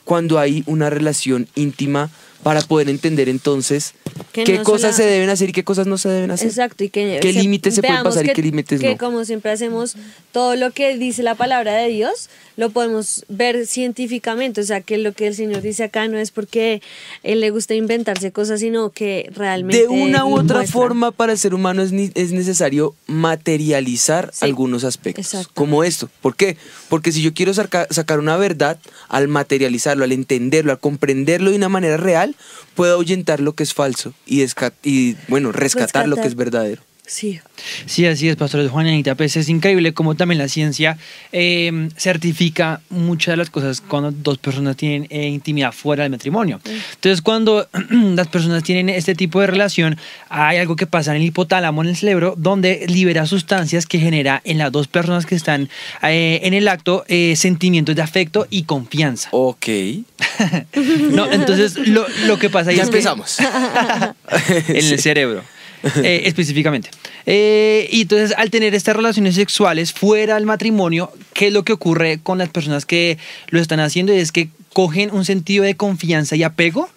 cuando 0.04 0.38
hay 0.38 0.62
una 0.66 0.90
relación 0.90 1.46
íntima 1.54 2.10
para 2.42 2.60
poder 2.62 2.88
entender 2.88 3.28
entonces 3.28 3.92
Que 4.32 4.44
qué 4.44 4.54
no 4.58 4.62
cosas 4.64 4.96
se 4.96 5.04
deben 5.04 5.28
hacer 5.28 5.50
y 5.50 5.52
qué 5.52 5.62
cosas 5.64 5.86
no 5.86 5.98
se 5.98 6.08
deben 6.08 6.30
hacer? 6.30 6.48
Exacto, 6.48 6.84
y 6.84 6.88
que 6.88 7.18
¿Qué 7.20 7.32
límites 7.32 7.74
se 7.74 7.82
pueden 7.82 8.02
pasar 8.02 8.24
y 8.24 8.28
que- 8.28 8.34
qué 8.34 8.42
límites 8.42 8.80
que 8.80 8.90
no? 8.92 8.96
como 8.98 9.24
siempre 9.24 9.50
hacemos, 9.50 9.96
todo 10.32 10.56
lo 10.56 10.70
que 10.70 10.96
dice 10.96 11.22
la 11.22 11.34
palabra 11.34 11.74
de 11.74 11.88
Dios 11.88 12.30
lo 12.56 12.70
podemos 12.70 13.24
ver 13.28 13.66
científicamente, 13.66 14.60
o 14.60 14.64
sea, 14.64 14.80
que 14.82 14.98
lo 14.98 15.12
que 15.12 15.26
el 15.26 15.34
Señor 15.34 15.62
dice 15.62 15.84
acá 15.84 16.08
no 16.08 16.18
es 16.18 16.30
porque 16.30 16.82
él 17.22 17.40
le 17.40 17.50
gusta 17.50 17.74
inventarse 17.74 18.32
cosas, 18.32 18.60
sino 18.60 18.90
que 18.90 19.30
realmente 19.34 19.82
De 19.82 19.88
una 19.88 20.24
u 20.26 20.34
otra 20.34 20.58
muestra. 20.58 20.66
forma 20.80 21.10
para 21.10 21.32
el 21.32 21.38
ser 21.38 21.54
humano 21.54 21.82
es, 21.82 21.92
es 22.14 22.32
necesario 22.32 22.94
materializar 23.06 24.30
Sí, 24.32 24.44
algunos 24.44 24.84
aspectos, 24.84 25.48
como 25.54 25.84
esto. 25.84 26.08
¿Por 26.20 26.36
qué? 26.36 26.56
Porque 26.88 27.12
si 27.12 27.22
yo 27.22 27.32
quiero 27.34 27.52
saca- 27.54 27.86
sacar 27.90 28.18
una 28.18 28.36
verdad, 28.36 28.78
al 29.08 29.28
materializarlo, 29.28 30.04
al 30.04 30.12
entenderlo, 30.12 30.72
al 30.72 30.78
comprenderlo 30.80 31.50
de 31.50 31.56
una 31.56 31.68
manera 31.68 31.96
real, 31.96 32.29
puedo 32.74 32.94
ahuyentar 32.94 33.40
lo 33.40 33.54
que 33.54 33.62
es 33.62 33.74
falso 33.74 34.14
y, 34.26 35.16
bueno, 35.28 35.52
rescatar 35.52 36.08
lo 36.08 36.16
que 36.16 36.26
es 36.26 36.34
verdadero. 36.34 36.82
Sí. 37.10 37.40
Sí, 37.86 38.06
así 38.06 38.28
es, 38.28 38.36
Pastor 38.36 38.68
Juanita. 38.68 39.16
Pues 39.16 39.36
es 39.36 39.48
increíble 39.48 39.92
cómo 39.92 40.14
también 40.14 40.38
la 40.38 40.46
ciencia 40.46 40.96
eh, 41.32 41.88
certifica 41.96 42.80
muchas 42.88 43.32
de 43.32 43.36
las 43.36 43.50
cosas 43.50 43.80
cuando 43.80 44.12
dos 44.12 44.38
personas 44.38 44.76
tienen 44.76 45.08
eh, 45.10 45.26
intimidad 45.26 45.72
fuera 45.72 46.04
del 46.04 46.12
matrimonio. 46.12 46.60
Entonces, 46.94 47.20
cuando 47.20 47.68
las 47.90 48.28
personas 48.28 48.62
tienen 48.62 48.88
este 48.88 49.16
tipo 49.16 49.40
de 49.40 49.48
relación, 49.48 49.98
hay 50.28 50.58
algo 50.58 50.76
que 50.76 50.86
pasa 50.86 51.10
en 51.10 51.20
el 51.20 51.26
hipotálamo, 51.26 51.82
en 51.82 51.88
el 51.88 51.96
cerebro, 51.96 52.34
donde 52.38 52.86
libera 52.86 53.26
sustancias 53.26 53.86
que 53.86 53.98
genera 53.98 54.40
en 54.44 54.58
las 54.58 54.70
dos 54.70 54.86
personas 54.86 55.26
que 55.26 55.34
están 55.34 55.68
eh, 56.04 56.38
en 56.44 56.54
el 56.54 56.68
acto 56.68 57.04
eh, 57.08 57.34
sentimientos 57.34 57.96
de 57.96 58.02
afecto 58.02 58.46
y 58.50 58.62
confianza. 58.62 59.28
Ok. 59.32 59.66
No, 61.10 61.30
entonces, 61.30 61.76
lo, 61.88 62.06
lo 62.26 62.38
que 62.38 62.50
pasa 62.50 62.70
ahí 62.70 62.76
Ya 62.76 62.84
es 62.84 62.90
que- 62.90 62.98
empezamos. 62.98 63.38
en 64.68 64.76
el 64.76 64.98
cerebro. 65.00 65.42
eh, 66.02 66.22
específicamente. 66.24 66.90
Eh, 67.26 67.88
y 67.90 68.02
entonces, 68.02 68.34
al 68.36 68.50
tener 68.50 68.74
estas 68.74 68.96
relaciones 68.96 69.34
sexuales 69.34 69.92
fuera 69.92 70.34
del 70.34 70.46
matrimonio, 70.46 71.12
¿qué 71.32 71.48
es 71.48 71.52
lo 71.52 71.64
que 71.64 71.72
ocurre 71.72 72.20
con 72.22 72.38
las 72.38 72.48
personas 72.48 72.86
que 72.86 73.18
lo 73.48 73.60
están 73.60 73.80
haciendo? 73.80 74.12
Es 74.12 74.32
que 74.32 74.48
cogen 74.72 75.10
un 75.12 75.24
sentido 75.24 75.64
de 75.64 75.76
confianza 75.76 76.36
y 76.36 76.42
apego 76.42 76.88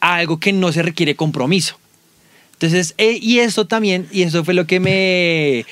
a 0.00 0.16
algo 0.16 0.40
que 0.40 0.52
no 0.52 0.72
se 0.72 0.82
requiere 0.82 1.14
compromiso. 1.14 1.78
Entonces, 2.54 2.94
eh, 2.98 3.18
y 3.20 3.40
eso 3.40 3.66
también, 3.66 4.06
y 4.12 4.22
eso 4.22 4.44
fue 4.44 4.54
lo 4.54 4.66
que 4.66 4.78
me, 4.78 5.66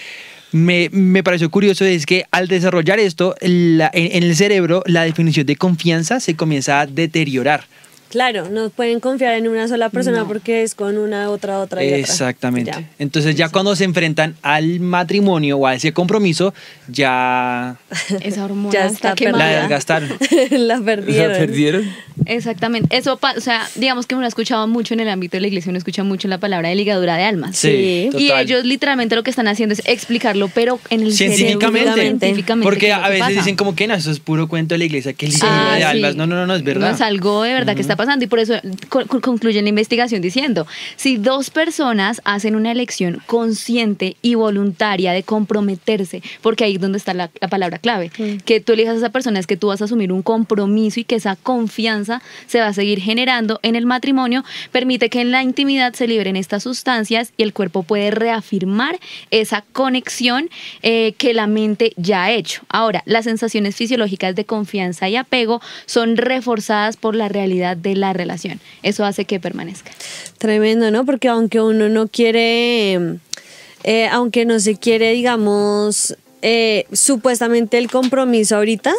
me, 0.50 0.88
me 0.90 1.22
pareció 1.22 1.50
curioso, 1.50 1.84
es 1.84 2.04
que 2.04 2.24
al 2.32 2.48
desarrollar 2.48 2.98
esto, 2.98 3.36
en, 3.40 3.80
en 3.92 4.22
el 4.22 4.34
cerebro, 4.34 4.82
la 4.86 5.04
definición 5.04 5.46
de 5.46 5.56
confianza 5.56 6.18
se 6.18 6.34
comienza 6.34 6.80
a 6.80 6.86
deteriorar. 6.86 7.66
Claro, 8.10 8.48
no 8.50 8.70
pueden 8.70 9.00
confiar 9.00 9.34
en 9.34 9.48
una 9.48 9.68
sola 9.68 9.88
persona 9.88 10.24
porque 10.26 10.62
es 10.62 10.74
con 10.74 10.98
una, 10.98 11.30
otra, 11.30 11.60
otra 11.60 11.82
y 11.82 11.86
otra. 11.86 11.98
Exactamente. 11.98 12.72
Ya. 12.72 12.90
Entonces 12.98 13.36
ya 13.36 13.48
cuando 13.48 13.74
se 13.76 13.84
enfrentan 13.84 14.34
al 14.42 14.80
matrimonio 14.80 15.56
o 15.58 15.66
a 15.66 15.74
ese 15.74 15.92
compromiso, 15.92 16.52
ya 16.88 17.76
Esa 18.22 18.44
hormona 18.44 18.72
Ya 18.72 18.86
está 18.86 18.94
está 19.10 19.14
quemada. 19.14 19.44
la 19.52 19.60
desgastaron. 19.60 20.10
la 20.50 20.80
perdieron. 20.80 21.32
¿La 21.32 21.38
perdieron? 21.38 21.84
Exactamente. 22.26 22.96
Eso, 22.96 23.18
o 23.36 23.40
sea, 23.40 23.66
digamos 23.76 24.06
que 24.06 24.14
uno 24.14 24.24
ha 24.24 24.28
escuchado 24.28 24.66
mucho 24.66 24.94
en 24.94 25.00
el 25.00 25.08
ámbito 25.08 25.36
de 25.36 25.40
la 25.42 25.46
iglesia, 25.46 25.70
uno 25.70 25.78
escucha 25.78 26.04
mucho 26.04 26.28
la 26.28 26.38
palabra 26.38 26.68
de 26.68 26.74
ligadura 26.74 27.16
de 27.16 27.24
almas. 27.24 27.56
Sí. 27.56 28.10
Y 28.16 28.30
ellos 28.32 28.64
literalmente 28.64 29.16
lo 29.16 29.22
que 29.22 29.30
están 29.30 29.48
haciendo 29.48 29.72
es 29.72 29.82
explicarlo, 29.86 30.48
pero 30.54 30.78
en 30.90 31.02
el 31.02 31.12
cerebro, 31.14 31.36
Científicamente. 31.36 32.00
científicamente, 32.00 32.64
Porque 32.64 32.86
¿qué 32.86 32.92
es 32.92 32.98
lo 32.98 33.04
a 33.04 33.08
veces 33.08 33.20
pasa? 33.26 33.32
dicen 33.38 33.56
como 33.56 33.74
que 33.74 33.86
no, 33.86 33.94
eso 33.94 34.10
es 34.10 34.20
puro 34.20 34.48
cuento 34.48 34.74
de 34.74 34.78
la 34.78 34.84
iglesia, 34.84 35.12
que 35.12 35.26
el 35.26 35.32
Ah, 35.32 35.36
ligadura 35.36 35.74
de 35.74 35.78
sí. 35.80 35.84
almas. 35.84 36.16
No, 36.16 36.26
no, 36.26 36.34
no, 36.36 36.46
no, 36.46 36.54
es 36.54 36.62
verdad. 36.64 36.88
No 36.90 36.94
es 36.94 37.00
algo 37.00 37.42
de 37.42 37.52
verdad 37.54 37.74
que 37.74 37.82
está 37.82 37.96
pasando 38.00 38.24
y 38.24 38.28
por 38.28 38.38
eso 38.38 38.54
co- 38.88 39.06
co- 39.06 39.20
concluye 39.20 39.60
la 39.60 39.68
investigación 39.68 40.22
diciendo, 40.22 40.66
si 40.96 41.16
dos 41.18 41.50
personas 41.50 42.22
hacen 42.24 42.54
una 42.56 42.72
elección 42.72 43.20
consciente 43.26 44.16
y 44.22 44.36
voluntaria 44.36 45.12
de 45.12 45.22
comprometerse, 45.22 46.22
porque 46.40 46.64
ahí 46.64 46.74
es 46.76 46.80
donde 46.80 46.96
está 46.98 47.12
la, 47.14 47.30
la 47.40 47.48
palabra 47.48 47.78
clave, 47.78 48.10
que 48.44 48.60
tú 48.60 48.72
elijas 48.72 48.94
a 48.94 48.98
esa 48.98 49.10
persona 49.10 49.38
es 49.38 49.46
que 49.46 49.56
tú 49.58 49.66
vas 49.68 49.82
a 49.82 49.84
asumir 49.84 50.12
un 50.12 50.22
compromiso 50.22 51.00
y 51.00 51.04
que 51.04 51.16
esa 51.16 51.36
confianza 51.36 52.22
se 52.46 52.60
va 52.60 52.68
a 52.68 52.72
seguir 52.72 53.00
generando 53.00 53.60
en 53.62 53.76
el 53.76 53.84
matrimonio, 53.84 54.44
permite 54.72 55.10
que 55.10 55.20
en 55.20 55.30
la 55.30 55.42
intimidad 55.42 55.92
se 55.92 56.06
liberen 56.08 56.36
estas 56.36 56.62
sustancias 56.62 57.32
y 57.36 57.42
el 57.42 57.52
cuerpo 57.52 57.82
puede 57.82 58.10
reafirmar 58.10 58.98
esa 59.30 59.62
conexión 59.72 60.48
eh, 60.82 61.12
que 61.18 61.34
la 61.34 61.46
mente 61.46 61.92
ya 61.96 62.24
ha 62.24 62.30
hecho. 62.32 62.62
Ahora, 62.68 63.02
las 63.06 63.24
sensaciones 63.24 63.76
fisiológicas 63.76 64.34
de 64.34 64.44
confianza 64.46 65.08
y 65.08 65.16
apego 65.16 65.60
son 65.86 66.16
reforzadas 66.16 66.96
por 66.96 67.14
la 67.14 67.28
realidad 67.28 67.76
de 67.76 67.89
la 67.94 68.12
relación. 68.12 68.60
Eso 68.82 69.04
hace 69.04 69.24
que 69.24 69.40
permanezca. 69.40 69.90
Tremendo, 70.38 70.90
¿no? 70.90 71.04
Porque 71.04 71.28
aunque 71.28 71.60
uno 71.60 71.88
no 71.88 72.08
quiere, 72.08 73.18
eh, 73.84 74.08
aunque 74.10 74.44
no 74.44 74.60
se 74.60 74.76
quiere, 74.76 75.12
digamos, 75.12 76.16
eh, 76.42 76.86
supuestamente 76.92 77.78
el 77.78 77.90
compromiso 77.90 78.56
ahorita, 78.56 78.92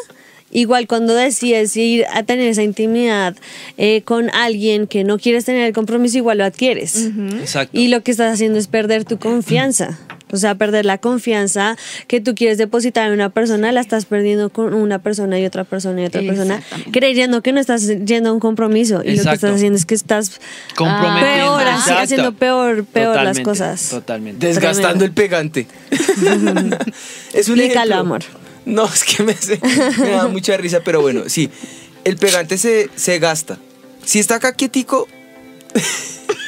igual 0.51 0.87
cuando 0.87 1.15
decides 1.15 1.75
ir 1.77 2.05
a 2.13 2.23
tener 2.23 2.47
esa 2.47 2.63
intimidad 2.63 3.35
eh, 3.77 4.01
con 4.03 4.29
alguien 4.31 4.87
que 4.87 5.03
no 5.03 5.17
quieres 5.17 5.45
tener 5.45 5.65
el 5.65 5.73
compromiso, 5.73 6.17
igual 6.17 6.37
lo 6.37 6.45
adquieres. 6.45 7.09
Exacto. 7.39 7.77
Y 7.77 7.87
lo 7.87 8.01
que 8.01 8.11
estás 8.11 8.33
haciendo 8.33 8.59
es 8.59 8.67
perder 8.67 9.05
tu 9.05 9.17
confianza. 9.17 9.99
O 10.31 10.37
sea, 10.37 10.55
perder 10.55 10.85
la 10.85 10.97
confianza 10.97 11.77
que 12.07 12.21
tú 12.21 12.35
quieres 12.35 12.57
depositar 12.57 13.07
en 13.07 13.13
una 13.13 13.29
persona, 13.29 13.71
la 13.71 13.81
estás 13.81 14.05
perdiendo 14.05 14.49
con 14.49 14.73
una 14.73 14.99
persona 14.99 15.39
y 15.39 15.45
otra 15.45 15.63
persona 15.63 16.01
y 16.01 16.05
otra 16.05 16.21
persona, 16.21 16.61
creyendo 16.91 17.41
que 17.41 17.51
no 17.51 17.59
estás 17.59 17.87
yendo 18.05 18.29
a 18.29 18.33
un 18.33 18.39
compromiso. 18.39 19.01
Y 19.03 19.15
lo 19.15 19.23
que 19.23 19.31
estás 19.33 19.55
haciendo 19.55 19.77
es 19.77 19.85
que 19.85 19.95
estás 19.95 20.39
Comprometiendo. 20.75 21.57
peor, 21.57 21.67
así, 21.67 21.91
haciendo 21.91 22.33
peor, 22.33 22.85
peor 22.85 23.23
las 23.23 23.39
cosas. 23.39 23.89
Totalmente. 23.89 24.45
Desgastando 24.45 25.05
el 25.05 25.11
pegante. 25.11 25.67
es 27.33 27.49
un 27.49 27.59
Explícalo, 27.59 27.95
amor. 27.95 28.21
No, 28.65 28.85
es 28.85 29.03
que 29.03 29.23
me, 29.23 29.35
me 29.97 30.09
da 30.11 30.27
mucha 30.29 30.55
risa, 30.57 30.81
pero 30.83 31.01
bueno, 31.01 31.23
sí. 31.27 31.49
El 32.03 32.15
pegante 32.17 32.57
se, 32.57 32.89
se 32.95 33.19
gasta. 33.19 33.57
Si 34.03 34.19
está 34.19 34.35
acá 34.35 34.53
quietico, 34.53 35.07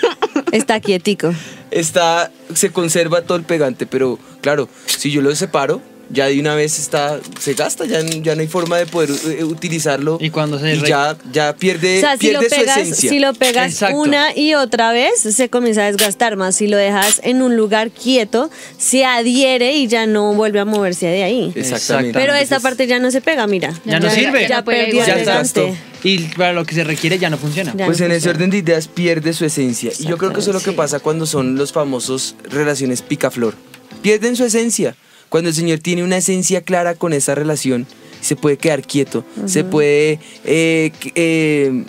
Está 0.54 0.80
quietico. 0.80 1.34
está, 1.72 2.32
se 2.54 2.72
conserva 2.72 3.24
todo 3.24 3.40
el 3.40 3.44
pegante, 3.44 3.88
pero 3.88 4.20
claro, 4.40 4.70
si 4.86 5.10
yo 5.10 5.24
lo 5.24 5.34
separo, 5.36 5.82
ya 6.10 6.28
de 6.28 6.40
una 6.40 6.56
vez 6.56 6.80
está, 6.80 7.20
se 7.40 7.54
gasta, 7.54 7.86
ya, 7.86 8.02
ya 8.02 8.36
no 8.36 8.42
hay 8.42 8.48
forma 8.48 8.78
de 8.78 8.86
poder 8.86 9.10
eh, 9.28 9.44
utilizarlo. 9.44 10.18
Y 10.22 10.30
cuando 10.30 10.60
se 10.60 10.76
y 10.76 10.80
re- 10.80 10.88
ya, 10.88 11.18
ya 11.32 11.56
pierde, 11.56 11.98
O 11.98 12.02
sea, 12.02 12.18
si 12.18 12.32
lo, 12.32 12.40
pierde 12.40 12.56
su 12.56 12.62
pegas, 12.62 12.78
esencia. 12.78 13.10
si 13.10 13.20
lo 13.20 13.34
pegas 13.34 13.72
Exacto. 13.74 13.98
una 13.98 14.36
y 14.38 14.54
otra 14.54 14.92
vez, 14.92 15.20
se 15.20 15.50
comienza 15.50 15.84
a 15.84 15.92
desgastar 15.92 16.36
más. 16.36 16.56
Si 16.56 16.68
lo 16.68 16.78
dejas 16.78 17.20
en 17.24 17.42
un 17.42 17.56
lugar 17.58 17.92
quieto, 17.92 18.50
se 18.78 19.06
adhiere 19.06 19.74
y 19.76 19.88
ya 19.88 20.06
no 20.06 20.34
vuelve 20.34 20.60
a 20.60 20.66
moverse 20.66 21.08
de 21.08 21.24
ahí. 21.24 21.52
Exactamente. 21.56 22.18
Pero 22.20 22.34
esta 22.34 22.60
parte 22.60 22.86
ya 22.88 23.00
no 23.00 23.10
se 23.12 23.22
pega, 23.22 23.48
mira. 23.48 23.74
Ya 23.86 24.00
no 24.00 24.10
sirve. 24.10 24.48
Ya, 24.48 24.64
perdió 24.64 25.04
el 25.04 25.26
Ya 25.26 25.76
y 26.04 26.18
para 26.36 26.52
lo 26.54 26.66
que 26.66 26.76
se 26.76 26.84
requiere 26.84 27.18
ya 27.18 27.30
no 27.30 27.38
funciona. 27.38 27.74
Ya 27.76 27.86
Pues 27.86 28.00
no 28.02 28.08
en 28.08 28.12
ese 28.12 28.30
orden 28.30 28.50
de 28.50 28.58
ideas 28.58 28.88
pierde 28.90 29.32
su 29.34 29.46
esencia. 29.46 29.92
Y 29.98 30.06
yo 30.06 30.18
creo 30.18 30.34
que 30.34 30.42
eso 30.42 30.50
es 30.52 30.54
lo 30.56 30.60
que 30.62 30.72
Sí. 30.72 30.76
pasa 30.76 31.00
cuando 31.00 31.26
son 31.26 31.56
los 31.56 31.72
famosos 31.72 32.36
relaciones 32.44 33.02
picaflor. 33.02 33.56
Pierden 34.02 34.36
su 34.36 34.44
esencia. 34.44 34.96
Cuando 35.34 35.50
el 35.50 35.56
Señor 35.56 35.80
tiene 35.80 36.04
una 36.04 36.18
esencia 36.18 36.62
clara 36.62 36.94
con 36.94 37.12
esa 37.12 37.34
relación, 37.34 37.88
se 38.22 38.36
puede 38.36 38.58
quedar 38.58 38.86
quieto, 38.86 39.26
se 39.48 39.64
puede, 39.64 40.20
eh, 40.46 40.92
eh, 41.16 41.86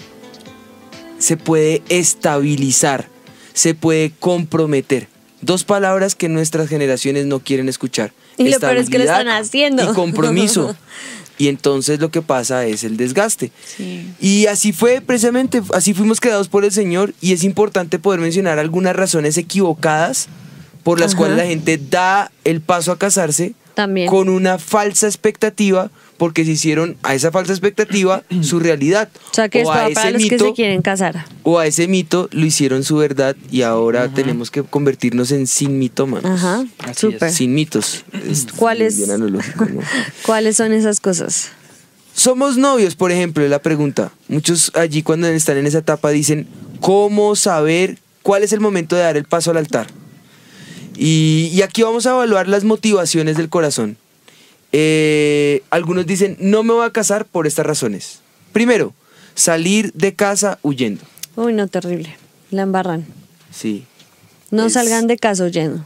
se 1.18 1.36
puede 1.36 1.82
estabilizar, 1.90 3.06
se 3.52 3.74
puede 3.74 4.12
comprometer. 4.18 5.08
Dos 5.42 5.64
palabras 5.64 6.14
que 6.14 6.30
nuestras 6.30 6.70
generaciones 6.70 7.26
no 7.26 7.40
quieren 7.40 7.68
escuchar. 7.68 8.14
Y 8.38 8.48
lo 8.48 8.58
peor 8.58 8.78
es 8.78 8.88
que 8.88 8.96
lo 8.96 9.04
están 9.04 9.28
haciendo. 9.28 9.90
Y 9.90 9.94
compromiso. 9.94 10.74
y 11.36 11.48
entonces 11.48 12.00
lo 12.00 12.10
que 12.10 12.22
pasa 12.22 12.64
es 12.64 12.82
el 12.82 12.96
desgaste. 12.96 13.52
Sí. 13.76 14.10
Y 14.22 14.46
así 14.46 14.72
fue 14.72 15.02
precisamente, 15.02 15.60
así 15.74 15.92
fuimos 15.92 16.18
creados 16.18 16.48
por 16.48 16.64
el 16.64 16.72
Señor 16.72 17.12
y 17.20 17.34
es 17.34 17.44
importante 17.44 17.98
poder 17.98 18.20
mencionar 18.20 18.58
algunas 18.58 18.96
razones 18.96 19.36
equivocadas 19.36 20.28
por 20.84 21.00
las 21.00 21.12
Ajá. 21.12 21.18
cuales 21.18 21.36
la 21.38 21.46
gente 21.46 21.78
da 21.90 22.30
el 22.44 22.60
paso 22.60 22.92
a 22.92 22.98
casarse 22.98 23.54
También. 23.74 24.08
con 24.08 24.28
una 24.28 24.58
falsa 24.58 25.06
expectativa 25.08 25.90
porque 26.16 26.44
se 26.44 26.52
hicieron 26.52 26.96
a 27.02 27.14
esa 27.16 27.32
falsa 27.32 27.52
expectativa 27.52 28.22
su 28.42 28.60
realidad. 28.60 29.08
O 29.32 29.34
sea 29.34 29.48
que 29.48 29.58
esto 29.60 29.72
a 29.72 29.88
para 29.88 29.88
ese 29.88 30.10
los 30.12 30.22
que 30.22 30.36
mito- 30.36 30.46
se 30.46 30.52
quieren 30.54 30.80
casar. 30.82 31.24
o 31.42 31.58
a 31.58 31.66
ese 31.66 31.88
mito 31.88 32.28
lo 32.30 32.46
hicieron 32.46 32.84
su 32.84 32.96
verdad 32.96 33.34
y 33.50 33.62
ahora 33.62 34.08
tenemos 34.08 34.50
que 34.52 34.62
convertirnos 34.62 35.32
en 35.32 35.48
sin 35.48 35.78
mitómanos. 35.80 36.30
Ajá, 36.30 36.64
Así 36.78 37.00
súper. 37.00 37.32
Sin 37.32 37.52
mitos. 37.54 38.04
Es 38.30 38.46
¿Cuáles? 38.56 39.02
¿Cuáles 40.24 40.56
son 40.56 40.72
esas 40.72 41.00
cosas? 41.00 41.48
Somos 42.14 42.56
novios, 42.56 42.94
por 42.94 43.10
ejemplo, 43.10 43.42
es 43.42 43.50
la 43.50 43.60
pregunta. 43.60 44.12
Muchos 44.28 44.70
allí 44.76 45.02
cuando 45.02 45.26
están 45.26 45.56
en 45.56 45.66
esa 45.66 45.78
etapa 45.78 46.10
dicen, 46.10 46.46
¿cómo 46.80 47.34
saber 47.34 47.98
cuál 48.22 48.44
es 48.44 48.52
el 48.52 48.60
momento 48.60 48.94
de 48.94 49.02
dar 49.02 49.16
el 49.16 49.24
paso 49.24 49.50
al 49.50 49.56
altar? 49.56 49.88
Y, 50.96 51.50
y 51.52 51.62
aquí 51.62 51.82
vamos 51.82 52.06
a 52.06 52.10
evaluar 52.10 52.48
las 52.48 52.64
motivaciones 52.64 53.36
del 53.36 53.48
corazón. 53.48 53.96
Eh, 54.72 55.62
algunos 55.70 56.06
dicen, 56.06 56.36
no 56.40 56.62
me 56.62 56.72
voy 56.72 56.86
a 56.86 56.90
casar 56.90 57.24
por 57.26 57.46
estas 57.46 57.66
razones. 57.66 58.20
Primero, 58.52 58.92
salir 59.34 59.92
de 59.94 60.14
casa 60.14 60.58
huyendo. 60.62 61.02
Uy, 61.36 61.52
no, 61.52 61.68
terrible. 61.68 62.16
La 62.50 62.62
embarran. 62.62 63.06
Sí. 63.52 63.84
No 64.50 64.66
Es- 64.66 64.74
salgan 64.74 65.06
de 65.06 65.16
casa 65.16 65.44
huyendo. 65.44 65.84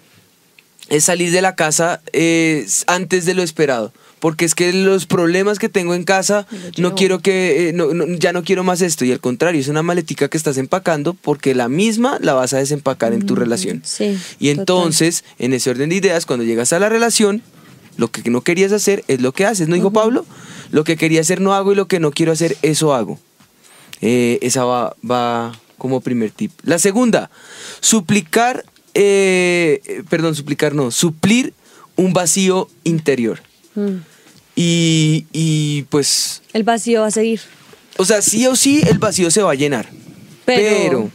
es 0.88 1.04
salir 1.04 1.30
de 1.32 1.42
la 1.42 1.54
casa 1.54 2.00
eh, 2.12 2.66
antes 2.86 3.24
de 3.26 3.34
lo 3.34 3.42
esperado. 3.42 3.92
Porque 4.20 4.44
es 4.44 4.54
que 4.54 4.72
los 4.72 5.06
problemas 5.06 5.58
que 5.58 5.68
tengo 5.68 5.94
en 5.94 6.04
casa, 6.04 6.46
no 6.76 6.94
quiero 6.96 7.20
que, 7.20 7.68
eh, 7.68 7.72
no- 7.72 7.94
no- 7.94 8.06
ya 8.16 8.32
no 8.32 8.42
quiero 8.42 8.64
más 8.64 8.80
esto. 8.82 9.04
Y 9.04 9.12
al 9.12 9.20
contrario, 9.20 9.60
es 9.60 9.68
una 9.68 9.82
maletica 9.82 10.28
que 10.28 10.36
estás 10.36 10.58
empacando 10.58 11.14
porque 11.14 11.54
la 11.54 11.68
misma 11.68 12.18
la 12.20 12.34
vas 12.34 12.52
a 12.52 12.58
desempacar 12.58 13.12
en 13.12 13.24
tu 13.26 13.34
relación. 13.36 13.82
Sí. 13.84 14.18
Y 14.40 14.48
total. 14.50 14.58
entonces, 14.60 15.24
en 15.38 15.52
ese 15.52 15.70
orden 15.70 15.90
de 15.90 15.96
ideas, 15.96 16.26
cuando 16.26 16.44
llegas 16.44 16.72
a 16.72 16.78
la 16.78 16.88
relación, 16.88 17.42
lo 17.96 18.08
que 18.10 18.28
no 18.30 18.40
querías 18.42 18.72
hacer 18.72 19.04
es 19.08 19.20
lo 19.20 19.32
que 19.32 19.44
haces, 19.46 19.68
¿no 19.68 19.74
dijo 19.76 19.92
Pablo? 19.92 20.24
Lo 20.70 20.84
que 20.84 20.96
quería 20.96 21.20
hacer 21.20 21.40
no 21.40 21.54
hago 21.54 21.72
y 21.72 21.74
lo 21.76 21.86
que 21.88 22.00
no 22.00 22.10
quiero 22.10 22.32
hacer, 22.32 22.56
eso 22.62 22.94
hago. 22.94 23.18
Eh, 24.00 24.38
esa 24.42 24.64
va, 24.64 24.94
va 25.08 25.52
como 25.78 26.00
primer 26.00 26.30
tip. 26.30 26.52
La 26.62 26.78
segunda, 26.78 27.30
suplicar, 27.80 28.64
eh, 28.94 30.02
perdón, 30.08 30.34
suplicar 30.34 30.74
no, 30.74 30.90
suplir 30.90 31.54
un 31.96 32.12
vacío 32.12 32.68
interior. 32.84 33.40
Mm. 33.78 34.02
Y, 34.56 35.26
y 35.32 35.82
pues, 35.84 36.42
El 36.52 36.64
vacío 36.64 37.02
va 37.02 37.06
a 37.06 37.10
seguir. 37.12 37.40
o 37.96 38.04
sea, 38.04 38.22
sí 38.22 38.46
o 38.46 38.56
sí 38.56 38.82
el 38.90 38.98
vacío 38.98 39.30
se 39.30 39.42
va 39.42 39.52
a 39.52 39.54
llenar. 39.54 39.88
Pero- 40.44 40.68
pero 40.88 41.10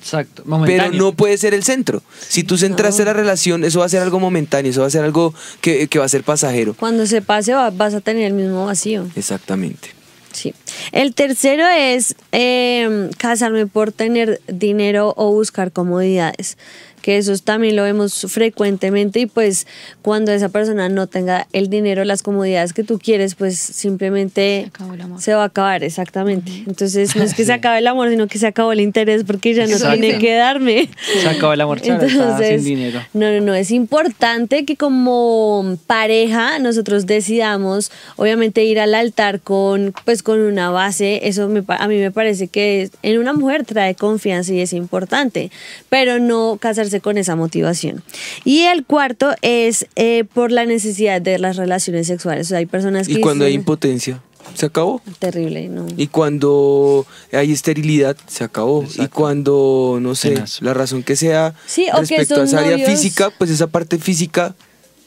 Exacto, 0.00 0.42
pero 0.44 0.56
momentáneo. 0.58 1.00
no 1.00 1.12
puede 1.12 1.38
ser 1.38 1.54
el 1.54 1.62
centro. 1.62 2.02
Si 2.28 2.42
tú 2.42 2.58
centraste 2.58 3.04
la 3.04 3.12
relación, 3.12 3.62
eso 3.62 3.78
va 3.78 3.86
a 3.86 3.88
ser 3.88 4.02
algo 4.02 4.18
momentáneo, 4.18 4.70
eso 4.72 4.80
va 4.80 4.88
a 4.88 4.90
ser 4.90 5.04
algo 5.04 5.32
que, 5.60 5.86
que 5.86 5.98
va 6.00 6.04
a 6.04 6.08
ser 6.08 6.24
pasajero. 6.24 6.74
Cuando 6.74 7.06
se 7.06 7.22
pase 7.22 7.54
va- 7.54 7.70
vas 7.70 7.94
a 7.94 8.00
tener 8.00 8.24
el 8.24 8.32
mismo 8.32 8.66
vacío. 8.66 9.06
Exactamente. 9.14 9.90
Sí. 10.32 10.54
El 10.90 11.14
tercero 11.14 11.66
es 11.68 12.16
eh, 12.32 13.10
casarme 13.16 13.66
por 13.68 13.92
tener 13.92 14.40
dinero 14.48 15.14
o 15.16 15.30
buscar 15.30 15.70
comodidades. 15.72 16.56
Que 17.02 17.18
eso 17.18 17.36
también 17.38 17.76
lo 17.76 17.82
vemos 17.82 18.26
frecuentemente 18.28 19.20
y 19.20 19.26
pues 19.26 19.66
cuando 20.02 20.32
esa 20.32 20.48
persona 20.48 20.88
no 20.88 21.06
tenga 21.08 21.46
el 21.52 21.68
dinero, 21.68 22.04
las 22.04 22.22
comodidades 22.22 22.72
que 22.72 22.84
tú 22.84 22.98
quieres, 22.98 23.34
pues 23.34 23.58
simplemente 23.58 24.62
Se 24.62 24.68
acabó 24.68 24.94
el 24.94 25.00
amor. 25.00 25.20
se 25.20 25.34
va 25.34 25.42
a 25.42 25.46
acabar, 25.46 25.84
exactamente. 25.84 26.50
Entonces 26.66 27.14
no 27.16 27.22
es 27.24 27.34
que 27.34 27.44
se 27.44 27.52
acabe 27.52 27.78
el 27.78 27.86
amor, 27.86 28.08
sino 28.08 28.26
que 28.28 28.38
se 28.38 28.46
acabó 28.46 28.72
el 28.72 28.80
interés 28.80 29.24
porque 29.24 29.52
ya 29.54 29.66
no 29.66 29.72
Exacto. 29.72 30.00
tiene 30.00 30.18
que 30.18 30.34
darme. 30.34 30.88
Se 31.20 31.28
acabó 31.28 31.52
el 31.52 31.60
amor, 31.60 31.80
claro, 31.80 32.06
está 32.06 32.38
sin 32.38 32.64
dinero. 32.64 33.00
No, 33.12 33.30
no, 33.32 33.40
no, 33.40 33.54
es 33.54 33.70
importante 33.70 34.64
que 34.64 34.76
como 34.76 35.76
pareja 35.86 36.58
nosotros 36.58 37.06
decidamos, 37.06 37.90
obviamente, 38.16 38.64
ir 38.64 38.78
al 38.80 38.94
altar 38.94 39.40
con, 39.40 39.92
pues, 40.04 40.22
con 40.22 40.40
una 40.40 40.70
base, 40.70 41.26
eso 41.28 41.48
me 41.48 41.62
pa- 41.62 41.76
a 41.76 41.88
mí 41.88 41.96
me 41.98 42.10
parece 42.10 42.48
que 42.48 42.90
en 43.02 43.18
una 43.18 43.32
mujer 43.32 43.64
trae 43.64 43.94
confianza 43.94 44.52
y 44.52 44.60
es 44.60 44.72
importante, 44.72 45.50
pero 45.88 46.18
no 46.18 46.58
casarse 46.60 46.91
con 47.00 47.18
esa 47.18 47.36
motivación. 47.36 48.02
Y 48.44 48.62
el 48.62 48.84
cuarto 48.84 49.32
es 49.42 49.86
eh, 49.96 50.24
por 50.32 50.50
la 50.52 50.64
necesidad 50.66 51.20
de 51.20 51.38
las 51.38 51.56
relaciones 51.56 52.06
sexuales. 52.06 52.46
O 52.46 52.50
sea, 52.50 52.58
hay 52.58 52.66
personas 52.66 53.06
que 53.06 53.14
Y 53.14 53.20
cuando 53.20 53.44
hay 53.44 53.54
impotencia, 53.54 54.20
se 54.54 54.66
acabó. 54.66 55.00
Terrible, 55.18 55.68
¿no? 55.68 55.86
Y 55.96 56.08
cuando 56.08 57.06
hay 57.32 57.52
esterilidad, 57.52 58.16
se 58.26 58.44
acabó. 58.44 58.84
Y 58.96 59.06
cuando, 59.06 59.98
no 60.00 60.14
sé, 60.14 60.42
la 60.60 60.74
razón 60.74 61.02
que 61.02 61.16
sea 61.16 61.54
Sí, 61.66 61.86
o 61.92 61.94
que 61.94 62.00
respecto 62.00 62.40
a 62.40 62.44
esa 62.44 62.58
área 62.60 62.76
novios- 62.76 62.90
física, 62.90 63.30
pues 63.38 63.50
esa 63.50 63.68
parte 63.68 63.98
física 63.98 64.54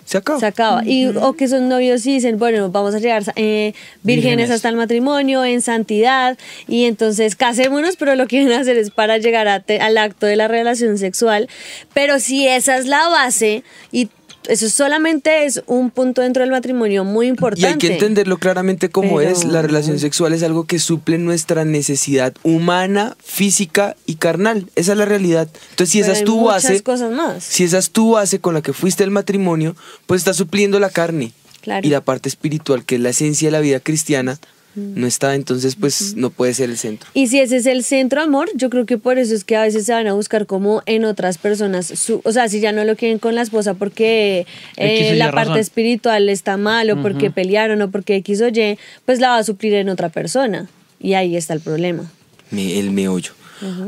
se 0.05 0.17
acaba. 0.19 0.39
Se 0.39 0.45
acaba. 0.45 0.85
Y, 0.85 1.07
o 1.07 1.33
que 1.33 1.47
son 1.47 1.67
novios 1.67 2.05
y 2.05 2.13
dicen, 2.13 2.37
bueno, 2.39 2.69
vamos 2.69 2.95
a 2.95 2.99
llegar 2.99 3.23
eh, 3.35 3.73
vírgenes, 4.03 4.03
Vírgenes. 4.03 4.51
hasta 4.51 4.69
el 4.69 4.75
matrimonio, 4.77 5.43
en 5.43 5.61
santidad, 5.61 6.37
y 6.67 6.85
entonces 6.85 7.35
casémonos, 7.35 7.95
pero 7.97 8.15
lo 8.15 8.23
que 8.27 8.37
quieren 8.37 8.53
hacer 8.53 8.77
es 8.77 8.91
para 8.91 9.17
llegar 9.17 9.47
a 9.47 9.59
te- 9.59 9.81
al 9.81 9.97
acto 9.97 10.25
de 10.27 10.35
la 10.35 10.47
relación 10.47 10.97
sexual. 10.97 11.49
Pero 11.93 12.19
si 12.19 12.47
esa 12.47 12.77
es 12.77 12.85
la 12.85 13.09
base, 13.09 13.63
y 13.91 14.09
eso 14.49 14.69
solamente 14.69 15.45
es 15.45 15.61
un 15.67 15.91
punto 15.91 16.21
dentro 16.21 16.41
del 16.41 16.51
matrimonio 16.51 17.03
muy 17.03 17.27
importante. 17.27 17.61
Y 17.61 17.65
hay 17.71 17.77
que 17.77 17.93
entenderlo 17.93 18.37
claramente 18.37 18.89
como 18.89 19.17
Pero- 19.17 19.29
es. 19.31 19.45
La 19.45 19.61
relación 19.61 19.99
sexual 19.99 20.33
es 20.33 20.43
algo 20.43 20.65
que 20.65 20.79
suple 20.79 21.17
nuestra 21.17 21.65
necesidad 21.65 22.33
humana, 22.43 23.15
física 23.23 23.95
y 24.05 24.15
carnal. 24.15 24.67
Esa 24.75 24.93
es 24.93 24.97
la 24.97 25.05
realidad. 25.05 25.47
Entonces, 25.71 25.89
si 25.91 25.99
Pero 26.01 26.11
esa 26.11 26.19
es 26.19 26.25
tu 26.25 26.45
base, 26.45 26.83
cosas 26.83 27.11
más. 27.11 27.43
si 27.43 27.63
esa 27.63 27.77
es 27.77 27.91
tu 27.91 28.11
base 28.11 28.39
con 28.39 28.53
la 28.53 28.61
que 28.61 28.73
fuiste 28.73 29.03
al 29.03 29.11
matrimonio, 29.11 29.75
pues 30.05 30.21
está 30.21 30.33
supliendo 30.33 30.79
la 30.79 30.89
carne. 30.89 31.31
Claro. 31.61 31.85
Y 31.85 31.89
la 31.89 32.01
parte 32.01 32.29
espiritual, 32.29 32.85
que 32.85 32.95
es 32.95 33.01
la 33.01 33.09
esencia 33.09 33.47
de 33.47 33.51
la 33.51 33.59
vida 33.59 33.79
cristiana, 33.79 34.37
no 34.75 35.07
está. 35.07 35.35
Entonces, 35.35 35.75
pues 35.75 36.15
no 36.15 36.29
puede 36.29 36.53
ser 36.53 36.69
el 36.69 36.77
centro. 36.77 37.09
Y 37.13 37.27
si 37.27 37.39
ese 37.39 37.57
es 37.57 37.65
el 37.65 37.83
centro 37.83 38.21
amor, 38.21 38.49
yo 38.55 38.69
creo 38.69 38.85
que 38.85 38.97
por 38.97 39.17
eso 39.17 39.33
es 39.33 39.43
que 39.43 39.55
a 39.55 39.61
veces 39.61 39.85
se 39.85 39.93
van 39.93 40.07
a 40.07 40.13
buscar 40.13 40.45
como 40.45 40.83
en 40.85 41.05
otras 41.05 41.37
personas, 41.37 41.85
su- 41.87 42.21
o 42.23 42.31
sea, 42.31 42.49
si 42.49 42.59
ya 42.59 42.71
no 42.71 42.83
lo 42.83 42.95
quieren 42.95 43.19
con 43.19 43.35
la 43.35 43.41
esposa 43.41 43.73
porque 43.73 44.45
eh, 44.77 45.15
la 45.15 45.31
razón. 45.31 45.47
parte 45.47 45.61
espiritual 45.61 46.29
está 46.29 46.57
mal 46.57 46.89
o 46.91 47.01
porque 47.01 47.31
pelearon 47.31 47.81
o 47.81 47.89
porque 47.91 48.15
X 48.17 48.41
o 48.41 48.47
Y, 48.49 48.77
pues 49.05 49.19
la 49.19 49.29
va 49.29 49.37
a 49.37 49.43
suplir 49.43 49.73
en 49.75 49.89
otra 49.89 50.09
persona. 50.09 50.67
Y 50.99 51.13
ahí 51.13 51.35
está 51.35 51.53
el 51.53 51.61
problema. 51.61 52.11
Me- 52.51 52.79
el 52.79 52.91
meollo. 52.91 53.31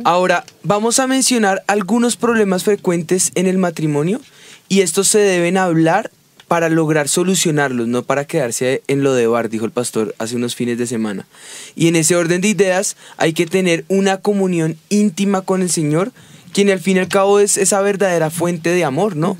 Ahora, 0.06 0.46
vamos 0.64 0.98
a 1.00 1.08
mencionar 1.08 1.62
algunos 1.68 2.16
problemas 2.16 2.64
frecuentes 2.64 3.32
en 3.36 3.48
el 3.48 3.58
matrimonio 3.58 4.22
y 4.70 4.80
estos 4.82 5.10
se 5.10 5.20
deben 5.20 5.58
hablar 5.58 6.10
para 6.48 6.70
lograr 6.70 7.10
solucionarlos, 7.10 7.88
no 7.88 8.04
para 8.04 8.26
quedarse 8.26 8.82
en 8.88 9.04
lo 9.04 9.14
de 9.14 9.28
bar, 9.28 9.50
dijo 9.50 9.66
el 9.66 9.72
pastor 9.72 10.16
hace 10.18 10.36
unos 10.36 10.56
fines 10.56 10.78
de 10.78 10.88
semana. 10.88 11.28
Y 11.76 11.88
en 11.88 11.96
ese 11.96 12.16
orden 12.16 12.42
de 12.42 12.48
ideas 12.48 12.96
hay 13.18 13.34
que 13.34 13.46
tener 13.46 13.84
una 13.90 14.18
comunión 14.18 14.78
íntima 14.90 15.42
con 15.42 15.62
el 15.62 15.70
Señor, 15.70 16.12
quien 16.54 16.70
al 16.72 16.80
fin 16.80 16.98
y 16.98 17.02
al 17.02 17.08
cabo 17.10 17.40
es 17.40 17.58
esa 17.58 17.82
verdadera 17.82 18.30
fuente 18.30 18.70
de 18.72 18.84
amor, 18.84 19.16
¿no? 19.16 19.38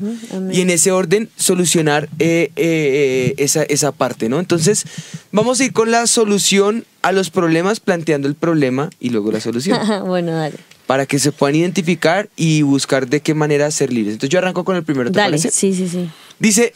y 0.52 0.62
en 0.62 0.70
ese 0.70 0.92
orden 0.92 1.30
solucionar 1.38 2.10
eh, 2.20 2.52
eh, 2.56 2.58
eh, 2.58 3.34
esa, 3.38 3.64
esa 3.64 3.92
parte, 3.92 4.30
¿no? 4.30 4.40
Entonces, 4.40 4.84
vamos 5.32 5.60
a 5.60 5.66
ir 5.66 5.74
con 5.74 5.90
la 5.90 6.06
solución 6.06 6.86
a 7.02 7.14
los 7.14 7.30
problemas, 7.30 7.80
planteando 7.80 8.28
el 8.28 8.36
problema 8.36 8.90
y 9.00 9.10
luego 9.10 9.32
la 9.32 9.40
solución 9.40 9.80
bueno, 10.06 10.34
dale. 10.34 10.58
para 10.86 11.06
que 11.06 11.18
se 11.18 11.32
puedan 11.32 11.56
identificar 11.56 12.30
y 12.36 12.62
buscar 12.64 13.08
de 13.08 13.22
qué 13.22 13.34
manera 13.34 13.72
ser 13.72 13.92
libres. 13.94 14.14
Entonces 14.14 14.30
yo 14.32 14.40
arranco 14.40 14.64
con 14.66 14.76
el 14.76 14.84
primero, 14.84 15.10
¿te 15.10 15.18
Dale, 15.18 15.38
parece? 15.38 15.50
sí, 15.52 15.74
sí, 15.74 15.88
sí. 15.88 16.10
Dice, 16.40 16.74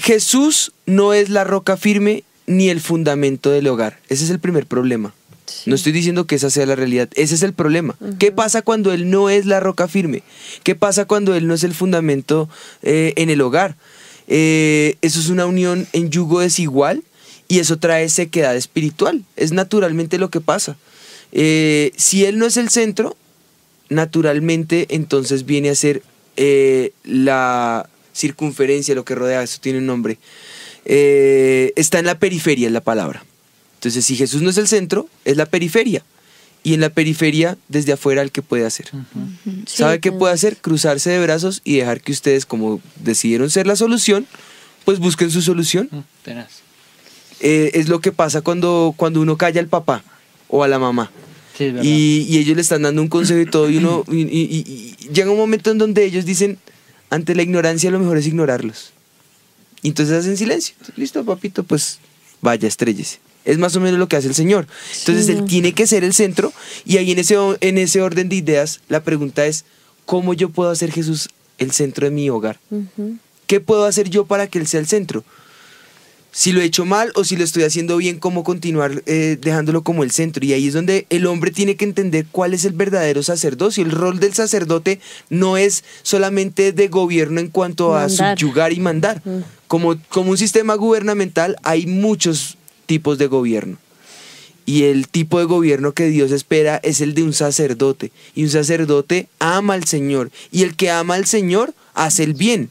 Jesús 0.00 0.72
no 0.86 1.12
es 1.12 1.28
la 1.28 1.44
roca 1.44 1.76
firme 1.76 2.24
ni 2.46 2.70
el 2.70 2.80
fundamento 2.80 3.50
del 3.50 3.66
hogar. 3.66 3.98
Ese 4.08 4.24
es 4.24 4.30
el 4.30 4.40
primer 4.40 4.66
problema. 4.66 5.14
No 5.66 5.74
estoy 5.74 5.92
diciendo 5.92 6.26
que 6.26 6.36
esa 6.36 6.48
sea 6.48 6.64
la 6.64 6.74
realidad, 6.74 7.10
ese 7.16 7.34
es 7.34 7.42
el 7.42 7.52
problema. 7.52 7.96
¿Qué 8.18 8.32
pasa 8.32 8.62
cuando 8.62 8.92
Él 8.92 9.10
no 9.10 9.28
es 9.28 9.44
la 9.44 9.60
roca 9.60 9.88
firme? 9.88 10.22
¿Qué 10.62 10.74
pasa 10.74 11.04
cuando 11.04 11.34
Él 11.34 11.46
no 11.46 11.54
es 11.54 11.64
el 11.64 11.74
fundamento 11.74 12.48
eh, 12.82 13.12
en 13.16 13.28
el 13.28 13.42
hogar? 13.42 13.76
Eh, 14.26 14.96
eso 15.02 15.20
es 15.20 15.28
una 15.28 15.44
unión 15.44 15.86
en 15.92 16.08
yugo 16.10 16.40
desigual 16.40 17.02
y 17.46 17.58
eso 17.58 17.78
trae 17.78 18.08
sequedad 18.08 18.56
espiritual. 18.56 19.24
Es 19.36 19.52
naturalmente 19.52 20.18
lo 20.18 20.30
que 20.30 20.40
pasa. 20.40 20.78
Eh, 21.32 21.92
si 21.96 22.24
Él 22.24 22.38
no 22.38 22.46
es 22.46 22.56
el 22.56 22.70
centro, 22.70 23.16
naturalmente 23.90 24.86
entonces 24.88 25.44
viene 25.44 25.68
a 25.68 25.74
ser 25.74 26.02
la 27.04 27.86
circunferencia, 28.14 28.94
lo 28.94 29.04
que 29.04 29.14
rodea, 29.14 29.42
eso 29.42 29.58
tiene 29.60 29.78
un 29.78 29.86
nombre. 29.86 30.18
Eh, 30.84 31.72
está 31.76 31.98
en 31.98 32.06
la 32.06 32.18
periferia, 32.18 32.66
es 32.66 32.72
la 32.72 32.80
palabra. 32.80 33.24
Entonces, 33.74 34.04
si 34.04 34.16
Jesús 34.16 34.42
no 34.42 34.50
es 34.50 34.58
el 34.58 34.68
centro, 34.68 35.08
es 35.24 35.36
la 35.36 35.46
periferia. 35.46 36.04
Y 36.62 36.74
en 36.74 36.80
la 36.80 36.90
periferia, 36.90 37.56
desde 37.68 37.92
afuera, 37.94 38.20
el 38.20 38.30
que 38.32 38.42
puede 38.42 38.66
hacer. 38.66 38.90
Sí, 39.66 39.76
¿Sabe 39.78 39.98
qué 40.00 40.10
pues. 40.10 40.18
puede 40.18 40.34
hacer? 40.34 40.56
Cruzarse 40.58 41.08
de 41.10 41.20
brazos 41.22 41.62
y 41.64 41.78
dejar 41.78 42.02
que 42.02 42.12
ustedes, 42.12 42.44
como 42.44 42.80
decidieron 42.96 43.48
ser 43.48 43.66
la 43.66 43.76
solución, 43.76 44.26
pues 44.84 44.98
busquen 44.98 45.30
su 45.30 45.40
solución. 45.40 45.88
Mm, 45.90 45.98
tenaz. 46.22 46.48
Eh, 47.40 47.70
es 47.74 47.88
lo 47.88 48.00
que 48.00 48.12
pasa 48.12 48.42
cuando, 48.42 48.92
cuando 48.96 49.22
uno 49.22 49.38
calla 49.38 49.60
al 49.60 49.68
papá 49.68 50.04
o 50.48 50.62
a 50.62 50.68
la 50.68 50.78
mamá. 50.78 51.10
Sí. 51.56 51.72
Y, 51.82 52.26
y 52.28 52.38
ellos 52.38 52.56
le 52.56 52.62
están 52.62 52.82
dando 52.82 53.00
un 53.00 53.08
consejo 53.08 53.40
y 53.40 53.46
todo, 53.46 53.70
y 53.70 53.78
uno 53.78 54.04
y, 54.10 54.20
y- 54.20 54.26
y- 54.28 54.96
y 54.98 55.08
llega 55.14 55.30
un 55.30 55.36
momento 55.38 55.70
en 55.70 55.78
donde 55.78 56.04
ellos 56.04 56.26
dicen, 56.26 56.58
ante 57.10 57.34
la 57.34 57.42
ignorancia 57.42 57.90
lo 57.90 57.98
mejor 57.98 58.16
es 58.18 58.26
ignorarlos. 58.26 58.92
Y 59.82 59.88
entonces 59.88 60.16
hacen 60.16 60.36
silencio. 60.36 60.74
Listo, 60.96 61.24
papito, 61.24 61.64
pues 61.64 61.98
vaya, 62.40 62.68
estrellese. 62.68 63.18
Es 63.44 63.58
más 63.58 63.74
o 63.76 63.80
menos 63.80 63.98
lo 63.98 64.08
que 64.08 64.16
hace 64.16 64.28
el 64.28 64.34
Señor. 64.34 64.66
Entonces 65.00 65.26
Sí. 65.26 65.32
Él 65.32 65.44
tiene 65.44 65.72
que 65.72 65.86
ser 65.86 66.04
el 66.04 66.14
centro 66.14 66.52
y 66.84 66.98
ahí 66.98 67.10
en 67.12 67.18
ese, 67.18 67.36
en 67.60 67.78
ese 67.78 68.02
orden 68.02 68.28
de 68.28 68.36
ideas 68.36 68.80
la 68.88 69.02
pregunta 69.02 69.46
es, 69.46 69.64
¿cómo 70.04 70.34
yo 70.34 70.50
puedo 70.50 70.70
hacer 70.70 70.92
Jesús 70.92 71.28
el 71.58 71.72
centro 71.72 72.06
de 72.06 72.10
mi 72.10 72.28
hogar? 72.30 72.58
¿Qué 73.46 73.60
puedo 73.60 73.84
hacer 73.86 74.10
yo 74.10 74.26
para 74.26 74.46
que 74.46 74.58
Él 74.58 74.66
sea 74.66 74.80
el 74.80 74.86
centro? 74.86 75.24
Si 76.32 76.52
lo 76.52 76.60
he 76.60 76.64
hecho 76.64 76.84
mal 76.84 77.10
o 77.16 77.24
si 77.24 77.36
lo 77.36 77.42
estoy 77.42 77.64
haciendo 77.64 77.96
bien, 77.96 78.18
¿cómo 78.18 78.44
continuar 78.44 79.02
eh, 79.06 79.36
dejándolo 79.40 79.82
como 79.82 80.04
el 80.04 80.12
centro? 80.12 80.44
Y 80.44 80.52
ahí 80.52 80.68
es 80.68 80.74
donde 80.74 81.06
el 81.10 81.26
hombre 81.26 81.50
tiene 81.50 81.74
que 81.74 81.84
entender 81.84 82.26
cuál 82.30 82.54
es 82.54 82.64
el 82.64 82.72
verdadero 82.72 83.22
sacerdocio. 83.24 83.82
El 83.82 83.90
rol 83.90 84.20
del 84.20 84.32
sacerdote 84.32 85.00
no 85.28 85.56
es 85.56 85.82
solamente 86.02 86.72
de 86.72 86.86
gobierno 86.88 87.40
en 87.40 87.48
cuanto 87.48 87.96
a 87.96 88.06
Mandar. 88.06 88.38
subyugar 88.38 88.72
y 88.72 88.80
mandar. 88.80 89.22
Mm. 89.24 89.40
Como, 89.66 89.96
como 90.08 90.30
un 90.30 90.38
sistema 90.38 90.74
gubernamental 90.76 91.56
hay 91.64 91.86
muchos 91.86 92.56
tipos 92.86 93.18
de 93.18 93.26
gobierno. 93.26 93.78
Y 94.66 94.84
el 94.84 95.08
tipo 95.08 95.40
de 95.40 95.46
gobierno 95.46 95.92
que 95.92 96.06
Dios 96.06 96.30
espera 96.30 96.78
es 96.84 97.00
el 97.00 97.14
de 97.14 97.24
un 97.24 97.32
sacerdote. 97.32 98.12
Y 98.36 98.44
un 98.44 98.50
sacerdote 98.50 99.26
ama 99.40 99.74
al 99.74 99.84
Señor. 99.84 100.30
Y 100.52 100.62
el 100.62 100.76
que 100.76 100.90
ama 100.90 101.14
al 101.14 101.26
Señor 101.26 101.74
hace 101.94 102.22
el 102.22 102.34
bien. 102.34 102.70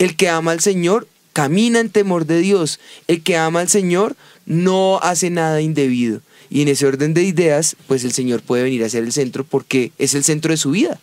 El 0.00 0.16
que 0.16 0.28
ama 0.28 0.50
al 0.50 0.58
Señor 0.60 1.06
camina 1.32 1.80
en 1.80 1.90
temor 1.90 2.26
de 2.26 2.40
Dios. 2.40 2.80
El 3.06 3.22
que 3.22 3.36
ama 3.36 3.60
al 3.60 3.68
Señor 3.68 4.16
no 4.46 4.98
hace 5.02 5.30
nada 5.30 5.60
indebido. 5.60 6.20
Y 6.50 6.62
en 6.62 6.68
ese 6.68 6.86
orden 6.86 7.12
de 7.12 7.24
ideas, 7.24 7.76
pues 7.86 8.04
el 8.04 8.12
Señor 8.12 8.40
puede 8.40 8.62
venir 8.62 8.82
a 8.82 8.88
ser 8.88 9.04
el 9.04 9.12
centro 9.12 9.44
porque 9.44 9.92
es 9.98 10.14
el 10.14 10.24
centro 10.24 10.50
de 10.50 10.56
su 10.56 10.70
vida. 10.70 10.98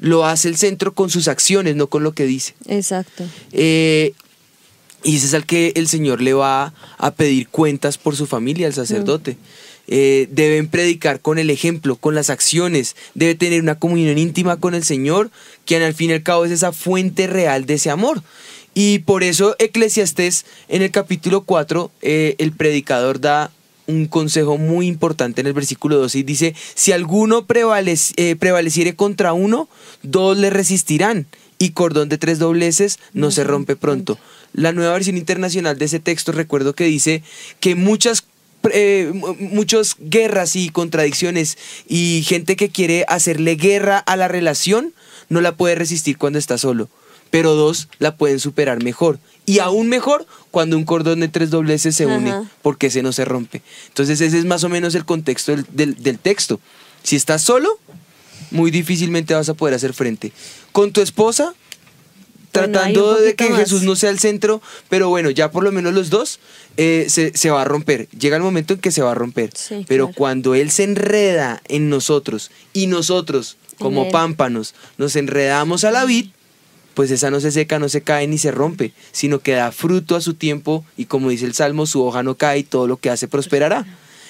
Lo 0.00 0.24
hace 0.24 0.48
el 0.48 0.56
centro 0.56 0.94
con 0.94 1.10
sus 1.10 1.26
acciones, 1.26 1.74
no 1.74 1.88
con 1.88 2.04
lo 2.04 2.12
que 2.12 2.24
dice. 2.24 2.54
Exacto. 2.68 3.24
Eh, 3.52 4.12
y 5.02 5.16
ese 5.16 5.26
es 5.26 5.34
al 5.34 5.44
que 5.44 5.72
el 5.74 5.88
Señor 5.88 6.20
le 6.20 6.34
va 6.34 6.72
a 6.98 7.14
pedir 7.14 7.48
cuentas 7.48 7.98
por 7.98 8.16
su 8.16 8.26
familia, 8.26 8.68
al 8.68 8.74
sacerdote. 8.74 9.36
Eh, 9.88 10.28
deben 10.32 10.68
predicar 10.68 11.20
con 11.20 11.38
el 11.38 11.50
ejemplo, 11.50 11.96
con 11.96 12.14
las 12.14 12.30
acciones. 12.30 12.96
Debe 13.14 13.34
tener 13.34 13.62
una 13.62 13.78
comunión 13.78 14.18
íntima 14.18 14.56
con 14.56 14.74
el 14.74 14.84
Señor, 14.84 15.30
quien 15.64 15.82
al 15.82 15.94
fin 15.94 16.10
y 16.10 16.14
al 16.14 16.22
cabo 16.22 16.44
es 16.44 16.50
esa 16.50 16.72
fuente 16.72 17.26
real 17.26 17.66
de 17.66 17.74
ese 17.74 17.90
amor. 17.90 18.22
Y 18.78 18.98
por 18.98 19.22
eso 19.22 19.56
Eclesiastés 19.58 20.44
en 20.68 20.82
el 20.82 20.90
capítulo 20.90 21.44
4, 21.44 21.90
eh, 22.02 22.34
el 22.36 22.52
predicador 22.52 23.20
da 23.22 23.50
un 23.86 24.06
consejo 24.06 24.58
muy 24.58 24.86
importante 24.86 25.40
en 25.40 25.46
el 25.46 25.54
versículo 25.54 25.96
12 25.96 26.18
y 26.18 26.22
dice, 26.24 26.54
si 26.74 26.92
alguno 26.92 27.46
prevalec- 27.46 28.12
eh, 28.16 28.36
prevaleciere 28.36 28.94
contra 28.94 29.32
uno, 29.32 29.70
dos 30.02 30.36
le 30.36 30.50
resistirán 30.50 31.26
y 31.58 31.70
cordón 31.70 32.10
de 32.10 32.18
tres 32.18 32.38
dobleces 32.38 32.98
no 33.14 33.30
se 33.30 33.44
rompe 33.44 33.76
pronto. 33.76 34.18
La 34.52 34.72
nueva 34.72 34.92
versión 34.92 35.16
internacional 35.16 35.78
de 35.78 35.86
ese 35.86 35.98
texto 35.98 36.32
recuerdo 36.32 36.74
que 36.74 36.84
dice 36.84 37.22
que 37.60 37.76
muchas 37.76 38.26
eh, 38.74 39.10
mu- 39.14 39.34
muchas 39.38 39.96
guerras 40.00 40.54
y 40.54 40.68
contradicciones 40.68 41.56
y 41.88 42.24
gente 42.26 42.56
que 42.56 42.68
quiere 42.68 43.06
hacerle 43.08 43.54
guerra 43.54 43.96
a 44.00 44.16
la 44.16 44.28
relación 44.28 44.92
no 45.30 45.40
la 45.40 45.56
puede 45.56 45.76
resistir 45.76 46.18
cuando 46.18 46.38
está 46.38 46.58
solo, 46.58 46.90
pero 47.36 47.54
dos 47.54 47.88
la 47.98 48.16
pueden 48.16 48.40
superar 48.40 48.82
mejor 48.82 49.18
y 49.44 49.58
aún 49.58 49.90
mejor 49.90 50.26
cuando 50.50 50.78
un 50.78 50.84
cordón 50.86 51.20
de 51.20 51.28
tres 51.28 51.50
dobleces 51.50 51.94
se 51.94 52.06
une 52.06 52.30
Ajá. 52.30 52.44
porque 52.62 52.86
ese 52.86 53.02
no 53.02 53.12
se 53.12 53.26
rompe. 53.26 53.60
Entonces 53.88 54.22
ese 54.22 54.38
es 54.38 54.46
más 54.46 54.64
o 54.64 54.70
menos 54.70 54.94
el 54.94 55.04
contexto 55.04 55.52
del, 55.52 55.66
del- 55.70 56.02
del 56.02 56.18
texto. 56.18 56.60
Si 57.02 57.14
estás 57.14 57.42
solo, 57.42 57.78
muy 58.50 58.70
difícilmente 58.70 59.34
vas 59.34 59.50
a 59.50 59.54
poder 59.54 59.74
hacer 59.74 59.92
frente. 59.92 60.32
Con 60.72 60.92
tu 60.92 61.02
esposa, 61.02 61.52
tratando 62.52 63.16
de 63.16 63.34
que 63.34 63.50
más. 63.50 63.60
Jesús 63.60 63.82
no 63.82 63.96
sea 63.96 64.08
el 64.08 64.18
centro, 64.18 64.62
pero 64.88 65.10
bueno, 65.10 65.28
ya 65.30 65.50
por 65.50 65.62
lo 65.62 65.72
menos 65.72 65.92
los 65.92 66.08
dos 66.08 66.40
eh, 66.78 67.06
se, 67.10 67.36
se 67.36 67.50
va 67.50 67.60
a 67.62 67.64
romper. 67.66 68.08
Llega 68.18 68.36
el 68.38 68.42
momento 68.42 68.72
en 68.74 68.80
que 68.80 68.90
se 68.90 69.02
va 69.02 69.12
a 69.12 69.14
romper. 69.14 69.50
Sí, 69.54 69.84
pero 69.86 70.06
claro. 70.06 70.16
cuando 70.16 70.54
Él 70.54 70.70
se 70.70 70.84
enreda 70.84 71.60
en 71.68 71.90
nosotros 71.90 72.50
y 72.72 72.86
nosotros, 72.86 73.58
como 73.78 74.10
pámpanos, 74.10 74.74
nos 74.96 75.16
enredamos 75.16 75.84
a 75.84 75.90
la 75.90 76.06
vid, 76.06 76.30
pues 76.96 77.10
esa 77.10 77.30
no 77.30 77.40
se 77.40 77.52
seca, 77.52 77.78
no 77.78 77.90
se 77.90 78.00
cae 78.00 78.26
ni 78.26 78.38
se 78.38 78.50
rompe, 78.50 78.92
sino 79.12 79.40
que 79.40 79.52
da 79.52 79.70
fruto 79.70 80.16
a 80.16 80.22
su 80.22 80.32
tiempo 80.32 80.82
y 80.96 81.04
como 81.04 81.28
dice 81.28 81.44
el 81.44 81.52
Salmo, 81.52 81.84
su 81.84 82.02
hoja 82.02 82.22
no 82.22 82.36
cae 82.36 82.60
y 82.60 82.64
todo 82.64 82.86
lo 82.86 82.96
que 82.96 83.10
hace 83.10 83.28
prosperará. 83.28 83.84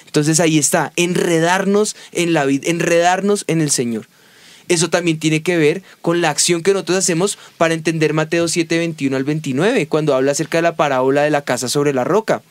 Entonces 0.05 0.41
ahí 0.41 0.57
está, 0.57 0.91
enredarnos 0.97 1.95
en 2.11 2.33
la 2.33 2.43
vid, 2.43 2.65
enredarnos 2.67 3.45
en 3.47 3.61
el 3.61 3.71
Señor. 3.71 4.09
Eso 4.67 4.89
también 4.89 5.17
tiene 5.17 5.41
que 5.41 5.55
ver 5.55 5.81
con 6.01 6.19
la 6.19 6.29
acción 6.29 6.61
que 6.61 6.73
nosotros 6.73 6.97
hacemos 6.97 7.37
para 7.57 7.73
entender 7.73 8.13
Mateo 8.13 8.49
7, 8.49 8.77
21 8.77 9.15
al 9.15 9.23
29, 9.23 9.87
cuando 9.87 10.13
habla 10.13 10.33
acerca 10.33 10.57
de 10.57 10.63
la 10.63 10.75
parábola 10.75 11.21
de 11.21 11.29
la 11.29 11.43
casa 11.43 11.69
sobre 11.69 11.93
la 11.93 12.03
roca. 12.03 12.41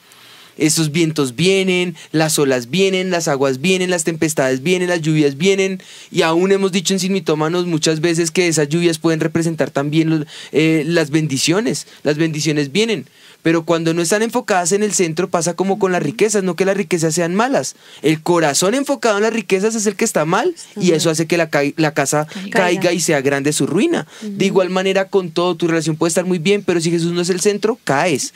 Esos 0.58 0.92
vientos 0.92 1.36
vienen, 1.36 1.96
las 2.12 2.38
olas 2.38 2.70
vienen, 2.70 3.10
las 3.10 3.28
aguas 3.28 3.60
vienen, 3.60 3.90
las 3.90 4.04
tempestades 4.04 4.62
vienen, 4.62 4.88
las 4.88 5.02
lluvias 5.02 5.36
vienen. 5.36 5.82
Y 6.10 6.22
aún 6.22 6.52
hemos 6.52 6.72
dicho 6.72 6.94
en 6.94 7.00
Sin 7.00 7.12
Mitómanos 7.12 7.66
muchas 7.66 8.00
veces 8.00 8.30
que 8.30 8.48
esas 8.48 8.68
lluvias 8.68 8.98
pueden 8.98 9.20
representar 9.20 9.70
también 9.70 10.26
eh, 10.52 10.84
las 10.86 11.10
bendiciones. 11.10 11.86
Las 12.02 12.16
bendiciones 12.16 12.72
vienen. 12.72 13.06
Pero 13.46 13.64
cuando 13.64 13.94
no 13.94 14.02
están 14.02 14.22
enfocadas 14.22 14.72
en 14.72 14.82
el 14.82 14.92
centro 14.92 15.30
pasa 15.30 15.54
como 15.54 15.78
con 15.78 15.92
las 15.92 16.02
riquezas, 16.02 16.42
no 16.42 16.56
que 16.56 16.64
las 16.64 16.76
riquezas 16.76 17.14
sean 17.14 17.32
malas. 17.36 17.76
El 18.02 18.20
corazón 18.20 18.74
enfocado 18.74 19.18
en 19.18 19.22
las 19.22 19.32
riquezas 19.32 19.76
es 19.76 19.86
el 19.86 19.94
que 19.94 20.04
está 20.04 20.24
mal 20.24 20.52
y 20.80 20.90
eso 20.90 21.10
hace 21.10 21.26
que 21.28 21.36
la, 21.36 21.48
ca- 21.48 21.62
la 21.76 21.94
casa 21.94 22.26
Caiga. 22.26 22.50
caiga 22.58 22.92
y 22.92 22.98
sea 22.98 23.20
grande 23.20 23.52
su 23.52 23.68
ruina. 23.68 24.08
De 24.22 24.46
igual 24.46 24.70
manera 24.70 25.08
con 25.10 25.30
todo, 25.30 25.54
tu 25.54 25.68
relación 25.68 25.94
puede 25.94 26.08
estar 26.08 26.24
muy 26.24 26.38
bien, 26.40 26.64
pero 26.66 26.80
si 26.80 26.90
Jesús 26.90 27.12
no 27.12 27.20
es 27.20 27.30
el 27.30 27.38
centro, 27.40 27.78
caes. 27.84 28.34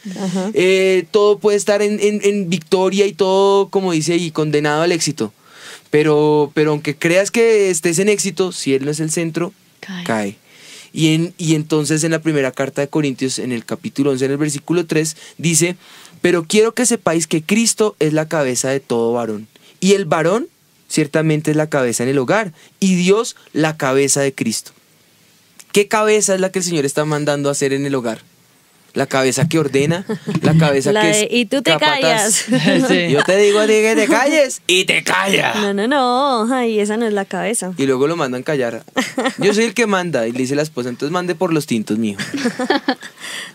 Eh, 0.54 1.06
todo 1.10 1.40
puede 1.40 1.56
estar 1.56 1.82
en, 1.82 1.98
en- 1.98 2.20
en 2.22 2.48
victoria 2.48 3.04
y 3.06 3.12
todo, 3.12 3.68
como 3.68 3.90
dice 3.90 4.12
ahí, 4.12 4.30
condenado 4.30 4.82
al 4.82 4.92
éxito. 4.92 5.32
Pero, 5.90 6.52
pero 6.54 6.70
aunque 6.70 6.94
creas 6.94 7.32
que 7.32 7.70
estés 7.70 7.98
en 7.98 8.08
éxito, 8.08 8.52
si 8.52 8.74
Él 8.74 8.84
no 8.84 8.92
es 8.92 9.00
el 9.00 9.10
centro, 9.10 9.52
Cae. 9.80 10.04
cae. 10.04 10.36
Y, 10.92 11.14
en, 11.14 11.34
y 11.38 11.54
entonces 11.54 12.02
en 12.04 12.10
la 12.10 12.20
primera 12.20 12.52
carta 12.52 12.82
de 12.82 12.88
Corintios, 12.88 13.38
en 13.38 13.52
el 13.52 13.64
capítulo 13.64 14.10
11, 14.10 14.24
en 14.24 14.30
el 14.32 14.36
versículo 14.36 14.86
3, 14.86 15.16
dice, 15.38 15.76
pero 16.20 16.44
quiero 16.44 16.74
que 16.74 16.86
sepáis 16.86 17.26
que 17.26 17.42
Cristo 17.42 17.96
es 17.98 18.12
la 18.12 18.28
cabeza 18.28 18.70
de 18.70 18.80
todo 18.80 19.12
varón. 19.12 19.46
Y 19.78 19.92
el 19.92 20.04
varón 20.04 20.48
ciertamente 20.88 21.52
es 21.52 21.56
la 21.56 21.70
cabeza 21.70 22.02
en 22.02 22.08
el 22.08 22.18
hogar, 22.18 22.52
y 22.80 22.96
Dios 22.96 23.36
la 23.52 23.76
cabeza 23.76 24.20
de 24.20 24.34
Cristo. 24.34 24.72
¿Qué 25.72 25.86
cabeza 25.86 26.34
es 26.34 26.40
la 26.40 26.50
que 26.50 26.58
el 26.58 26.64
Señor 26.64 26.84
está 26.84 27.04
mandando 27.04 27.48
a 27.48 27.52
hacer 27.52 27.72
en 27.72 27.86
el 27.86 27.94
hogar? 27.94 28.22
La 28.94 29.06
cabeza 29.06 29.48
que 29.48 29.58
ordena, 29.58 30.04
la 30.42 30.56
cabeza 30.58 30.92
La 30.92 31.02
que 31.02 31.06
de, 31.08 31.20
es 31.22 31.28
"Y 31.30 31.46
tú 31.46 31.62
te 31.62 31.70
capataz". 31.72 32.00
callas. 32.00 32.44
Sí. 32.88 33.10
Yo 33.10 33.22
te 33.24 33.36
digo 33.36 33.60
a 33.60 33.66
ti 33.66 33.72
que 33.72 33.94
te 33.96 34.06
calles 34.08 34.62
y 34.66 34.84
te 34.84 35.02
callas. 35.04 35.56
No, 35.56 35.72
no, 35.74 35.86
no. 35.86 36.52
Ay, 36.54 36.80
esa 36.80 36.96
no 36.96 37.06
es 37.06 37.12
la 37.12 37.24
cabeza. 37.24 37.72
Y 37.76 37.86
luego 37.86 38.06
lo 38.08 38.16
mandan 38.16 38.42
callar. 38.42 38.82
Yo 39.38 39.54
soy 39.54 39.64
el 39.64 39.74
que 39.74 39.86
manda, 39.86 40.26
y 40.26 40.32
le 40.32 40.38
dice 40.38 40.54
la 40.56 40.62
esposa, 40.62 40.88
entonces 40.88 41.12
mande 41.12 41.34
por 41.34 41.52
los 41.52 41.66
tintos, 41.66 41.98
mijo. 41.98 42.20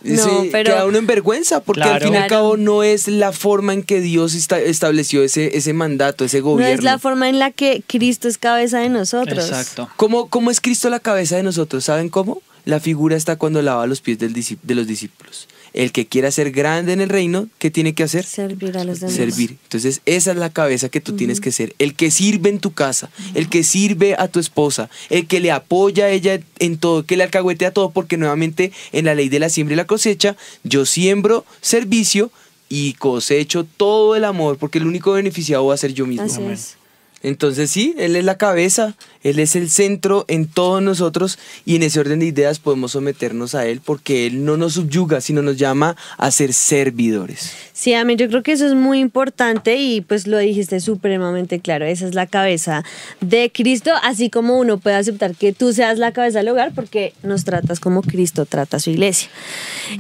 No, 0.04 0.24
sí, 0.24 0.50
pero- 0.52 0.71
Queda 0.74 0.86
uno 0.86 0.98
en 1.00 1.08
vergüenza, 1.08 1.62
porque 1.63 1.82
al 1.84 2.02
fin 2.02 2.13
y 2.13 2.17
al 2.17 2.28
cabo 2.30 2.58
no 2.58 2.84
es 2.84 3.08
la 3.08 3.32
forma 3.32 3.74
en 3.74 3.82
que 3.84 4.02
Dios 4.02 4.36
esta- 4.36 4.60
estableció 4.60 5.24
ese, 5.24 5.58
ese 5.58 5.74
mandato, 5.74 6.24
ese 6.26 6.39
No 6.39 6.45
gobierno. 6.45 6.76
es 6.76 6.84
la 6.84 7.00
forma 7.00 7.28
en 7.28 7.39
la 7.39 7.50
que 7.52 7.84
Cristo 7.88 8.28
es 8.28 8.38
cabeza 8.38 8.80
de 8.80 8.89
nosotros. 8.89 9.39
Exacto. 9.50 9.89
¿Cómo, 9.95 10.30
cómo 10.30 10.52
es 10.52 10.62
Cristo 10.62 10.89
la 10.89 11.00
cabeza 11.00 11.38
de 11.38 11.43
nosotros? 11.43 11.84
¿Saben 11.86 12.10
cómo? 12.10 12.41
La 12.65 12.80
figura 12.80 13.15
está 13.15 13.36
cuando 13.38 13.62
lava 13.62 13.88
los 13.88 14.01
pies 14.01 14.20
del 14.20 14.34
de 14.34 14.76
los 14.76 14.88
discípulos. 14.88 15.47
El 15.74 15.91
que 15.91 16.05
quiera 16.05 16.32
ser 16.32 16.51
grande 16.51 16.93
en 16.93 17.01
el 17.01 17.09
reino, 17.09 17.47
¿qué 17.59 17.70
tiene 17.70 17.93
que 17.93 18.03
hacer? 18.03 18.26
Servir 18.26 18.78
a 18.78 18.84
los 18.84 19.01
demás. 19.01 19.16
servir. 19.16 19.57
Entonces, 19.63 20.01
esa 20.05 20.32
es 20.32 20.38
la 20.38 20.49
cabeza 20.49 20.89
que 20.89 21.01
tú 21.01 21.16
tienes 21.16 21.41
que 21.41 21.51
ser. 21.51 21.76
El 21.80 21.95
que 21.95 22.11
sirve 22.11 22.49
en 22.49 22.59
tu 22.59 22.74
casa, 22.74 23.09
el 23.34 23.49
que 23.49 23.63
sirve 23.63 24.16
a 24.18 24.28
tu 24.28 24.39
esposa, 24.39 24.89
el 25.09 25.28
que 25.28 25.39
le 25.39 25.51
apoya 25.51 26.05
a 26.05 26.09
ella 26.09 26.39
en 26.59 26.78
todo, 26.78 27.05
que 27.05 27.18
le 27.18 27.24
alcahuetea 27.24 27.72
todo, 27.72 27.91
porque 27.91 28.18
nuevamente 28.18 28.72
en 28.93 29.05
la 29.05 29.16
ley 29.16 29.30
de 29.30 29.39
la 29.39 29.49
siembra 29.49 29.74
y 29.74 29.78
la 29.78 29.86
cosecha, 29.86 30.38
yo 30.63 30.86
siembro 30.86 31.45
servicio, 31.61 32.32
y 32.70 32.93
cosecho 32.93 33.66
todo 33.78 34.16
el 34.16 34.24
amor, 34.24 34.57
porque 34.57 34.80
el 34.80 34.88
único 34.88 35.13
beneficiado 35.13 35.66
va 35.66 35.74
a 35.74 35.78
ser 35.78 35.93
yo 35.93 36.05
mismo. 36.05 36.26
Así 36.26 36.41
es. 36.43 36.78
Entonces 37.26 37.71
sí, 37.71 37.95
Él 37.97 38.15
es 38.15 38.23
la 38.23 38.38
cabeza, 38.38 38.95
Él 39.23 39.39
es 39.39 39.55
el 39.55 39.69
centro 39.69 40.26
en 40.28 40.47
todos 40.47 40.82
nosotros 40.82 41.39
y 41.65 41.76
en 41.76 41.84
ese 41.84 41.99
orden 41.99 42.19
de 42.19 42.28
ideas 42.28 42.59
podemos 42.59 42.91
someternos 42.91 43.55
a 43.55 43.65
Él 43.65 43.82
porque 43.84 44.28
Él 44.28 44.45
no 44.45 44.57
nos 44.57 44.73
subyuga, 44.73 45.21
sino 45.21 45.41
nos 45.41 45.57
llama 45.57 45.95
a 46.17 46.30
ser 46.32 46.53
servidores. 46.53 47.51
Sí, 47.73 47.93
amén. 47.93 48.17
Yo 48.17 48.28
creo 48.30 48.43
que 48.43 48.51
eso 48.53 48.65
es 48.67 48.73
muy 48.76 48.99
importante 48.99 49.76
y 49.78 50.01
pues 50.01 50.28
lo 50.28 50.38
dijiste 50.38 50.80
supremamente 50.80 51.59
claro. 51.59 51.86
Esa 51.86 52.07
es 52.07 52.15
la 52.15 52.26
cabeza 52.28 52.84
de 53.21 53.51
Cristo, 53.53 53.91
así 54.03 54.30
como 54.30 54.57
uno 54.59 54.78
puede 54.78 54.95
aceptar 54.95 55.36
que 55.36 55.51
tú 55.51 55.73
seas 55.73 55.97
la 55.97 56.11
cabeza 56.13 56.39
del 56.39 56.49
hogar 56.49 56.71
porque 56.73 57.13
nos 57.23 57.43
tratas 57.43 57.80
como 57.80 58.01
Cristo 58.01 58.45
trata 58.45 58.78
a 58.78 58.80
su 58.80 58.91
iglesia. 58.91 59.30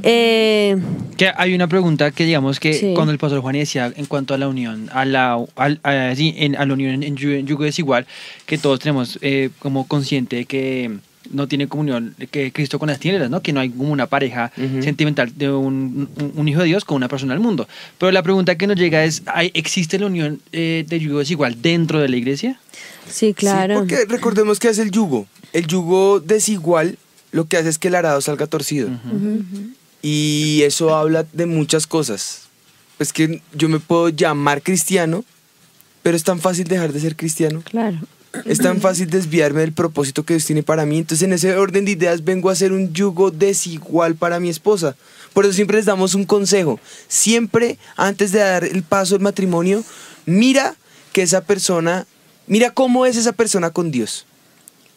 Eh, 0.03 0.77
Que 1.17 1.31
hay 1.35 1.53
una 1.53 1.67
pregunta 1.67 2.11
que 2.11 2.25
digamos 2.25 2.59
que 2.59 2.73
Sí. 2.73 2.91
cuando 2.93 3.11
el 3.11 3.17
pastor 3.17 3.41
Juan 3.41 3.55
decía 3.55 3.91
en 3.95 4.05
cuanto 4.05 4.33
a 4.33 4.37
la 4.37 4.47
unión, 4.47 4.89
a 4.93 5.05
la, 5.05 5.37
al- 5.55 5.79
a, 5.83 6.13
sí, 6.15 6.33
en, 6.37 6.55
a 6.55 6.65
la 6.65 6.73
unión 6.73 7.03
en, 7.03 7.14
en 7.21 7.47
yugo 7.47 7.63
desigual, 7.63 8.05
que 8.45 8.57
todos 8.57 8.79
tenemos 8.79 9.17
eh, 9.21 9.49
como 9.59 9.87
consciente 9.87 10.35
de 10.37 10.45
que 10.45 10.91
no 11.31 11.47
tiene 11.47 11.67
comunión 11.67 12.13
que 12.29 12.51
Cristo 12.51 12.77
con 12.77 12.87
las 12.89 12.99
tinieblas, 12.99 13.31
¿no? 13.31 13.41
Que 13.41 13.51
no 13.51 13.59
hay 13.59 13.69
como 13.71 13.91
una 13.91 14.05
pareja 14.05 14.51
sentimental 14.83 15.31
de 15.35 15.49
un, 15.49 16.07
un- 16.19 16.31
un 16.35 16.47
hijo 16.47 16.59
de 16.61 16.67
Dios 16.67 16.85
con 16.85 16.97
una 16.97 17.07
persona 17.07 17.33
del 17.33 17.41
mundo. 17.41 17.67
Pero 17.97 18.11
la 18.11 18.21
pregunta 18.21 18.55
que 18.57 18.67
nos 18.67 18.77
llega 18.77 19.03
es, 19.03 19.23
¿hay- 19.25 19.49
¿existe 19.55 19.97
la 19.97 20.05
unión 20.05 20.39
eh, 20.51 20.85
de 20.87 20.99
yugo 20.99 21.17
desigual 21.19 21.59
dentro 21.63 21.99
de 21.99 22.09
la 22.09 22.17
iglesia? 22.17 22.59
sí, 23.09 23.33
claro. 23.33 23.73
Sí, 23.73 23.79
porque 23.79 24.05
recordemos 24.07 24.59
que 24.59 24.67
es 24.67 24.77
el 24.77 24.91
yugo. 24.91 25.25
El 25.51 25.65
yugo 25.65 26.19
desigual 26.19 26.97
lo 27.31 27.45
que 27.47 27.57
hace 27.57 27.69
es 27.69 27.79
que 27.79 27.87
el 27.87 27.95
arado 27.95 28.21
salga 28.21 28.45
torcido. 28.45 28.89
Y 30.01 30.61
eso 30.63 30.95
habla 30.95 31.25
de 31.33 31.45
muchas 31.47 31.87
cosas. 31.87 32.43
Pues 32.97 33.11
que 33.11 33.41
yo 33.53 33.67
me 33.67 33.79
puedo 33.79 34.09
llamar 34.09 34.61
cristiano, 34.61 35.25
pero 36.05 36.15
es 36.15 36.23
tan 36.23 36.39
fácil 36.39 36.67
dejar 36.67 36.93
de 36.93 36.99
ser 36.99 37.15
cristiano. 37.15 37.63
Claro. 37.63 37.97
Es 38.45 38.59
tan 38.59 38.79
fácil 38.79 39.09
desviarme 39.09 39.61
del 39.61 39.73
propósito 39.73 40.21
que 40.21 40.35
Dios 40.35 40.45
tiene 40.45 40.61
para 40.61 40.85
mí. 40.85 40.99
Entonces, 40.99 41.25
en 41.25 41.33
ese 41.33 41.55
orden 41.57 41.83
de 41.83 41.93
ideas, 41.93 42.23
vengo 42.23 42.51
a 42.51 42.53
hacer 42.53 42.73
un 42.73 42.93
yugo 42.93 43.31
desigual 43.31 44.13
para 44.13 44.39
mi 44.39 44.49
esposa. 44.49 44.95
Por 45.33 45.45
eso 45.45 45.55
siempre 45.55 45.77
les 45.77 45.87
damos 45.87 46.13
un 46.13 46.25
consejo. 46.25 46.79
Siempre, 47.07 47.79
antes 47.95 48.31
de 48.31 48.37
dar 48.37 48.63
el 48.65 48.83
paso 48.83 49.15
al 49.15 49.21
matrimonio, 49.21 49.83
mira 50.27 50.75
que 51.11 51.23
esa 51.23 51.41
persona, 51.41 52.05
mira 52.45 52.69
cómo 52.69 53.07
es 53.07 53.17
esa 53.17 53.31
persona 53.31 53.71
con 53.71 53.89
Dios. 53.89 54.27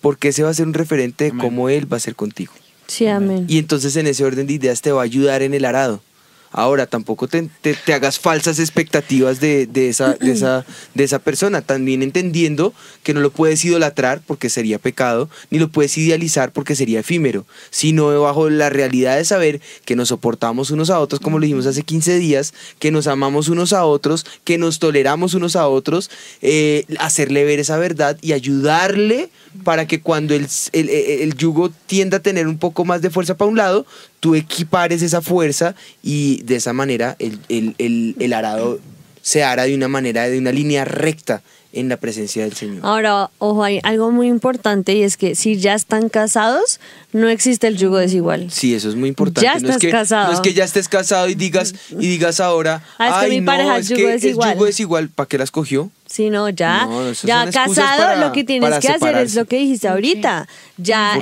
Porque 0.02 0.28
ese 0.28 0.42
va 0.42 0.50
a 0.50 0.54
ser 0.54 0.66
un 0.66 0.74
referente 0.74 1.24
de 1.24 1.30
Amén. 1.30 1.40
cómo 1.40 1.70
Él 1.70 1.90
va 1.90 1.96
a 1.96 2.00
ser 2.00 2.16
contigo. 2.16 2.52
Sí, 2.86 3.06
amén. 3.06 3.46
Y 3.48 3.56
entonces 3.56 3.96
en 3.96 4.08
ese 4.08 4.24
orden 4.26 4.46
de 4.46 4.52
ideas 4.52 4.82
te 4.82 4.92
va 4.92 5.00
a 5.00 5.04
ayudar 5.04 5.40
en 5.40 5.54
el 5.54 5.64
arado. 5.64 6.02
Ahora, 6.50 6.86
tampoco 6.86 7.28
te, 7.28 7.48
te- 7.60 7.76
hagas 7.92 8.18
falsas 8.18 8.58
expectativas 8.58 9.38
de, 9.40 9.66
de 9.66 9.88
esa, 9.88 10.14
de, 10.14 10.32
esa, 10.32 10.64
de 10.94 11.04
esa 11.04 11.18
persona, 11.18 11.60
también 11.62 12.02
entendiendo 12.02 12.72
que 13.02 13.12
no 13.14 13.20
lo 13.20 13.30
puedes 13.30 13.64
idolatrar 13.64 14.22
porque 14.26 14.48
sería 14.48 14.78
pecado, 14.78 15.28
ni 15.50 15.58
lo 15.58 15.68
puedes 15.68 15.96
idealizar 15.98 16.52
porque 16.52 16.74
sería 16.74 17.00
efímero, 17.00 17.46
sino 17.70 18.20
bajo 18.22 18.48
la 18.50 18.70
realidad 18.70 19.16
de 19.16 19.24
saber 19.24 19.60
que 19.84 19.94
nos 19.96 20.08
soportamos 20.08 20.70
unos 20.70 20.90
a 20.90 21.00
otros, 21.00 21.20
como 21.20 21.38
lo 21.38 21.42
dijimos 21.42 21.66
hace 21.66 21.82
15 21.82 22.18
días, 22.18 22.54
que 22.78 22.90
nos 22.90 23.06
amamos 23.06 23.48
unos 23.48 23.72
a 23.72 23.84
otros, 23.84 24.24
que 24.44 24.58
nos 24.58 24.78
toleramos 24.78 25.34
unos 25.34 25.54
a 25.56 25.68
otros, 25.68 26.10
eh, 26.40 26.84
hacerle 26.98 27.44
ver 27.44 27.58
esa 27.60 27.76
verdad 27.76 28.16
y 28.22 28.32
ayudarle 28.32 29.30
para 29.64 29.86
que 29.86 30.00
cuando 30.00 30.34
el, 30.34 30.46
el- 30.72 30.88
el 30.88 31.34
yugo 31.36 31.70
tienda 31.86 32.18
a 32.18 32.20
tener 32.22 32.46
un 32.48 32.58
poco 32.58 32.84
más 32.84 33.02
de 33.02 33.10
fuerza 33.10 33.36
para 33.36 33.50
un 33.50 33.56
lado, 33.56 33.86
tú 34.20 34.34
equipares 34.34 35.02
esa 35.02 35.20
fuerza 35.22 35.74
y 36.02 36.42
de 36.42 36.56
esa 36.56 36.72
manera 36.72 37.16
el, 37.18 37.38
el- 37.48 37.74
el- 37.78 38.16
el 38.18 38.32
arado 38.32 38.78
se 39.22 39.44
hará 39.44 39.64
de 39.64 39.74
una 39.74 39.88
manera, 39.88 40.28
de 40.28 40.38
una 40.38 40.52
línea 40.52 40.84
recta 40.84 41.42
en 41.74 41.90
la 41.90 41.98
presencia 41.98 42.44
del 42.44 42.54
Señor. 42.54 42.80
Ahora, 42.82 43.30
ojo, 43.38 43.62
hay 43.62 43.78
algo 43.82 44.10
muy 44.10 44.26
importante 44.26 44.94
y 44.94 45.02
es 45.02 45.18
que 45.18 45.34
si 45.34 45.58
ya 45.58 45.74
están 45.74 46.08
casados, 46.08 46.80
no 47.12 47.28
existe 47.28 47.66
el 47.66 47.76
yugo 47.76 47.98
desigual. 47.98 48.50
Sí, 48.50 48.74
eso 48.74 48.88
es 48.88 48.94
muy 48.96 49.10
importante. 49.10 49.42
Ya 49.42 49.52
no, 49.52 49.58
es 49.58 49.64
estás 49.64 49.78
que, 49.78 49.90
casado. 49.90 50.28
no 50.28 50.32
es 50.34 50.40
que 50.40 50.54
ya 50.54 50.64
estés 50.64 50.88
casado 50.88 51.28
y 51.28 51.34
digas, 51.34 51.74
y 51.90 52.08
digas 52.08 52.40
ahora, 52.40 52.82
Ah, 52.98 53.08
es 53.08 53.14
que 53.16 53.20
ay 53.26 53.30
mi 53.32 53.40
no, 53.40 53.46
pareja 53.52 53.76
es 53.76 53.82
es 53.84 53.88
yugo 53.90 54.00
que 54.08 54.14
es 54.14 54.22
desigual". 54.22 54.54
yugo 54.54 54.64
desigual, 54.64 55.08
¿para 55.10 55.28
qué 55.28 55.36
la 55.36 55.44
escogió? 55.44 55.90
Si 56.08 56.30
no, 56.30 56.48
ya, 56.48 56.86
No, 56.86 57.12
ya 57.12 57.44
casado, 57.52 58.02
para- 58.02 58.16
lo 58.26 58.32
que 58.32 58.42
tienes 58.42 58.70
que 58.80 58.88
hacer 58.88 59.16
es 59.26 59.34
lo 59.34 59.44
que 59.44 59.56
dijiste 59.58 59.88
ahorita. 59.88 60.48
Ya 60.78 61.12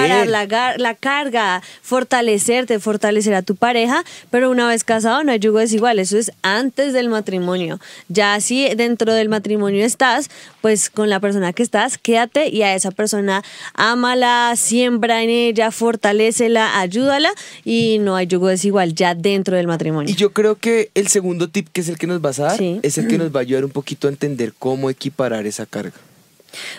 equiparar 0.00 0.26
la, 0.26 0.44
gar- 0.48 0.76
la 0.78 0.94
carga, 0.94 1.62
fortalecerte, 1.82 2.80
fortalecer 2.80 3.34
a 3.34 3.42
tu 3.42 3.54
pareja, 3.54 4.02
pero 4.30 4.50
una 4.50 4.66
vez 4.66 4.82
casado 4.82 5.22
no 5.22 5.30
hay 5.32 5.38
yugo 5.38 5.58
desigual, 5.60 5.98
eso 6.00 6.18
es 6.18 6.32
antes 6.42 6.92
del 6.92 7.08
matrimonio. 7.08 7.78
Ya 8.08 8.40
si 8.40 8.68
dentro 8.74 9.12
del 9.14 9.28
matrimonio 9.28 9.84
estás, 9.84 10.28
pues 10.64 10.88
con 10.88 11.10
la 11.10 11.20
persona 11.20 11.52
que 11.52 11.62
estás, 11.62 11.98
quédate 11.98 12.48
y 12.48 12.62
a 12.62 12.74
esa 12.74 12.90
persona 12.90 13.42
ámala, 13.74 14.54
siembra 14.56 15.22
en 15.22 15.28
ella, 15.28 15.70
fortalécela, 15.70 16.80
ayúdala 16.80 17.28
y 17.66 17.98
no 17.98 18.16
hay 18.16 18.26
yugo 18.28 18.48
desigual 18.48 18.94
ya 18.94 19.14
dentro 19.14 19.58
del 19.58 19.66
matrimonio. 19.66 20.10
Y 20.10 20.16
yo 20.16 20.32
creo 20.32 20.54
que 20.56 20.90
el 20.94 21.08
segundo 21.08 21.48
tip, 21.50 21.68
que 21.70 21.82
es 21.82 21.90
el 21.90 21.98
que 21.98 22.06
nos 22.06 22.22
vas 22.22 22.40
a 22.40 22.44
dar, 22.44 22.56
Sí. 22.56 22.80
es 22.82 22.96
el 22.96 23.08
que 23.08 23.18
nos 23.18 23.30
va 23.30 23.40
a 23.40 23.42
ayudar 23.42 23.66
un 23.66 23.72
poquito 23.72 24.08
a 24.08 24.10
entender 24.10 24.54
cómo 24.58 24.88
equiparar 24.88 25.44
esa 25.46 25.66
carga. 25.66 25.98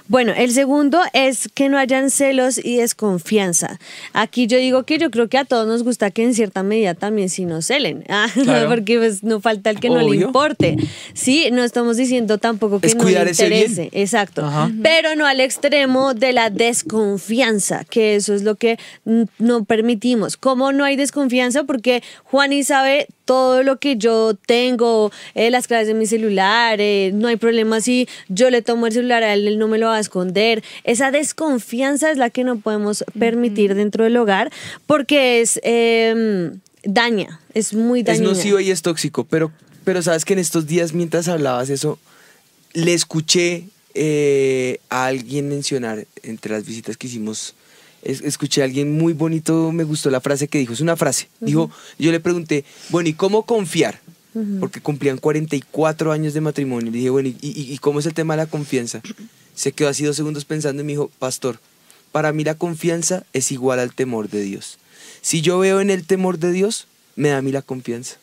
Bueno, 0.07 0.33
el 0.35 0.51
segundo 0.51 1.01
es 1.13 1.49
que 1.53 1.69
no 1.69 1.77
hayan 1.77 2.09
celos 2.09 2.57
y 2.63 2.77
desconfianza. 2.77 3.79
Aquí 4.13 4.47
yo 4.47 4.57
digo 4.57 4.83
que 4.83 4.97
yo 4.97 5.11
creo 5.11 5.27
que 5.29 5.37
a 5.37 5.45
todos 5.45 5.67
nos 5.67 5.83
gusta 5.83 6.11
que 6.11 6.23
en 6.23 6.33
cierta 6.33 6.63
medida 6.63 6.93
también 6.93 7.29
sí 7.29 7.45
nos 7.45 7.65
celen, 7.67 8.03
Ah, 8.09 8.27
Claro. 8.33 8.69
porque 8.69 8.97
pues 8.97 9.23
no 9.23 9.41
falta 9.41 9.69
el 9.69 9.79
que 9.79 9.89
no 9.89 10.07
le 10.07 10.15
importe. 10.17 10.77
Sí, 11.13 11.49
no 11.51 11.63
estamos 11.63 11.97
diciendo 11.97 12.37
tampoco 12.37 12.79
que 12.79 12.87
Es 12.87 12.95
no 12.95 13.03
le 13.03 13.21
interese, 13.29 13.89
exacto, 13.91 14.45
Ajá. 14.45 14.71
pero 14.83 15.15
no 15.15 15.25
al 15.25 15.39
extremo 15.39 16.13
de 16.13 16.33
la 16.33 16.49
desconfianza, 16.49 17.83
que 17.85 18.15
eso 18.15 18.33
es 18.33 18.43
lo 18.43 18.55
que 18.55 18.77
mm, 19.05 19.23
no 19.39 19.63
permitimos. 19.65 20.37
¿Cómo 20.37 20.71
no 20.71 20.83
hay 20.83 20.95
desconfianza? 20.95 21.63
Porque 21.63 22.03
Juani 22.23 22.63
sabe 22.63 23.07
todo 23.25 23.63
lo 23.63 23.77
que 23.79 23.97
yo 23.97 24.35
tengo, 24.45 25.11
eh, 25.33 25.49
las 25.51 25.67
claves 25.67 25.87
de 25.87 25.93
mi 25.93 26.05
celular, 26.05 26.79
eh, 26.79 27.11
no 27.13 27.27
hay 27.27 27.35
problema 27.35 27.81
si 27.81 28.07
yo 28.29 28.49
le 28.49 28.61
tomo 28.61 28.87
el 28.87 28.93
celular 28.93 29.23
a 29.23 29.33
él, 29.33 29.47
él 29.47 29.57
no 29.59 29.67
me 29.67 29.77
lo 29.77 29.87
va 29.87 29.97
a 29.97 29.99
esconder. 29.99 30.63
Esa 30.83 31.11
desconfianza 31.11 32.11
es 32.11 32.17
la 32.17 32.29
que 32.29 32.43
no 32.43 32.57
podemos 32.59 33.03
permitir 33.17 33.75
dentro 33.75 34.03
del 34.03 34.15
hogar 34.17 34.51
porque 34.85 35.41
es 35.41 35.59
eh, 35.63 36.51
daña, 36.83 37.39
es 37.53 37.73
muy 37.73 38.01
Es 38.01 38.05
dañina. 38.05 38.29
nocivo 38.29 38.59
y 38.59 38.71
es 38.71 38.81
tóxico, 38.81 39.23
pero, 39.25 39.51
pero 39.83 40.01
sabes 40.01 40.23
que 40.25 40.33
en 40.33 40.39
estos 40.39 40.67
días, 40.67 40.93
mientras 40.93 41.27
hablabas 41.27 41.69
eso, 41.69 41.97
le 42.73 42.93
escuché 42.93 43.65
eh, 43.93 44.79
a 44.89 45.05
alguien 45.05 45.47
mencionar 45.49 46.05
entre 46.23 46.51
las 46.53 46.65
visitas 46.65 46.97
que 46.97 47.07
hicimos. 47.07 47.55
Es- 48.05 48.21
Escuché 48.21 48.61
a 48.61 48.65
alguien 48.65 48.91
muy 48.93 49.13
bonito, 49.13 49.71
me 49.71 49.83
gustó 49.83 50.09
la 50.09 50.21
frase 50.21 50.47
que 50.47 50.57
dijo, 50.59 50.73
es 50.73 50.81
una 50.81 50.95
frase. 50.95 51.27
Dijo, 51.41 51.69
yo 51.99 52.11
le 52.11 52.19
pregunté, 52.19 52.63
bueno, 52.89 53.09
¿y 53.09 53.13
cómo 53.13 53.43
confiar? 53.43 53.99
Porque 54.59 54.81
cumplían 54.81 55.17
44 55.17 56.11
años 56.11 56.33
de 56.33 56.41
matrimonio. 56.41 56.91
Le 56.91 56.97
dije, 56.97 57.09
bueno, 57.09 57.29
¿y, 57.29 57.35
y- 57.41 57.73
y 57.73 57.77
cómo 57.77 57.99
es 57.99 58.05
el 58.05 58.13
tema 58.13 58.35
de 58.35 58.43
la 58.43 58.47
confianza? 58.47 59.01
Se 59.55 59.71
quedó 59.71 59.87
así 59.89 60.03
dos 60.03 60.15
segundos 60.17 60.43
pensando 60.45 60.81
y 60.81 60.85
me 60.85 60.91
dijo, 60.91 61.09
pastor, 61.19 61.59
para 62.11 62.33
mí 62.33 62.43
la 62.43 62.55
confianza 62.55 63.23
es 63.33 63.51
igual 63.53 63.79
al 63.79 63.93
temor 63.93 64.29
de 64.29 64.41
Dios. 64.41 64.77
Si 65.21 65.41
yo 65.41 65.59
veo 65.59 65.79
en 65.79 65.89
el 65.89 66.05
temor 66.05 66.37
de 66.37 66.51
Dios, 66.51 66.87
me 67.15 67.29
da 67.29 67.37
a 67.37 67.41
mí 67.41 67.53
la 67.53 67.61
confianza. 67.61 68.17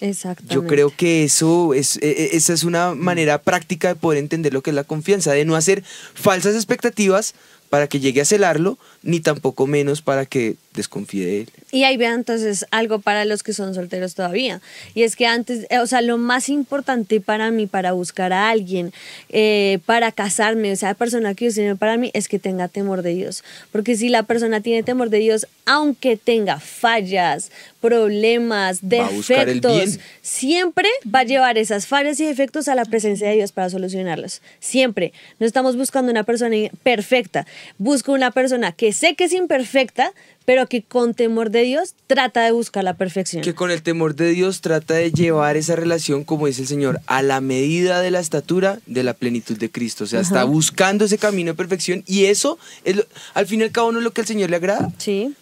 Exactamente. 0.00 0.54
Yo 0.54 0.64
creo 0.68 0.92
que 0.96 1.24
eso 1.24 1.74
es, 1.74 1.96
e- 1.96 2.10
e- 2.10 2.36
esa 2.36 2.52
es 2.52 2.62
una 2.62 2.94
manera 2.94 3.42
práctica 3.42 3.88
de 3.88 3.94
poder 3.96 4.18
entender 4.20 4.52
lo 4.54 4.62
que 4.62 4.70
es 4.70 4.76
la 4.76 4.84
confianza, 4.84 5.32
de 5.32 5.44
no 5.44 5.56
hacer 5.56 5.82
falsas 6.14 6.54
expectativas 6.54 7.34
para 7.70 7.88
que 7.88 7.98
llegue 8.00 8.20
a 8.20 8.24
celarlo, 8.24 8.78
ni 9.02 9.20
tampoco 9.20 9.66
menos 9.66 10.02
para 10.02 10.26
que 10.26 10.56
desconfíe 10.74 11.26
de 11.26 11.40
él. 11.40 11.48
Y 11.72 11.84
ahí 11.84 11.96
vean 11.96 12.20
entonces 12.20 12.66
algo 12.70 13.00
para 13.00 13.24
los 13.24 13.42
que 13.42 13.52
son 13.52 13.74
solteros 13.74 14.14
todavía. 14.14 14.60
Y 14.94 15.02
es 15.02 15.16
que 15.16 15.26
antes, 15.26 15.66
eh, 15.70 15.78
o 15.78 15.86
sea, 15.86 16.00
lo 16.00 16.18
más 16.18 16.48
importante 16.48 17.20
para 17.20 17.50
mí, 17.50 17.66
para 17.66 17.92
buscar 17.92 18.32
a 18.32 18.50
alguien, 18.50 18.92
eh, 19.30 19.78
para 19.86 20.12
casarme, 20.12 20.72
o 20.72 20.76
sea, 20.76 20.90
la 20.90 20.94
persona 20.94 21.34
que 21.34 21.46
Dios 21.46 21.54
tiene 21.54 21.76
para 21.76 21.96
mí, 21.96 22.10
es 22.12 22.28
que 22.28 22.38
tenga 22.38 22.68
temor 22.68 23.02
de 23.02 23.14
Dios. 23.14 23.42
Porque 23.72 23.96
si 23.96 24.08
la 24.08 24.22
persona 24.24 24.60
tiene 24.60 24.82
temor 24.82 25.10
de 25.10 25.18
Dios, 25.18 25.46
aunque 25.64 26.16
tenga 26.16 26.60
fallas, 26.60 27.50
problemas, 27.80 28.80
defectos, 28.82 29.98
siempre 30.22 30.88
va 31.12 31.20
a 31.20 31.24
llevar 31.24 31.58
esas 31.58 31.86
fallas 31.86 32.20
y 32.20 32.26
defectos 32.26 32.68
a 32.68 32.74
la 32.74 32.84
presencia 32.84 33.28
de 33.28 33.36
Dios 33.36 33.52
para 33.52 33.70
solucionarlos. 33.70 34.42
Siempre. 34.60 35.12
No 35.38 35.46
estamos 35.46 35.76
buscando 35.76 36.10
una 36.10 36.24
persona 36.24 36.56
perfecta. 36.82 37.46
Busco 37.78 38.12
una 38.12 38.30
persona 38.30 38.72
que 38.72 38.89
sé 38.92 39.14
que 39.16 39.24
es 39.24 39.32
imperfecta, 39.32 40.12
pero 40.44 40.66
que 40.66 40.82
con 40.82 41.14
temor 41.14 41.50
de 41.50 41.62
Dios 41.62 41.94
trata 42.06 42.42
de 42.44 42.50
buscar 42.52 42.82
la 42.84 42.94
perfección. 42.94 43.42
Que 43.42 43.54
con 43.54 43.70
el 43.70 43.82
temor 43.82 44.14
de 44.14 44.30
Dios 44.30 44.60
trata 44.60 44.94
de 44.94 45.12
llevar 45.12 45.56
esa 45.56 45.76
relación, 45.76 46.24
como 46.24 46.46
dice 46.46 46.62
el 46.62 46.68
Señor, 46.68 47.00
a 47.06 47.22
la 47.22 47.40
medida 47.40 48.00
de 48.00 48.10
la 48.10 48.20
estatura 48.20 48.80
de 48.86 49.02
la 49.02 49.14
plenitud 49.14 49.56
de 49.58 49.70
Cristo. 49.70 50.04
O 50.04 50.06
sea, 50.06 50.20
está 50.20 50.36
Ajá. 50.42 50.44
buscando 50.44 51.04
ese 51.04 51.18
camino 51.18 51.52
de 51.52 51.56
perfección 51.56 52.02
y 52.06 52.24
eso, 52.24 52.58
es 52.84 52.96
lo- 52.96 53.04
al 53.34 53.46
fin 53.46 53.60
y 53.60 53.64
al 53.64 53.70
cabo, 53.72 53.92
no 53.92 53.98
es 53.98 54.04
lo 54.04 54.12
que 54.12 54.22
al 54.22 54.26
Señor 54.26 54.50
le 54.50 54.56
agrada. 54.56 54.90
Sí. 54.98 55.34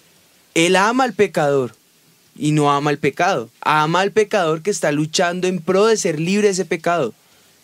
Él 0.55 0.77
ama 0.77 1.05
al 1.05 1.13
pecador. 1.15 1.75
y 2.41 2.53
no 2.53 2.71
ama 2.71 2.93
el 2.93 2.99
pecado. 2.99 3.51
Ama 3.63 4.01
al 4.01 4.13
pecador 4.13 4.63
que 4.63 4.71
está 4.71 4.93
luchando 4.93 5.49
en 5.49 5.61
pro 5.61 5.87
de 5.87 5.97
ser 5.97 6.21
libre 6.21 6.47
de 6.47 6.53
ese 6.53 6.65
pecado. 6.65 7.13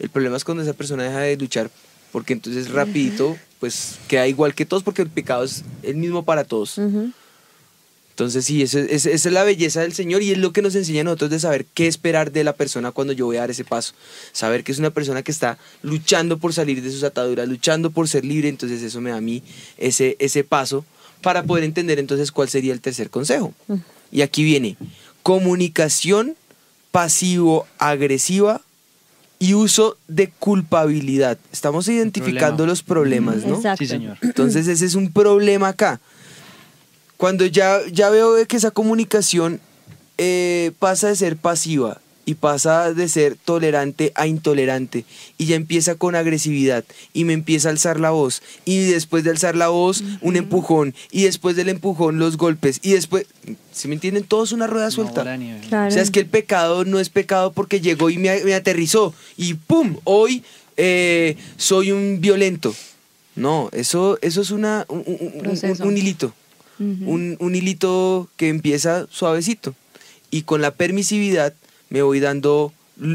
El 0.01 0.09
problema 0.11 0.37
es 0.37 0.43
cuando 0.43 0.65
esa 0.65 0.73
persona 0.73 1.05
deja 1.05 1.21
de 1.21 1.37
luchar, 1.37 1.71
porque 2.11 2.33
entonces 2.33 2.71
rapidito 2.73 3.37
pues 3.65 3.99
queda 4.09 4.29
igual 4.29 4.55
que 4.55 4.67
todos 4.67 4.83
porque 4.83 5.01
el 5.01 5.09
pecado 5.09 5.43
es 5.43 5.65
el 5.83 5.97
mismo 5.97 6.23
para 6.23 6.45
todos. 6.45 6.79
Entonces 8.11 8.45
sí, 8.45 8.61
esa 8.61 8.79
es 8.79 9.25
la 9.25 9.43
belleza 9.43 9.81
del 9.81 9.95
Señor 9.95 10.21
y 10.21 10.33
es 10.33 10.37
lo 10.37 10.53
que 10.53 10.61
nos 10.61 10.75
enseña 10.75 11.01
a 11.01 11.05
nosotros 11.05 11.31
de 11.31 11.41
saber 11.41 11.65
qué 11.73 11.87
esperar 11.87 12.31
de 12.31 12.45
la 12.45 12.53
persona 12.53 12.93
cuando 12.93 13.15
yo 13.15 13.25
voy 13.25 13.39
a 13.39 13.41
dar 13.41 13.51
ese 13.51 13.65
paso. 13.65 13.95
Saber 14.33 14.65
que 14.65 14.73
es 14.73 14.79
una 14.79 14.91
persona 14.91 15.23
que 15.23 15.33
está 15.33 15.57
luchando 15.81 16.39
por 16.39 16.53
salir 16.53 16.83
de 16.83 16.91
sus 16.91 17.05
ataduras, 17.05 17.49
luchando 17.49 17.91
por 17.91 18.07
ser 18.07 18.27
libre, 18.27 18.51
entonces 18.51 18.83
eso 18.83 19.01
me 19.01 19.09
da 19.09 19.17
a 19.17 19.23
mí 19.23 19.43
ese, 19.79 20.19
ese 20.19 20.45
paso 20.45 20.85
para 21.23 21.45
poder 21.45 21.65
entender 21.65 21.99
entonces 21.99 22.33
cuál 22.33 22.51
sería 22.51 22.75
el 22.75 22.83
tercer 22.83 23.09
consejo. 23.09 23.55
Y 24.13 24.21
aquí 24.21 24.45
viene, 24.45 24.77
comunicación 25.23 26.37
pasivo-agresiva 26.91 28.61
y 29.45 29.53
uso 29.53 29.99
de 30.09 30.31
culpabilidad. 30.31 31.37
Estamos 31.53 31.87
identificando 31.89 32.57
Problema. 32.57 32.71
los 32.71 32.83
problemas, 32.83 33.37
¿no? 33.45 33.57
Exacto. 33.57 33.85
Sí, 33.85 33.87
señor. 33.87 34.17
Entonces 34.23 34.67
ese 34.69 34.87
es 34.87 34.95
un 34.95 35.13
problema 35.13 35.69
acá. 35.69 36.01
Cuando 37.19 37.45
ya, 37.45 37.79
ya 37.93 38.09
veo 38.09 38.33
de 38.33 38.47
que 38.47 38.57
esa 38.57 38.71
comunicación 38.71 39.61
eh, 40.17 40.73
pasa 40.79 41.09
de 41.09 41.17
ser 41.17 41.37
pasiva 41.37 42.01
y 42.27 42.35
pasa 42.35 42.93
de 42.95 43.09
ser 43.09 43.37
tolerante 43.37 44.13
a 44.15 44.27
intolerante 44.27 45.05
y 45.39 45.47
ya 45.47 45.57
empieza 45.57 45.95
con 45.97 46.15
agresividad 46.15 46.85
y 47.13 47.25
me 47.25 47.33
empieza 47.35 47.69
a 47.69 47.73
alzar 47.73 48.01
la 48.01 48.11
voz 48.11 48.43
y 48.65 48.79
después 48.85 49.25
de 49.25 49.31
alzar 49.31 49.57
la 49.57 49.69
voz 49.69 50.03
un 50.23 50.37
empujón 50.37 50.95
y 51.11 51.25
después 51.25 51.55
del 51.57 51.69
empujón 51.69 52.19
los 52.19 52.37
golpes 52.37 52.81
y 52.83 52.93
después, 52.93 53.27
¿se 53.73 53.89
me 53.89 53.95
entienden? 53.95 54.25
Todo 54.25 54.45
es 54.45 54.53
una 54.53 54.67
rueda 54.67 54.91
suelta. 54.91 55.37
nieve. 55.37 55.61
Claro. 55.69 55.89
O 55.89 55.91
sea, 55.91 56.03
es 56.03 56.11
que 56.11 56.21
el 56.21 56.27
pecado 56.27 56.85
no 56.85 56.99
es 57.01 57.11
pecado 57.11 57.53
porque 57.53 57.81
llegó 57.81 58.09
y 58.11 58.19
me, 58.19 58.43
me 58.45 58.55
aterrizó 58.55 59.15
y 59.37 59.55
¡pum! 59.55 59.97
Hoy 60.05 60.43
eh, 60.77 61.37
soy 61.57 61.93
un 61.93 62.21
violento. 62.21 62.75
No, 63.37 63.69
eso, 63.73 64.19
eso 64.23 64.41
es 64.43 64.51
una, 64.51 64.87
un, 64.89 65.03
un- 65.07 65.19
un- 65.35 65.43
Proceso. 65.43 65.85
un 65.85 65.97
hilito. 65.97 66.33
Un 66.79 67.55
hilito 67.55 68.29
que 68.37 68.49
empieza 68.49 69.07
suavecito. 69.11 69.75
Y 70.31 70.43
con 70.43 70.61
la 70.63 70.73
permisividad 70.73 71.55
me 71.95 72.03
voy 72.03 72.19
dando 72.19 72.73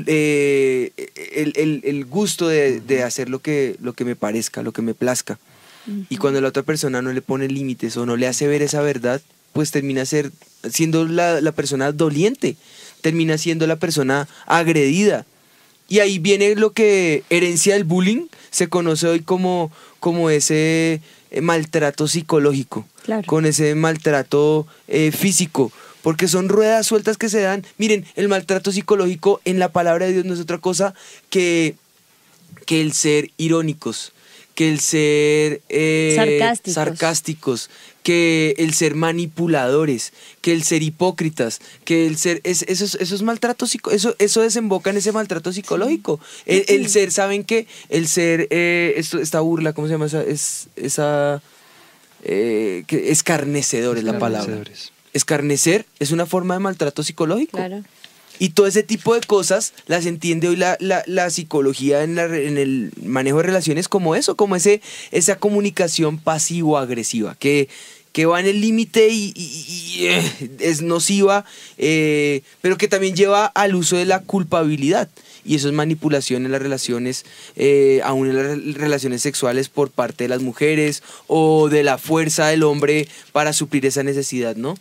eh, 0.07 0.91
el, 1.35 1.51
el- 1.57 1.81
el 1.83 2.05
gusto 2.05 2.47
de, 2.47 2.79
de 2.79 3.03
hacer 3.03 3.27
lo 3.29 3.39
que, 3.39 3.75
lo 3.81 3.91
que 3.91 4.05
me 4.05 4.15
parezca, 4.15 4.61
lo 4.63 4.71
que 4.71 4.81
me 4.81 4.93
plazca. 4.93 5.37
Y 6.09 6.17
cuando 6.17 6.39
la 6.39 6.47
otra 6.49 6.61
persona 6.63 7.01
no 7.01 7.11
le 7.11 7.21
pone 7.21 7.47
límites 7.47 7.97
o 7.97 8.05
no 8.05 8.15
le 8.15 8.27
hace 8.27 8.47
ver 8.47 8.61
esa 8.61 8.79
verdad, 8.81 9.21
pues 9.53 9.71
termina 9.71 10.05
ser, 10.05 10.31
siendo 10.69 11.05
la, 11.05 11.41
la 11.41 11.51
persona 11.51 11.91
doliente, 11.91 12.55
termina 13.01 13.37
siendo 13.39 13.65
la 13.67 13.75
persona 13.77 14.27
agredida. 14.45 15.25
Y 15.87 15.99
ahí 15.99 16.19
viene 16.19 16.53
lo 16.55 16.71
que 16.73 17.23
herencia 17.31 17.73
del 17.73 17.85
bullying 17.85 18.27
se 18.51 18.67
conoce 18.67 19.07
hoy 19.07 19.21
como, 19.21 19.71
como 19.99 20.29
ese 20.29 21.01
eh, 21.31 21.41
maltrato 21.41 22.07
psicológico, 22.07 22.85
Claro. 23.03 23.25
con 23.25 23.47
ese 23.47 23.73
maltrato 23.73 24.67
eh, 24.87 25.11
físico, 25.11 25.71
porque 26.01 26.27
son 26.27 26.49
ruedas 26.49 26.85
sueltas 26.87 27.17
que 27.17 27.29
se 27.29 27.41
dan. 27.41 27.65
Miren, 27.77 28.05
el 28.15 28.27
maltrato 28.27 28.71
psicológico 28.71 29.41
en 29.45 29.59
la 29.59 29.71
palabra 29.71 30.05
de 30.05 30.13
Dios 30.13 30.25
no 30.25 30.33
es 30.33 30.39
otra 30.39 30.57
cosa 30.57 30.93
que, 31.29 31.75
que 32.65 32.81
el 32.81 32.93
ser 32.93 33.31
irónicos, 33.37 34.13
que 34.55 34.69
el 34.69 34.79
ser 34.79 35.61
eh, 35.69 36.13
Sarcásticos. 36.15 36.73
sarcásticos, 36.73 37.69
que 38.03 38.55
el 38.57 38.73
ser 38.73 38.95
manipuladores, 38.95 40.13
que 40.41 40.51
el 40.53 40.63
ser 40.63 40.83
hipócritas, 40.83 41.59
que 41.85 42.07
el 42.07 42.17
ser 42.17 42.41
es, 42.43 42.63
esos 42.63 42.95
esos 42.95 43.21
maltratos 43.21 43.69
psico- 43.73 43.91
eso 43.91 44.15
eso 44.19 44.41
desemboca 44.41 44.89
en 44.89 44.97
ese 44.97 45.11
maltrato 45.11 45.51
psicológico. 45.53 46.19
El, 46.45 46.65
el 46.67 46.89
ser, 46.89 47.11
¿saben 47.11 47.43
qué? 47.43 47.67
El 47.89 48.07
ser 48.07 48.47
eh, 48.49 48.93
esto 48.97 49.19
esta 49.19 49.39
burla, 49.41 49.73
¿cómo 49.73 49.87
se 49.87 49.93
llama 49.93 50.05
esa 50.07 50.23
es 50.23 50.67
esa 50.75 51.41
eh, 52.23 52.83
que 52.87 53.11
escarnecedor 53.11 53.97
es 53.97 54.03
la 54.03 54.13
palabra. 54.19 54.55
Escarnecer 55.13 55.85
es 55.99 56.11
una 56.11 56.25
forma 56.25 56.53
de 56.55 56.59
maltrato 56.61 57.03
psicológico. 57.03 57.57
Claro. 57.57 57.83
Y 58.41 58.49
todo 58.51 58.67
ese 58.67 58.83
tipo 58.83 59.13
de 59.15 59.19
cosas 59.21 59.73
las 59.87 60.05
entiende 60.05 60.47
hoy 60.47 60.55
la, 60.55 60.77
la- 60.79 61.03
la 61.07 61.29
psicología 61.29 62.03
en, 62.03 62.15
la 62.15 62.23
en 62.25 62.57
el 62.57 62.91
manejo 63.03 63.37
de 63.37 63.43
relaciones 63.43 63.89
como 63.89 64.15
eso, 64.15 64.35
como 64.37 64.55
ese, 64.55 64.81
esa 65.11 65.35
comunicación 65.35 66.17
pasivo-agresiva, 66.19 67.35
que, 67.35 67.67
que 68.11 68.25
va 68.25 68.39
en 68.39 68.47
el 68.47 68.59
límite 68.61 69.09
y, 69.09 69.31
y- 69.35 69.99
y, 69.99 70.05
eh, 70.07 70.31
es 70.59 70.81
nociva, 70.81 71.45
eh, 71.77 72.41
pero 72.61 72.77
que 72.77 72.87
también 72.87 73.15
lleva 73.15 73.45
al 73.45 73.75
uso 73.75 73.97
de 73.97 74.05
la 74.05 74.21
culpabilidad. 74.21 75.09
Y 75.45 75.55
eso 75.55 75.67
es 75.67 75.73
manipulación 75.73 76.45
en 76.45 76.51
las 76.51 76.61
relaciones, 76.61 77.25
eh, 77.55 78.01
aún 78.03 78.29
en 78.29 78.35
las 78.35 78.45
re- 78.45 78.73
relaciones 78.73 79.21
sexuales 79.21 79.69
por 79.69 79.89
parte 79.89 80.25
de 80.25 80.27
las 80.27 80.41
mujeres 80.41 81.01
o 81.27 81.69
de 81.69 81.83
la 81.83 81.97
fuerza 81.97 82.47
del 82.47 82.63
hombre 82.63 83.07
para 83.31 83.53
suplir 83.53 83.85
esa 83.85 84.03
necesidad, 84.03 84.55
¿no? 84.55 84.75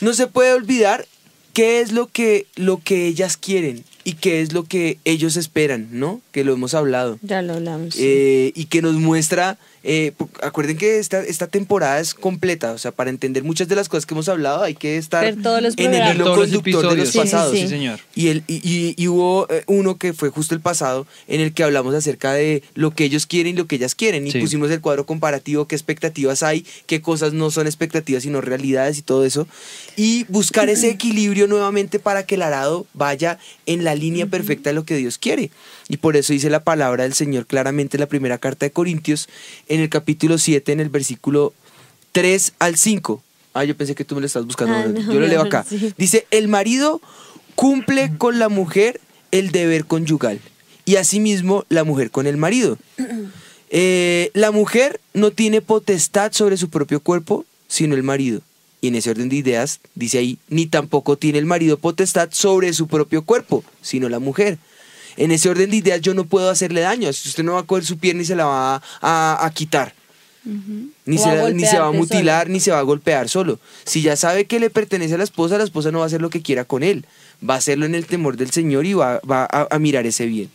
no 0.00 0.14
se 0.14 0.26
puede 0.26 0.52
olvidar 0.52 1.06
qué 1.54 1.80
es 1.80 1.90
lo 1.92 2.06
que, 2.06 2.46
lo 2.56 2.80
que 2.82 3.06
ellas 3.06 3.36
quieren 3.36 3.84
y 4.04 4.12
qué 4.14 4.40
es 4.42 4.52
lo 4.52 4.64
que 4.64 4.98
ellos 5.04 5.36
esperan, 5.36 5.88
¿no? 5.90 6.20
Que 6.32 6.44
lo 6.44 6.52
hemos 6.52 6.72
hablado. 6.74 7.18
Ya 7.22 7.42
lo 7.42 7.54
hablamos. 7.54 7.94
sí. 7.94 8.00
Eh, 8.04 8.52
y 8.54 8.66
que 8.66 8.80
nos 8.80 8.94
muestra, 8.94 9.58
eh, 9.90 10.12
acuerden 10.42 10.76
que 10.76 10.98
esta, 10.98 11.20
esta 11.22 11.46
temporada 11.46 11.98
es 11.98 12.12
completa, 12.12 12.72
o 12.72 12.78
sea, 12.78 12.92
para 12.92 13.08
entender 13.08 13.42
muchas 13.42 13.68
de 13.68 13.74
las 13.74 13.88
cosas 13.88 14.04
que 14.04 14.12
hemos 14.14 14.28
hablado 14.28 14.62
hay 14.62 14.74
que 14.74 14.98
estar 14.98 15.24
en 15.24 15.34
el 15.34 16.14
hilo 16.14 16.24
Todos 16.24 16.38
los 16.38 16.50
conductor 16.50 16.90
de 16.90 16.96
los. 16.96 17.06
Sí, 17.08 17.12
sí, 17.12 17.18
pasados. 17.18 17.52
sí. 17.54 17.62
Sí, 17.62 17.68
señor. 17.68 17.98
Y, 18.14 18.28
el, 18.28 18.44
y, 18.46 18.56
y- 18.62 18.94
y 18.96 19.08
hubo 19.08 19.46
eh, 19.50 19.64
uno 19.66 19.96
que 19.96 20.12
fue 20.12 20.28
justo 20.28 20.54
el 20.54 20.60
pasado, 20.60 21.06
en 21.26 21.40
el 21.40 21.52
que 21.54 21.62
hablamos 21.64 21.94
acerca 21.94 22.34
de 22.34 22.62
lo 22.74 22.90
que 22.92 23.04
ellos 23.04 23.24
quieren 23.26 23.54
y 23.54 23.56
lo 23.56 23.66
que 23.66 23.76
ellas 23.76 23.94
quieren. 23.94 24.26
Y 24.26 24.30
Sí. 24.32 24.38
pusimos 24.40 24.70
el 24.70 24.80
cuadro 24.82 25.06
comparativo, 25.06 25.66
qué 25.66 25.74
expectativas 25.74 26.42
hay, 26.42 26.66
qué 26.86 27.00
cosas 27.00 27.32
no 27.32 27.50
son 27.50 27.66
expectativas, 27.66 28.22
sino 28.24 28.40
realidades 28.42 28.98
y 28.98 29.02
todo 29.02 29.24
eso. 29.24 29.48
Y 29.96 30.24
buscar 30.28 30.68
ese 30.68 30.90
equilibrio 30.90 31.46
nuevamente 31.46 31.98
para 31.98 32.26
que 32.26 32.34
el 32.34 32.42
arado 32.42 32.86
vaya 32.94 33.38
en 33.66 33.84
la 33.84 33.94
línea 33.94 34.26
perfecta 34.26 34.70
de 34.70 34.74
lo 34.74 34.84
que 34.84 34.96
Dios 34.96 35.16
quiere. 35.18 35.50
Y 35.88 35.98
por 35.98 36.16
eso 36.16 36.32
dice 36.32 36.50
la 36.50 36.64
palabra 36.64 37.04
del 37.04 37.14
Señor 37.14 37.46
claramente 37.46 37.96
en 37.96 38.00
la 38.00 38.06
primera 38.08 38.38
carta 38.38 38.66
de 38.66 38.72
Corintios, 38.72 39.28
en 39.68 39.80
el 39.80 39.88
capítulo 39.88 40.38
7, 40.38 40.72
en 40.72 40.80
el 40.80 40.90
versículo 40.90 41.54
3 42.12 42.52
al 42.58 42.76
5. 42.76 43.22
Ah, 43.54 43.64
yo 43.64 43.76
pensé 43.76 43.94
que 43.94 44.04
tú 44.04 44.14
me 44.14 44.20
lo 44.20 44.26
estás 44.26 44.44
buscando. 44.44 44.74
Ah, 44.74 44.86
no, 44.86 45.12
yo 45.12 45.18
lo 45.18 45.26
leo 45.26 45.40
acá. 45.40 45.64
sí. 45.68 45.92
Dice, 45.96 46.26
el 46.30 46.48
marido 46.48 47.00
cumple 47.54 48.12
con 48.18 48.38
la 48.38 48.48
mujer 48.48 49.00
el 49.30 49.50
deber 49.50 49.84
conyugal 49.86 50.40
y 50.84 50.96
asimismo 50.96 51.64
la 51.68 51.84
mujer 51.84 52.10
con 52.10 52.26
el 52.26 52.36
marido. 52.36 52.78
Eh, 53.70 54.30
la 54.32 54.50
mujer 54.50 54.98
no 55.12 55.30
tiene 55.30 55.60
potestad 55.60 56.32
sobre 56.32 56.56
su 56.56 56.70
propio 56.70 57.00
cuerpo, 57.00 57.44
sino 57.66 57.94
el 57.94 58.02
marido. 58.02 58.40
Y 58.80 58.88
en 58.88 58.94
ese 58.94 59.10
orden 59.10 59.28
de 59.28 59.36
ideas 59.36 59.80
dice 59.94 60.16
ahí, 60.16 60.38
ni 60.48 60.64
tampoco 60.64 61.18
tiene 61.18 61.38
el 61.38 61.44
marido 61.44 61.76
potestad 61.76 62.30
sobre 62.32 62.72
su 62.72 62.86
propio 62.86 63.24
cuerpo, 63.24 63.62
sino 63.82 64.08
la 64.08 64.20
mujer. 64.20 64.56
En 65.18 65.30
ese 65.32 65.50
orden 65.50 65.70
de 65.70 65.76
ideas 65.76 66.00
yo 66.00 66.14
no 66.14 66.24
puedo 66.24 66.48
hacerle 66.48 66.80
daño. 66.80 67.12
Si 67.12 67.28
usted 67.28 67.42
no 67.44 67.54
va 67.54 67.60
a 67.60 67.62
coger 67.64 67.84
su 67.84 67.98
pierna 67.98 68.22
y 68.22 68.24
se 68.24 68.36
la 68.36 68.46
va 68.46 68.82
a, 69.02 69.44
a 69.44 69.50
quitar. 69.50 69.92
Ni 71.04 71.18
se, 71.18 71.28
a 71.28 71.34
la- 71.34 71.50
ni 71.50 71.64
se 71.66 71.78
va 71.78 71.86
a 71.88 71.90
mutilar, 71.98 72.48
ni 72.48 72.60
se 72.60 72.70
va 72.70 72.78
a 72.78 72.82
golpear 72.82 73.28
solo. 73.28 73.58
Si 73.84 74.00
ya 74.00 74.16
sabe 74.16 74.46
que 74.46 74.60
le 74.60 74.70
pertenece 74.70 75.14
a 75.14 75.18
la 75.18 75.24
esposa, 75.24 75.58
la 75.58 75.64
esposa 75.64 75.90
no 75.90 75.98
va 75.98 76.04
a 76.04 76.06
hacer 76.06 76.22
lo 76.22 76.30
que 76.30 76.40
quiera 76.40 76.64
con 76.64 76.82
él. 76.82 77.04
Va 77.46 77.54
a 77.54 77.58
hacerlo 77.58 77.84
en 77.84 77.94
el 77.94 78.06
temor 78.06 78.36
del 78.36 78.50
Señor 78.50 78.86
y 78.86 78.94
va, 78.94 79.20
va 79.30 79.44
a, 79.50 79.66
a 79.70 79.78
mirar 79.78 80.06
ese 80.06 80.24
bien. 80.26 80.48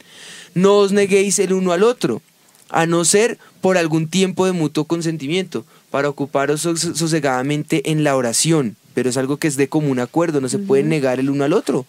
No 0.56 0.78
os 0.78 0.92
neguéis 0.92 1.38
el 1.40 1.54
uno 1.54 1.74
al 1.74 1.84
otro, 1.84 2.22
a 2.70 2.86
no 2.88 3.06
ser 3.06 3.38
por 3.62 3.78
algún 3.78 4.08
tiempo 4.10 4.46
de 4.46 4.52
mutuo 4.54 4.86
consentimiento, 4.86 5.66
para 5.92 6.10
ocuparos 6.10 6.62
sos- 6.62 6.98
sosegadamente 6.98 7.92
en 7.92 8.04
la 8.04 8.16
oración. 8.16 8.76
Pero 8.94 9.10
es 9.10 9.18
algo 9.18 9.38
que 9.38 9.48
es 9.48 9.56
de 9.56 9.70
común 9.70 10.00
acuerdo, 10.00 10.40
no 10.40 10.50
se 10.50 10.60
puede 10.60 10.84
negar 10.84 11.20
el 11.20 11.30
uno 11.30 11.44
al 11.44 11.54
otro. 11.54 11.86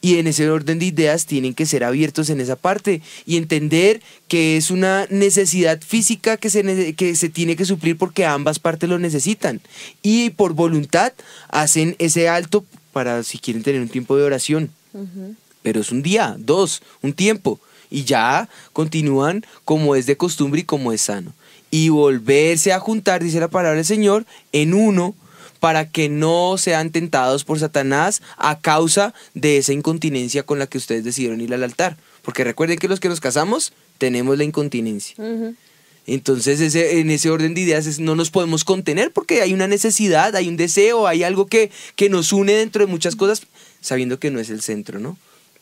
Y 0.00 0.18
en 0.18 0.26
ese 0.26 0.50
orden 0.50 0.78
de 0.78 0.86
ideas 0.86 1.26
tienen 1.26 1.54
que 1.54 1.66
ser 1.66 1.84
abiertos 1.84 2.28
en 2.30 2.40
esa 2.40 2.56
parte 2.56 3.00
y 3.24 3.36
entender 3.36 4.02
que 4.28 4.56
es 4.56 4.70
una 4.70 5.06
necesidad 5.10 5.80
física 5.80 6.36
que 6.36 6.50
se, 6.50 6.94
que 6.94 7.16
se 7.16 7.28
tiene 7.28 7.56
que 7.56 7.64
suplir 7.64 7.96
porque 7.96 8.26
ambas 8.26 8.58
partes 8.58 8.88
lo 8.88 8.98
necesitan. 8.98 9.60
Y 10.02 10.30
por 10.30 10.52
voluntad 10.52 11.12
hacen 11.48 11.96
ese 11.98 12.28
alto 12.28 12.64
para 12.92 13.22
si 13.22 13.38
quieren 13.38 13.62
tener 13.62 13.80
un 13.80 13.88
tiempo 13.88 14.16
de 14.16 14.24
oración. 14.24 14.70
Pero 15.62 15.80
es 15.80 15.90
un 15.90 16.02
día, 16.02 16.36
dos, 16.38 16.82
un 17.02 17.12
tiempo. 17.12 17.58
Y 17.90 18.04
ya 18.04 18.48
continúan 18.72 19.44
como 19.64 19.96
es 19.96 20.06
de 20.06 20.16
costumbre 20.16 20.60
y 20.60 20.64
como 20.64 20.92
es 20.92 21.02
sano. 21.02 21.32
Y 21.70 21.88
volverse 21.88 22.72
a 22.72 22.80
juntar, 22.80 23.22
dice 23.22 23.40
la 23.40 23.48
palabra 23.48 23.76
del 23.76 23.84
Señor, 23.84 24.26
en 24.52 24.74
uno 24.74 25.14
para 25.64 25.88
que 25.88 26.10
no 26.10 26.58
sean 26.58 26.90
tentados 26.90 27.42
por 27.44 27.58
Satanás 27.58 28.20
a 28.36 28.58
causa 28.60 29.14
de 29.32 29.56
esa 29.56 29.72
incontinencia 29.72 30.42
con 30.42 30.58
la 30.58 30.66
que 30.66 30.76
ustedes 30.76 31.04
decidieron 31.04 31.40
ir 31.40 31.54
al 31.54 31.62
altar. 31.64 31.96
Porque 32.20 32.44
recuerden 32.44 32.78
que 32.78 32.86
los 32.86 33.00
que 33.00 33.08
nos 33.08 33.18
casamos 33.18 33.72
tenemos 33.96 34.36
la 34.36 34.44
incontinencia. 34.44 35.16
Entonces, 36.06 36.60
ese, 36.60 37.00
en 37.00 37.10
ese 37.10 37.30
orden 37.30 37.54
de 37.54 37.62
ideas 37.62 37.86
es- 37.86 37.98
no 37.98 38.14
nos 38.14 38.30
podemos 38.30 38.62
contener 38.64 39.10
porque 39.10 39.40
hay 39.40 39.54
una 39.54 39.66
necesidad, 39.66 40.36
hay 40.36 40.48
un 40.48 40.58
deseo, 40.58 41.06
hay 41.06 41.22
algo 41.22 41.46
que, 41.46 41.70
que 41.96 42.10
nos 42.10 42.34
une 42.34 42.52
dentro 42.52 42.84
de 42.84 42.90
muchas 42.92 43.16
cosas, 43.16 43.40
sabiendo 43.80 44.18
que 44.18 44.30
no 44.30 44.40
es 44.40 44.50
el 44.50 44.60
centro, 44.60 44.98
¿no? 44.98 45.16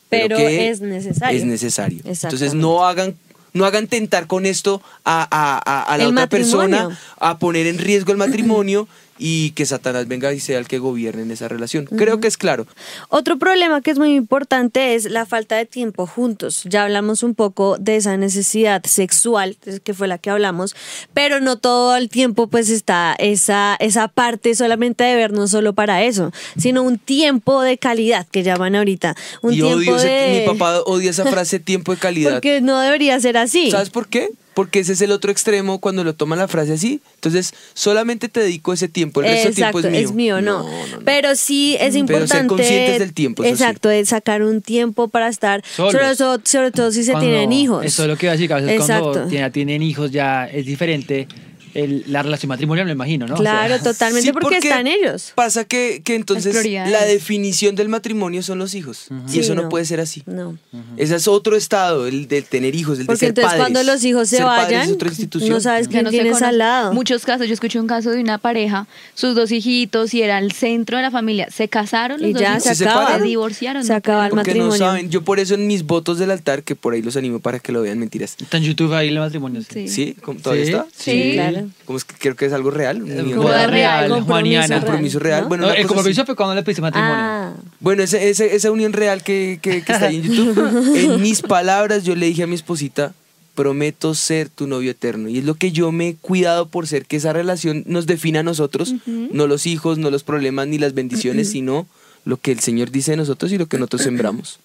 Pero 0.09 0.35
que 0.35 0.69
es 0.69 0.81
necesario. 0.81 1.39
Es 1.39 1.45
necesario. 1.45 2.01
Entonces, 2.03 2.53
no 2.55 2.85
hagan, 2.85 3.15
no 3.53 3.65
hagan 3.65 3.87
tentar 3.87 4.27
con 4.27 4.45
esto 4.45 4.81
a, 5.05 5.21
a- 5.31 5.61
a- 5.65 5.83
a 5.83 5.97
la 5.97 6.03
El 6.03 6.09
otra 6.09 6.23
matrimonio. 6.23 6.77
persona, 6.89 6.99
a 7.19 7.37
poner 7.39 7.65
en 7.67 7.77
riesgo 7.77 8.11
el 8.11 8.17
matrimonio 8.17 8.87
y 9.17 9.51
que 9.51 9.65
Satanás 9.65 10.07
venga 10.07 10.33
y 10.33 10.39
sea 10.39 10.59
el 10.59 10.67
que 10.67 10.79
gobierne 10.79 11.21
en 11.23 11.31
esa 11.31 11.47
relación. 11.47 11.85
Creo 11.85 12.19
que 12.19 12.27
es 12.27 12.37
claro. 12.37 12.65
Otro 13.09 13.37
problema 13.37 13.81
que 13.81 13.91
es 13.91 13.99
muy 13.99 14.15
importante 14.15 14.95
es 14.95 15.05
la 15.09 15.25
falta 15.25 15.55
de 15.55 15.65
tiempo 15.65 16.07
juntos. 16.07 16.61
Ya 16.65 16.83
hablamos 16.83 17.23
un 17.23 17.35
poco 17.35 17.77
de 17.79 17.95
esa 17.97 18.17
necesidad 18.17 18.83
sexual, 18.85 19.57
que 19.83 19.93
fue 19.93 20.07
la 20.07 20.17
que 20.17 20.29
hablamos, 20.29 20.75
pero 21.13 21.39
no 21.39 21.57
todo 21.57 21.95
el 21.95 22.09
tiempo 22.09 22.47
pues 22.47 22.69
está 22.69 23.15
esa, 23.19 23.75
esa 23.79 24.07
parte 24.07 24.55
solamente 24.55 25.03
de 25.03 25.15
vernos 25.15 25.51
solo 25.51 25.73
para 25.73 26.03
eso, 26.03 26.31
sino 26.57 26.81
un 26.83 26.97
tiempo 26.97 27.61
de 27.61 27.77
calidad 27.77 28.27
que 28.27 28.43
llaman 28.43 28.75
ahorita. 28.75 29.15
Un 29.41 29.53
y 29.53 29.57
tiempo 29.57 29.75
odio 29.77 29.95
ese- 29.97 30.07
de... 30.07 30.39
mi 30.39 30.47
papá 30.47 30.81
odia 30.85 31.11
esa 31.11 31.25
frase 31.25 31.59
tiempo 31.59 31.93
de 31.93 31.99
calidad. 31.99 32.31
Porque 32.33 32.61
no 32.61 32.79
debería 32.79 33.19
ser 33.19 33.37
así. 33.37 33.69
¿Sabes 33.71 33.89
por 33.89 34.07
qué? 34.07 34.29
Porque 34.53 34.79
ese 34.79 34.93
es 34.93 35.01
el 35.01 35.11
otro 35.11 35.31
extremo 35.31 35.79
cuando 35.79 36.03
lo 36.03 36.13
toman 36.13 36.37
la 36.39 36.47
frase 36.47 36.73
así. 36.73 37.01
Entonces, 37.15 37.53
solamente 37.73 38.29
te 38.29 38.39
dedico 38.41 38.73
ese 38.73 38.87
tiempo, 38.87 39.21
el 39.21 39.27
resto 39.27 39.45
del 39.47 39.55
tiempo 39.55 39.79
Exacto, 39.79 39.97
es 39.97 40.11
mío. 40.11 40.41
no. 40.41 40.63
no, 40.63 40.87
no. 40.87 40.99
Pero 41.03 41.35
sí 41.35 41.73
es 41.79 41.87
Pero 41.93 41.97
importante. 41.99 42.35
ser 42.35 42.47
conscientes 42.47 42.99
del 42.99 43.13
tiempo, 43.13 43.43
eso 43.43 43.55
sí. 43.55 43.63
Exacto, 43.63 43.89
de 43.89 44.05
sacar 44.05 44.43
un 44.43 44.61
tiempo 44.61 45.07
para 45.07 45.27
estar. 45.27 45.63
Sobre, 45.75 46.15
todo- 46.15 46.39
sobre 46.43 46.71
todo 46.71 46.91
si 46.91 47.03
se 47.03 47.11
Cuando- 47.11 47.29
tienen 47.29 47.51
hijos. 47.51 47.85
Eso 47.85 48.03
es 48.03 48.09
lo 48.09 48.15
que 48.17 48.27
iba 48.27 48.33
a 48.33 48.35
decir, 48.35 48.47
que 48.47 48.53
a 48.53 48.57
veces 48.57 48.77
cuando 48.85 49.09
Exacto. 49.11 49.29
tienen, 49.29 49.51
tienen 49.51 49.81
hijos 49.81 50.11
ya 50.11 50.45
es 50.47 50.65
diferente 50.65 51.27
el- 51.73 52.03
la 52.07 52.23
relación 52.23 52.49
matrimonial, 52.49 52.85
me 52.85 52.91
imagino, 52.93 53.25
¿no? 53.27 53.35
O 53.35 53.37
sea, 53.37 53.65
Claro, 53.67 53.83
totalmente, 53.83 54.27
Sí, 54.27 54.33
porque, 54.33 54.57
están 54.57 54.87
ellos. 54.87 55.31
Pasa 55.35 55.65
que, 55.65 56.01
que 56.03 56.15
entonces 56.15 56.53
la 56.65 57.03
definición 57.05 57.75
del 57.75 57.89
matrimonio 57.89 58.43
son 58.43 58.59
los 58.59 58.75
hijos. 58.75 59.07
Y 59.27 59.31
Sí, 59.31 59.39
eso 59.39 59.55
no. 59.55 59.63
no. 59.63 59.69
puede 59.69 59.85
ser 59.85 59.99
así. 59.99 60.23
No. 60.25 60.57
Ese 60.97 61.15
es 61.15 61.27
otro 61.27 61.55
estado, 61.55 62.07
el 62.07 62.27
de 62.27 62.41
tener 62.41 62.75
hijos, 62.75 62.93
el 62.99 63.03
de 63.03 63.05
Porque 63.07 63.19
ser 63.19 63.29
entonces 63.29 63.51
padres. 63.51 63.61
cuando 63.73 63.83
los 63.91 64.03
hijos 64.03 64.29
se 64.29 64.43
vayan, 64.43 64.83
es 64.87 64.91
otra 64.93 65.09
institución. 65.09 65.49
no 65.49 65.59
sabes 65.59 65.87
quién 65.87 66.03
no 66.03 66.11
se 66.11 66.17
tienes 66.17 66.41
al 66.41 66.57
lado. 66.57 66.93
Muchos 66.93 67.25
casos, 67.25 67.47
yo 67.47 67.53
escuché 67.53 67.79
un 67.79 67.87
caso 67.87 68.11
de 68.11 68.19
una 68.21 68.37
pareja, 68.37 68.87
sus 69.15 69.35
dos 69.35 69.51
hijitos 69.51 70.13
y 70.13 70.21
era 70.21 70.37
el 70.39 70.51
centro 70.51 70.97
de 70.97 71.03
la 71.03 71.11
familia, 71.11 71.47
se 71.51 71.67
casaron 71.67 72.21
los 72.21 72.29
Y 72.29 72.33
dos 72.33 72.41
ya 72.41 72.51
hijos, 72.51 72.63
se 72.63 72.75
¿Se 72.75 72.85
se 72.85 73.23
divorciaron. 73.23 73.83
Se 73.83 73.93
acaba 73.93 74.25
el 74.25 74.29
Porque 74.29 74.53
no 74.55 74.65
matrimonio. 74.67 74.77
saben. 74.77 75.09
Yo 75.09 75.23
por 75.23 75.39
eso 75.39 75.53
en 75.55 75.67
mis 75.67 75.83
votos 75.85 76.19
del 76.19 76.31
altar, 76.31 76.63
que 76.63 76.75
por 76.75 76.93
ahí 76.93 77.01
los 77.01 77.15
animo 77.17 77.39
para 77.39 77.59
que 77.59 77.71
lo 77.71 77.81
vean, 77.81 77.99
mentiras. 77.99 78.35
Está 78.39 78.57
en 78.57 78.63
YouTube 78.63 78.93
ahí 78.93 79.07
el 79.09 79.19
matrimonio. 79.19 79.61
Sí. 79.71 79.87
¿Sí? 79.87 80.15
¿Cómo- 80.21 80.39
¿Todavía 80.39 80.63
está? 80.65 80.85
Sí. 80.95 81.31
Claro. 81.33 81.62
Como 81.85 81.97
es 81.97 82.05
que 82.05 82.15
creo 82.17 82.35
que 82.35 82.45
es 82.45 82.53
algo 82.53 82.71
real. 82.71 83.01
unión 83.03 83.31
Como 83.35 83.49
real. 83.49 83.61
de 83.61 83.67
real, 83.67 84.09
Compromiso 84.09 84.25
Juaniana. 84.31 84.67
real, 84.67 84.79
Compromiso 84.81 85.19
real. 85.19 85.41
¿no? 85.43 85.47
Bueno, 85.49 85.67
No, 85.67 85.73
el 85.73 85.87
compromiso 85.87 86.21
así. 86.21 86.25
fue 86.27 86.35
cuando 86.35 86.55
le 86.55 86.63
pediste 86.63 86.81
matrimonio. 86.81 87.15
Ah, 87.17 87.53
Bueno, 87.79 88.03
ese- 88.03 88.29
ese- 88.29 88.55
esa 88.55 88.71
unión 88.71 88.93
real 88.93 89.23
que, 89.23 89.59
que- 89.61 89.81
que 89.83 89.91
está 89.93 90.07
ahí 90.07 90.17
en 90.17 90.23
YouTube, 90.23 90.57
en 90.95 91.21
mis 91.21 91.41
palabras 91.41 92.03
yo 92.03 92.15
le 92.15 92.25
dije 92.27 92.43
a 92.43 92.47
mi 92.47 92.55
esposita, 92.55 93.13
prometo 93.55 94.15
ser 94.15 94.49
tu 94.49 94.65
novio 94.67 94.89
eterno. 94.91 95.29
Y 95.29 95.37
es 95.37 95.43
lo 95.45 95.53
que 95.55 95.71
yo 95.71 95.91
me 95.91 96.07
he 96.09 96.15
cuidado 96.15 96.69
por 96.69 96.87
ser, 96.87 97.05
que 97.05 97.17
esa 97.17 97.33
relación 97.33 97.83
nos 97.85 98.07
defina 98.07 98.39
a 98.39 98.43
nosotros, 98.43 98.95
no 99.05 99.45
los 99.47 99.67
hijos, 99.67 99.97
no 99.99 100.09
los 100.09 100.23
problemas 100.23 100.67
ni 100.67 100.79
las 100.79 100.93
bendiciones, 100.95 101.51
sino 101.51 101.85
lo 102.25 102.37
que 102.37 102.51
el 102.53 102.59
Señor 102.59 102.89
dice 102.89 103.11
de 103.11 103.17
nosotros 103.17 103.51
y 103.51 103.57
lo 103.57 103.65
que 103.67 103.77
nosotros 103.77 104.03
sembramos. 104.03 104.59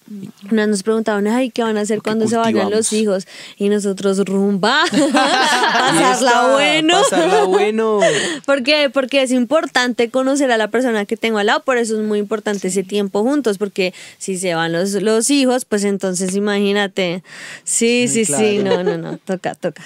una 0.49 0.65
nos 0.65 0.81
preguntaban, 0.83 1.27
ay, 1.27 1.49
¿qué 1.49 1.61
van 1.61 1.77
a 1.77 1.81
hacer 1.81 2.01
cuando 2.01 2.27
se 2.27 2.37
vayan 2.37 2.69
los 2.71 2.93
hijos? 2.93 3.27
Y 3.57 3.67
nosotros, 3.69 4.19
rumba, 4.19 4.83
pasarla 4.91 6.53
bueno. 6.53 7.01
Pasarla 7.01 7.43
bueno. 7.43 7.99
¿Por 8.45 8.63
qué? 8.63 8.89
Porque 8.93 9.21
es 9.23 9.31
importante 9.31 10.09
conocer 10.09 10.51
a 10.51 10.57
la 10.57 10.69
persona 10.69 11.05
que 11.05 11.17
tengo 11.17 11.37
al 11.37 11.47
lado, 11.47 11.63
por 11.63 11.77
eso 11.77 11.99
es 11.99 12.05
muy 12.05 12.19
importante 12.19 12.69
ese 12.69 12.83
tiempo 12.83 13.23
juntos, 13.23 13.57
porque 13.57 13.93
si 14.17 14.37
se 14.37 14.55
van 14.55 14.71
los, 14.71 14.93
los 14.93 15.29
hijos, 15.29 15.65
pues 15.65 15.83
entonces 15.83 16.35
imagínate. 16.35 17.23
Sí, 17.63 18.07
sí, 18.07 18.25
sí, 18.25 18.59
no, 18.63 18.83
no, 18.83 18.97
no, 18.97 19.17
toca, 19.17 19.55
toca. 19.55 19.83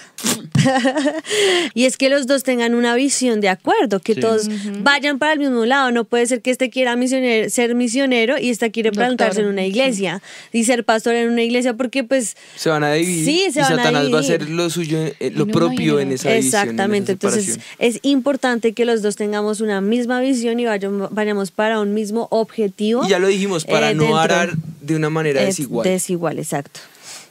y 1.74 1.86
es 1.86 1.98
que 1.98 2.10
los 2.10 2.28
dos 2.28 2.44
tengan 2.44 2.76
una 2.76 2.96
visión 2.96 3.42
de 3.42 3.50
acuerdo, 3.50 4.00
que 4.00 4.14
Sí. 4.14 4.20
todos 4.22 4.48
vayan 4.82 5.18
para 5.18 5.34
el 5.34 5.40
mismo 5.40 5.66
lado, 5.66 5.92
no 5.92 6.04
puede 6.04 6.28
ser 6.28 6.42
que 6.44 6.52
este 6.52 6.70
quiera 6.70 6.96
misionero, 6.96 7.50
ser 7.50 7.63
misionero 7.76 8.38
y 8.38 8.50
esta 8.50 8.70
quiere 8.70 8.90
Doctor. 8.90 9.06
plantarse 9.08 9.42
en 9.42 9.48
una 9.48 9.66
iglesia 9.66 10.22
y 10.52 10.64
ser 10.66 10.84
pastor 10.84 11.16
en 11.16 11.30
una 11.30 11.42
iglesia, 11.44 11.74
porque 11.76 12.04
pues 12.04 12.36
Se 12.56 12.70
van 12.70 12.84
a 12.84 12.94
dividir 12.94 13.26
Sí, 13.26 13.52
se 13.52 13.60
y 13.60 13.64
van 13.64 13.74
a 13.74 13.76
Satanás 13.78 13.94
va 13.94 14.00
a 14.00 14.22
dividir. 14.22 14.36
hacer 14.42 14.50
lo 14.50 14.70
suyo, 14.70 14.98
eh, 15.00 15.32
lo 15.36 15.46
No, 15.46 15.52
propio 15.54 16.00
en 16.00 16.12
esa 16.12 16.30
división, 16.30 16.34
en 16.34 16.48
esa 16.48 16.62
Exactamente, 16.62 17.12
entonces 17.14 17.60
es 17.80 18.00
importante 18.04 18.74
que 18.74 18.86
los 18.86 19.02
dos 19.02 19.16
tengamos 19.16 19.62
una 19.62 19.80
misma 19.82 20.20
visión 20.20 20.60
y 20.60 20.66
vayamos, 20.66 21.52
para 21.52 21.80
un 21.80 21.94
mismo 21.94 22.28
objetivo. 22.32 23.06
Y 23.06 23.10
ya 23.10 23.20
lo 23.20 23.28
dijimos, 23.28 23.66
para 23.66 23.92
eh, 23.92 23.96
no 23.96 24.18
arar 24.18 24.54
de 24.82 24.96
una 24.96 25.10
manera 25.10 25.42
Es 25.42 25.48
desigual. 25.56 25.86
Desigual, 25.88 26.40
exacto. 26.40 26.80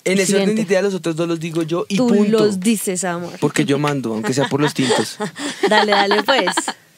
en 0.04 0.18
ese 0.18 0.36
orden 0.36 0.56
de 0.56 0.62
ideas 0.62 0.82
los 0.82 0.94
otros 0.94 1.14
dos 1.14 1.28
los 1.28 1.38
digo 1.38 1.62
yo 1.62 1.86
y 1.88 1.96
Tú 1.96 2.08
punto. 2.08 2.30
los 2.38 2.58
dices, 2.60 3.04
amor. 3.04 3.32
Porque 3.40 3.64
yo 3.64 3.78
mando, 3.78 4.12
aunque 4.14 4.32
sea 4.32 4.48
por 4.48 4.60
los 4.60 4.74
tintos. 4.74 5.16
Dale, 5.68 5.92
dale, 5.92 6.22
pues. 6.24 6.46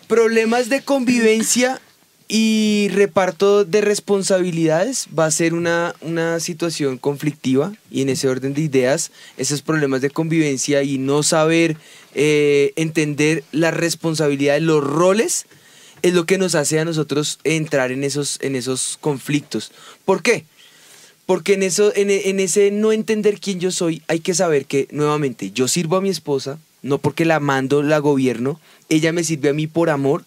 Problemas 0.07 0.69
de 0.69 0.83
convivencia 0.83 1.81
y 2.29 2.89
reparto 2.93 3.65
de 3.65 3.81
responsabilidades 3.81 5.09
va 5.17 5.27
a 5.27 5.31
ser 5.31 5.53
una, 5.53 5.95
una 6.01 6.41
situación 6.41 6.97
conflictiva 6.97 7.73
y 7.91 8.03
en 8.03 8.09
ese 8.09 8.29
orden 8.29 8.55
de 8.55 8.63
ideas, 8.63 9.11
esos 9.37 9.63
problemas 9.63 10.01
de 10.01 10.11
convivencia 10.11 10.83
y 10.83 10.99
no 10.99 11.23
saber 11.23 11.77
eh, 12.15 12.73
entender 12.77 13.45
las 13.53 13.75
responsabilidades, 13.75 14.63
los 14.63 14.83
roles, 14.83 15.47
es 16.03 16.15
lo 16.15 16.27
que 16.27 16.39
nos 16.39 16.55
hace 16.55 16.79
a 16.79 16.85
nosotros 16.85 17.39
entrar 17.45 17.93
en 17.93 18.05
esos, 18.05 18.39
en 18.43 18.57
esos 18.57 18.99
conflictos. 19.01 19.73
¿Por 20.05 20.23
qué? 20.23 20.45
Porque 21.27 21.55
en, 21.55 21.63
eso, 21.63 21.93
en, 21.95 22.11
en 22.11 22.41
ese 22.41 22.71
no 22.71 22.93
entender 22.93 23.41
quién 23.41 23.59
yo 23.59 23.71
soy, 23.71 24.03
hay 24.09 24.21
que 24.21 24.35
saber 24.35 24.67
que, 24.67 24.89
nuevamente, 24.91 25.51
yo 25.51 25.69
sirvo 25.69 25.97
a 25.97 26.03
mi 26.03 26.11
esposa, 26.11 26.59
no 26.83 26.99
porque 26.99 27.25
la 27.25 27.41
mando, 27.41 27.83
la 27.83 27.99
gobierno, 27.99 28.61
ella 28.91 29.13
me 29.13 29.25
sirve 29.25 29.49
a 29.49 29.55
mí 29.55 29.67
por 29.67 29.89
amor. 29.89 30.25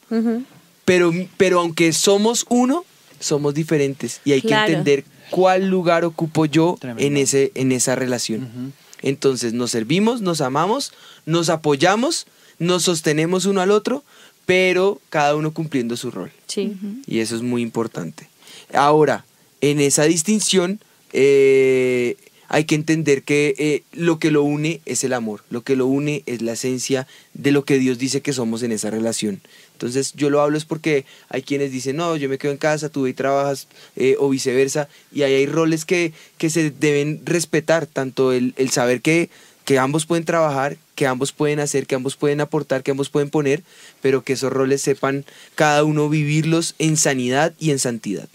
Pero, 0.88 1.12
pero 1.36 1.60
aunque 1.60 1.92
somos 1.92 2.46
uno, 2.48 2.86
somos 3.20 3.54
diferentes 3.54 4.22
y 4.24 4.32
hay 4.32 4.42
Claro. 4.42 4.68
que 4.68 4.72
entender 4.72 5.04
cuál 5.32 5.68
lugar 5.68 6.06
ocupo 6.06 6.46
yo 6.46 6.78
Tremendo. 6.80 7.04
en, 7.06 7.18
ese, 7.18 7.52
en 7.56 7.74
esa 7.74 7.96
relación. 7.96 8.72
Entonces 9.02 9.52
nos 9.52 9.72
servimos, 9.72 10.22
nos 10.22 10.40
amamos, 10.40 10.94
nos 11.26 11.50
apoyamos, 11.50 12.26
nos 12.58 12.84
sostenemos 12.84 13.46
uno 13.46 13.60
al 13.60 13.72
otro, 13.72 14.06
pero 14.46 15.02
cada 15.10 15.36
uno 15.36 15.52
cumpliendo 15.54 15.98
su 15.98 16.10
rol. 16.10 16.32
Sí. 16.48 16.78
Y 17.06 17.20
eso 17.20 17.36
es 17.36 17.42
muy 17.42 17.62
importante. 17.64 18.30
Ahora, 18.74 19.26
en 19.60 19.82
esa 19.82 20.04
distinción, 20.06 20.80
eh, 21.12 22.16
hay 22.48 22.64
que 22.64 22.76
entender 22.76 23.24
que 23.24 23.56
eh, 23.58 23.84
lo 23.92 24.20
que 24.20 24.32
lo 24.32 24.42
une 24.44 24.80
es 24.86 25.04
el 25.04 25.12
amor, 25.12 25.44
lo 25.50 25.64
que 25.64 25.76
lo 25.76 25.86
une 25.88 26.24
es 26.28 26.42
la 26.42 26.54
esencia 26.54 27.06
de 27.34 27.52
lo 27.52 27.66
que 27.66 27.78
Dios 27.78 27.98
dice 27.98 28.22
que 28.22 28.32
somos 28.32 28.64
en 28.64 28.72
esa 28.72 28.90
relación. 28.90 29.42
Entonces 29.78 30.14
yo 30.16 30.32
lo 30.32 30.42
hablo 30.42 30.58
es 30.58 30.66
porque 30.66 31.06
hay 31.30 31.44
quienes 31.44 31.72
dicen, 31.72 31.98
no, 31.98 32.16
yo 32.18 32.30
me 32.30 32.40
quedo 32.40 32.52
en 32.52 32.58
casa, 32.58 32.90
tú 32.90 33.06
y 33.06 33.14
trabajas, 33.14 33.68
eh, 33.96 34.16
o 34.18 34.28
viceversa, 34.28 34.90
y 35.12 35.22
ahí 35.22 35.36
hay 35.36 35.46
roles 35.46 35.86
que, 35.86 36.14
que 36.40 36.50
se 36.50 36.72
deben 36.72 37.22
respetar, 37.26 37.86
tanto 37.86 38.32
el, 38.32 38.56
el 38.58 38.72
saber 38.72 39.02
que, 39.02 39.30
que 39.66 39.78
ambos 39.78 40.08
pueden 40.08 40.26
trabajar, 40.26 40.78
que 40.96 41.06
ambos 41.06 41.32
pueden 41.32 41.60
hacer, 41.60 41.86
que 41.86 41.94
ambos 41.94 42.16
pueden 42.16 42.42
aportar, 42.42 42.82
que 42.82 42.90
ambos 42.90 43.10
pueden 43.10 43.30
poner, 43.30 43.62
pero 44.02 44.24
que 44.24 44.34
esos 44.34 44.52
roles 44.52 44.82
sepan 44.82 45.26
cada 45.54 45.84
uno 45.84 46.10
vivirlos 46.10 46.74
en 46.80 46.98
sanidad 46.98 47.54
y 47.60 47.70
en 47.70 47.78
santidad. 47.78 48.28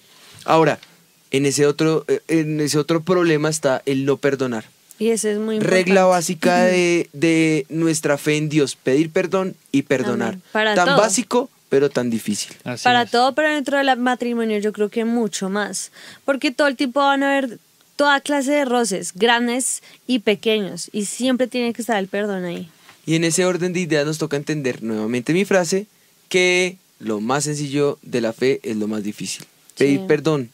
Ahora, 0.45 0.79
en 1.33 1.45
ese 1.45 1.67
otro, 1.67 2.05
eh, 2.07 2.21
en 2.29 2.61
ese 2.61 2.79
otro 2.79 3.03
problema 3.03 3.49
está 3.49 3.83
el 3.85 4.05
no 4.05 4.19
perdonar. 4.19 4.65
Y 5.03 5.11
eso 5.11 5.29
es 5.29 5.39
muy 5.39 5.57
importante. 5.57 5.85
Regla 5.85 6.05
básica 6.05 6.63
de, 6.65 7.09
de 7.13 7.67
nuestra 7.71 8.19
fe 8.19 8.37
en 8.37 8.49
Dios, 8.49 8.77
pedir 8.77 9.11
perdón 9.11 9.57
y 9.73 9.83
perdonar. 9.83 10.39
Para 10.53 10.75
tan 10.77 10.87
todo. 10.87 10.99
básico, 10.99 11.51
pero 11.69 11.91
tan 11.91 12.09
difícil. 12.11 12.55
Así 12.63 12.85
Para 12.85 13.03
es. 13.03 13.11
todo, 13.11 13.35
pero 13.35 13.49
dentro 13.53 13.79
del 13.79 13.97
matrimonio 13.99 14.59
yo 14.59 14.73
creo 14.73 14.91
que 14.91 15.05
mucho 15.05 15.49
más. 15.49 15.91
Porque 16.25 16.53
todo 16.53 16.69
el 16.69 16.77
tiempo 16.77 17.01
van 17.01 17.23
a 17.25 17.33
haber 17.37 17.59
toda 17.97 18.21
clase 18.21 18.53
de 18.53 18.65
roces, 18.65 19.13
grandes 19.15 19.83
y 20.07 20.21
pequeños. 20.21 20.89
Y 20.93 21.07
siempre 21.07 21.47
tiene 21.49 21.73
que 21.73 21.83
estar 21.83 21.97
el 21.99 22.07
perdón 22.09 22.45
ahí. 22.45 22.71
Y 23.05 23.17
en 23.17 23.25
ese 23.25 23.45
orden 23.45 23.73
de 23.73 23.81
ideas 23.81 24.07
nos 24.07 24.19
toca 24.19 24.37
entender 24.37 24.83
nuevamente 24.85 25.33
mi 25.33 25.45
frase, 25.45 25.87
que 26.29 26.77
lo 27.01 27.21
más 27.21 27.43
sencillo 27.45 27.99
de 28.03 28.21
la 28.21 28.33
fe 28.33 28.61
es 28.63 28.77
lo 28.77 28.87
más 28.87 29.03
difícil. 29.03 29.45
Pedir 29.77 29.99
Sí. 30.01 30.05
perdón. 30.07 30.51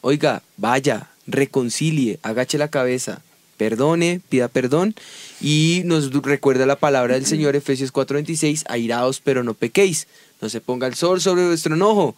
Oiga, 0.00 0.42
vaya, 0.56 1.08
reconcilie, 1.26 2.18
agache 2.22 2.56
la 2.56 2.68
cabeza, 2.68 3.20
perdone, 3.62 4.20
pida 4.28 4.48
perdón 4.48 4.92
y 5.40 5.82
nos 5.84 6.10
recuerda 6.10 6.66
la 6.66 6.74
palabra 6.74 7.14
del 7.14 7.26
Señor 7.26 7.54
Efesios 7.54 7.92
4:26, 7.92 8.64
airaos 8.66 9.20
pero 9.22 9.44
no 9.44 9.54
pequéis, 9.54 10.08
no 10.40 10.48
se 10.48 10.60
ponga 10.60 10.88
el 10.88 10.94
sol 10.94 11.20
sobre 11.20 11.46
vuestro 11.46 11.76
enojo, 11.76 12.16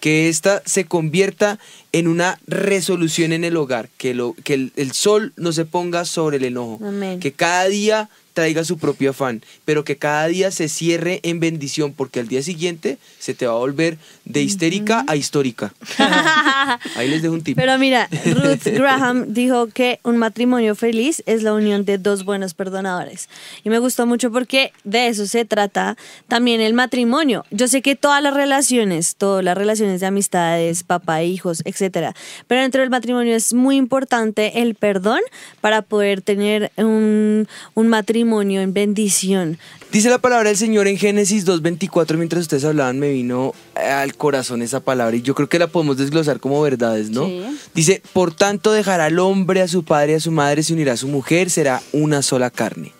que 0.00 0.30
ésta 0.30 0.62
se 0.64 0.86
convierta 0.86 1.58
en 1.92 2.08
una 2.08 2.40
resolución 2.46 3.34
en 3.34 3.44
el 3.44 3.58
hogar, 3.58 3.90
que, 3.98 4.14
lo, 4.14 4.34
que 4.42 4.54
el, 4.54 4.72
el 4.76 4.92
sol 4.92 5.34
no 5.36 5.52
se 5.52 5.66
ponga 5.66 6.06
sobre 6.06 6.38
el 6.38 6.44
enojo, 6.46 6.80
Amén. 6.82 7.20
que 7.20 7.32
cada 7.32 7.66
día 7.66 8.08
traiga 8.36 8.64
su 8.64 8.76
propio 8.76 9.10
afán, 9.10 9.42
pero 9.64 9.82
que 9.82 9.96
cada 9.96 10.26
día 10.26 10.50
se 10.50 10.68
cierre 10.68 11.20
en 11.22 11.40
bendición, 11.40 11.94
porque 11.94 12.20
al 12.20 12.28
día 12.28 12.42
siguiente 12.42 12.98
se 13.18 13.32
te 13.32 13.46
va 13.46 13.54
a 13.54 13.56
volver 13.56 13.96
de 14.26 14.42
histérica 14.42 15.06
a 15.08 15.16
histórica. 15.16 15.72
Ahí 16.96 17.08
les 17.08 17.22
dejo 17.22 17.32
un 17.32 17.42
tip. 17.42 17.56
Pero 17.56 17.78
mira, 17.78 18.10
Ruth 18.26 18.66
Graham 18.66 19.32
dijo 19.32 19.68
que 19.68 20.00
un 20.02 20.18
matrimonio 20.18 20.74
feliz 20.74 21.22
es 21.24 21.42
la 21.44 21.54
unión 21.54 21.86
de 21.86 21.96
dos 21.96 22.26
buenos 22.26 22.52
perdonadores. 22.52 23.30
Y 23.64 23.70
me 23.70 23.78
gustó 23.78 24.04
mucho 24.04 24.30
porque 24.30 24.70
de 24.84 25.08
eso 25.08 25.26
se 25.26 25.46
trata 25.46 25.96
también 26.28 26.60
el 26.60 26.74
matrimonio. 26.74 27.46
Yo 27.50 27.68
sé 27.68 27.80
que 27.80 27.96
todas 27.96 28.22
las 28.22 28.34
relaciones, 28.34 29.16
todas 29.16 29.42
las 29.42 29.56
relaciones 29.56 30.00
de 30.00 30.08
amistades, 30.08 30.82
papá, 30.82 31.22
hijos, 31.22 31.62
etcétera, 31.64 32.14
pero 32.48 32.60
dentro 32.60 32.82
del 32.82 32.90
matrimonio 32.90 33.34
es 33.34 33.54
muy 33.54 33.76
importante 33.76 34.60
el 34.60 34.74
perdón 34.74 35.20
para 35.62 35.80
poder 35.80 36.20
tener 36.20 36.70
un, 36.76 37.48
un 37.72 37.88
matrimonio 37.88 38.25
en 38.26 38.72
bendición. 38.74 39.56
Dice 39.92 40.10
la 40.10 40.18
palabra 40.18 40.48
del 40.48 40.58
Señor 40.58 40.88
en 40.88 40.98
Génesis 40.98 41.46
2.24, 41.46 42.16
mientras 42.16 42.42
ustedes 42.42 42.64
hablaban, 42.64 42.98
me 42.98 43.10
vino 43.10 43.54
al 43.76 44.16
corazón 44.16 44.62
esa 44.62 44.80
palabra 44.80 45.16
y 45.16 45.22
yo 45.22 45.34
creo 45.36 45.48
que 45.48 45.60
la 45.60 45.68
podemos 45.68 45.96
desglosar 45.96 46.40
como 46.40 46.60
verdades, 46.60 47.10
¿no? 47.10 47.24
Sí. 47.26 47.42
Dice, 47.72 48.02
por 48.12 48.34
tanto 48.34 48.72
dejará 48.72 49.04
al 49.04 49.18
hombre 49.20 49.62
a 49.62 49.68
su 49.68 49.84
padre 49.84 50.12
y 50.12 50.14
a 50.16 50.20
su 50.20 50.32
madre, 50.32 50.64
se 50.64 50.72
unirá 50.72 50.94
a 50.94 50.96
su 50.96 51.06
mujer, 51.06 51.48
será 51.50 51.80
una 51.92 52.20
sola 52.20 52.50
carne. 52.50 52.92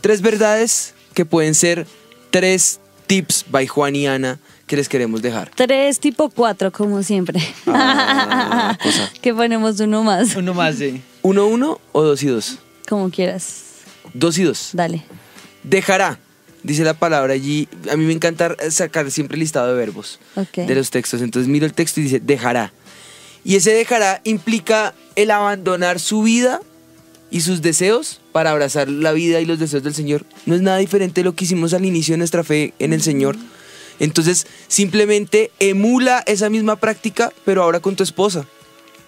Tres 0.00 0.22
verdades 0.22 0.94
que 1.14 1.24
pueden 1.24 1.54
ser 1.54 1.86
tres 2.30 2.80
tips 3.06 3.46
by 3.50 3.68
Juan 3.68 3.94
y 3.94 4.08
Ana 4.08 4.40
que 4.66 4.76
les 4.76 4.88
queremos 4.88 5.22
dejar. 5.22 5.52
Tres 5.54 6.00
tipo 6.00 6.30
cuatro, 6.30 6.72
como 6.72 7.02
siempre. 7.04 7.40
Ah, 7.68 8.76
cosa. 8.82 9.10
que 9.22 9.32
ponemos 9.32 9.78
uno 9.80 10.02
más, 10.02 10.34
Uno 10.34 10.52
más 10.52 10.80
de. 10.80 11.00
¿Uno, 11.22 11.46
uno 11.46 11.80
o 11.92 12.02
dos 12.02 12.22
y 12.24 12.26
dos? 12.26 12.58
como 12.88 13.10
quieras. 13.10 13.67
Dos 14.18 14.36
y 14.38 14.42
dos. 14.42 14.70
Dale. 14.72 15.04
Dejará, 15.62 16.18
dice 16.62 16.82
la 16.82 16.94
palabra 16.94 17.34
allí. 17.34 17.68
A 17.90 17.96
mí 17.96 18.04
me 18.04 18.12
encanta 18.12 18.56
sacar 18.70 19.10
siempre 19.12 19.36
el 19.36 19.40
listado 19.40 19.68
de 19.68 19.74
verbos 19.74 20.18
de 20.54 20.74
los 20.74 20.90
textos. 20.90 21.22
Entonces 21.22 21.48
miro 21.48 21.66
el 21.66 21.72
texto 21.72 22.00
y 22.00 22.04
dice 22.04 22.20
dejará. 22.20 22.72
Y 23.44 23.54
ese 23.56 23.72
dejará 23.72 24.20
implica 24.24 24.94
el 25.14 25.30
abandonar 25.30 26.00
su 26.00 26.22
vida 26.22 26.60
y 27.30 27.42
sus 27.42 27.62
deseos 27.62 28.20
para 28.32 28.50
abrazar 28.50 28.88
la 28.88 29.12
vida 29.12 29.40
y 29.40 29.46
los 29.46 29.60
deseos 29.60 29.84
del 29.84 29.94
Señor. 29.94 30.24
No 30.46 30.54
es 30.54 30.62
nada 30.62 30.78
diferente 30.78 31.20
de 31.20 31.24
lo 31.24 31.34
que 31.34 31.44
hicimos 31.44 31.72
al 31.72 31.84
inicio 31.84 32.14
de 32.14 32.18
nuestra 32.18 32.42
fe 32.42 32.74
en 32.80 32.92
el 32.92 33.02
Señor. 33.02 33.36
Entonces 34.00 34.46
simplemente 34.66 35.52
emula 35.60 36.24
esa 36.26 36.50
misma 36.50 36.76
práctica, 36.76 37.32
pero 37.44 37.62
ahora 37.62 37.80
con 37.80 37.94
tu 37.94 38.02
esposa. 38.02 38.46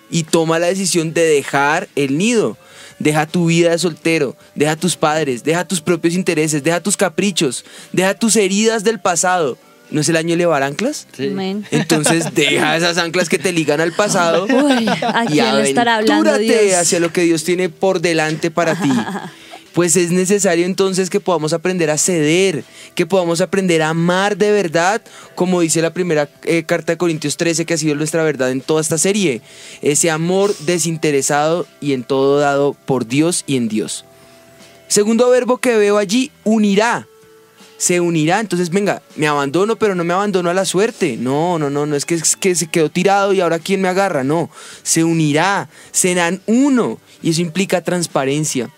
Y 0.08 0.24
toma 0.24 0.58
la 0.58 0.66
decisión 0.66 1.14
de 1.14 1.22
dejar 1.22 1.88
el 1.96 2.16
nido. 2.16 2.56
Deja 3.00 3.26
tu 3.26 3.46
vida 3.46 3.70
de 3.70 3.78
soltero, 3.78 4.36
deja 4.54 4.76
tus 4.76 4.94
padres, 4.94 5.42
deja 5.42 5.64
tus 5.64 5.80
propios 5.80 6.14
intereses, 6.14 6.62
deja 6.62 6.80
tus 6.80 6.96
caprichos, 6.96 7.64
deja 7.92 8.14
tus 8.14 8.36
heridas 8.36 8.84
del 8.84 9.00
pasado. 9.00 9.58
¿No 9.90 10.02
es 10.02 10.08
el 10.08 10.16
año 10.16 10.30
de 10.30 10.36
llevar 10.36 10.62
anclas? 10.62 11.08
Sí. 11.16 11.34
Entonces 11.72 12.26
deja 12.34 12.76
esas 12.76 12.98
anclas 12.98 13.28
que 13.28 13.38
te 13.38 13.52
ligan 13.52 13.80
al 13.80 13.92
pasado 13.92 14.44
Uy, 14.44 14.86
¿a 14.86 15.24
y 15.28 15.40
aventúrate 15.40 16.38
Dios? 16.38 16.74
hacia 16.74 17.00
lo 17.00 17.12
que 17.12 17.22
Dios 17.22 17.42
tiene 17.42 17.70
por 17.70 18.00
delante 18.00 18.52
para 18.52 18.76
ti. 18.76 18.90
Pues 19.72 19.94
es 19.96 20.10
necesario 20.10 20.66
entonces 20.66 21.10
que 21.10 21.20
podamos 21.20 21.52
aprender 21.52 21.90
a 21.90 21.98
ceder, 21.98 22.64
que 22.96 23.06
podamos 23.06 23.40
aprender 23.40 23.82
a 23.82 23.90
amar 23.90 24.36
de 24.36 24.50
verdad, 24.50 25.00
como 25.36 25.60
dice 25.60 25.80
la 25.80 25.92
primera 25.92 26.28
eh, 26.42 26.64
carta 26.64 26.92
de 26.92 26.98
Corintios 26.98 27.36
13, 27.36 27.64
que 27.64 27.74
ha 27.74 27.78
sido 27.78 27.94
nuestra 27.94 28.24
verdad 28.24 28.50
en 28.50 28.62
toda 28.62 28.80
esta 28.80 28.98
serie. 28.98 29.42
Ese 29.80 30.10
amor 30.10 30.56
desinteresado 30.60 31.66
y 31.80 31.92
en 31.92 32.02
todo 32.02 32.40
dado 32.40 32.74
por 32.84 33.06
Dios 33.06 33.44
y 33.46 33.56
en 33.56 33.68
Dios. 33.68 34.04
Segundo 34.88 35.30
verbo 35.30 35.58
que 35.58 35.76
veo 35.76 35.98
allí, 35.98 36.32
unirá. 36.42 37.06
Se 37.78 38.00
unirá, 38.00 38.40
entonces 38.40 38.70
venga, 38.70 39.02
me 39.14 39.28
abandono, 39.28 39.76
pero 39.76 39.94
no 39.94 40.02
me 40.02 40.12
abandono 40.12 40.50
a 40.50 40.54
la 40.54 40.64
suerte. 40.64 41.16
No, 41.16 41.60
no, 41.60 41.70
no, 41.70 41.86
no 41.86 41.94
es 41.94 42.04
que, 42.04 42.16
es 42.16 42.36
que 42.36 42.56
se 42.56 42.66
quedó 42.66 42.90
tirado 42.90 43.32
y 43.32 43.40
ahora 43.40 43.60
quién 43.60 43.80
me 43.80 43.88
agarra. 43.88 44.24
No, 44.24 44.50
se 44.82 45.04
unirá, 45.04 45.70
serán 45.92 46.42
uno. 46.46 46.98
Y 47.22 47.30
eso 47.30 47.40
implica 47.40 47.82
transparencia. 47.82 48.68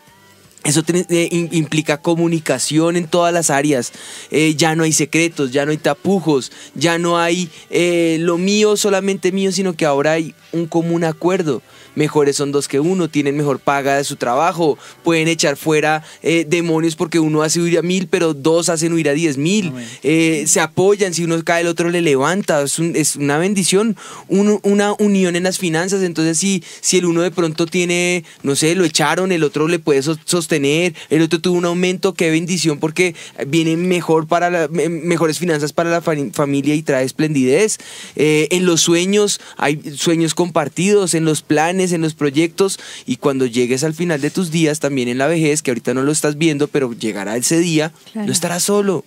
Eso 0.64 0.82
eh, 0.86 1.28
im- 1.32 1.48
implica 1.52 1.96
comunicación 2.00 2.96
en 2.96 3.08
todas 3.08 3.32
las 3.34 3.50
áreas. 3.50 3.92
Eh, 4.30 4.54
ya 4.56 4.76
no 4.76 4.84
hay 4.84 4.92
secretos, 4.92 5.50
ya 5.50 5.64
no 5.64 5.72
hay 5.72 5.78
tapujos, 5.78 6.52
ya 6.74 6.98
no 6.98 7.18
hay 7.18 7.50
eh, 7.70 8.16
lo 8.20 8.38
mío 8.38 8.76
solamente 8.76 9.32
mío, 9.32 9.50
sino 9.50 9.72
que 9.72 9.86
ahora 9.86 10.12
hay 10.12 10.34
un 10.52 10.66
común 10.66 11.02
acuerdo. 11.04 11.62
Mejores 11.95 12.36
son 12.36 12.53
dos 12.53 12.68
que 12.68 12.80
uno, 12.80 13.09
tienen 13.11 13.36
mejor 13.36 13.59
paga 13.59 13.97
de 13.97 14.05
su 14.05 14.16
trabajo, 14.16 14.78
pueden 15.05 15.28
echar 15.28 15.57
fuera 15.57 16.03
eh, 16.22 16.47
demonios 16.49 16.97
porque 16.97 17.18
uno 17.18 17.43
hace 17.43 17.61
huir 17.61 17.78
a 17.78 17.82
mil, 17.82 18.07
pero 18.09 18.32
dos 18.34 18.68
hacen 18.68 18.93
huir 18.93 19.09
a 19.09 19.12
diez 19.12 19.36
mil. 19.36 19.72
Eh, 20.03 20.45
se 20.47 20.61
apoyan, 20.61 21.12
si 21.12 21.24
uno 21.24 21.43
cae 21.45 21.62
el 21.62 21.66
otro 21.66 21.90
le 21.90 22.01
levanta, 22.01 22.62
es, 22.62 22.78
un- 22.78 22.97
es 22.97 23.16
una 23.16 23.36
bendición, 23.38 23.97
un- 24.28 24.59
una 24.62 24.93
unión 24.95 25.36
en 25.36 25.43
las 25.43 25.59
finanzas, 25.59 26.03
entonces 26.03 26.38
si, 26.38 26.62
si 26.80 26.99
el 26.99 27.05
uno 27.05 27.20
de 27.22 27.30
pronto 27.30 27.66
tiene, 27.66 28.24
no 28.43 28.57
sé, 28.57 28.74
lo 28.74 28.84
echaron, 28.84 29.32
el 29.32 29.43
otro 29.45 29.68
le 29.68 29.78
puede 29.78 30.03
sos- 30.03 30.18
sostener, 30.24 30.95
el 31.11 31.22
otro 31.22 31.40
tuvo 31.40 31.59
un 31.59 31.64
aumento, 31.64 32.14
qué 32.14 32.30
bendición 32.30 32.78
porque 32.78 33.14
viene 33.49 33.76
mejor 33.76 34.26
para 34.26 34.49
la- 34.51 34.68
me- 34.68 34.88
mejores 34.88 35.38
finanzas 35.38 35.72
para 35.72 35.90
la 35.90 36.01
fa- 36.01 36.12
familia 36.32 36.74
y 36.74 36.82
trae 36.82 37.05
esplendidez. 37.05 37.78
Eh, 38.16 38.49
en 38.51 38.64
los 38.66 38.80
sueños, 38.80 39.40
hay 39.57 39.80
sueños 39.97 40.34
compartidos, 40.34 41.14
en 41.14 41.24
los 41.24 41.43
planes, 41.43 41.81
en 41.90 42.02
los 42.02 42.14
proyectos 42.14 42.78
y 43.06 43.16
cuando 43.16 43.46
llegues 43.46 43.82
al 43.82 43.94
final 43.94 44.20
de 44.20 44.30
tus 44.30 44.52
días, 44.52 44.78
también 44.78 45.08
en 45.08 45.18
la 45.18 45.26
vejez, 45.26 45.62
que 45.62 45.72
ahorita 45.72 45.92
no 45.94 46.02
lo 46.04 46.12
estás 46.12 46.38
viendo, 46.38 46.68
pero 46.68 46.92
llegará 46.92 47.36
ese 47.36 47.58
día, 47.58 47.92
Claro. 48.12 48.26
no 48.28 48.32
estarás 48.32 48.62
solo. 48.62 49.04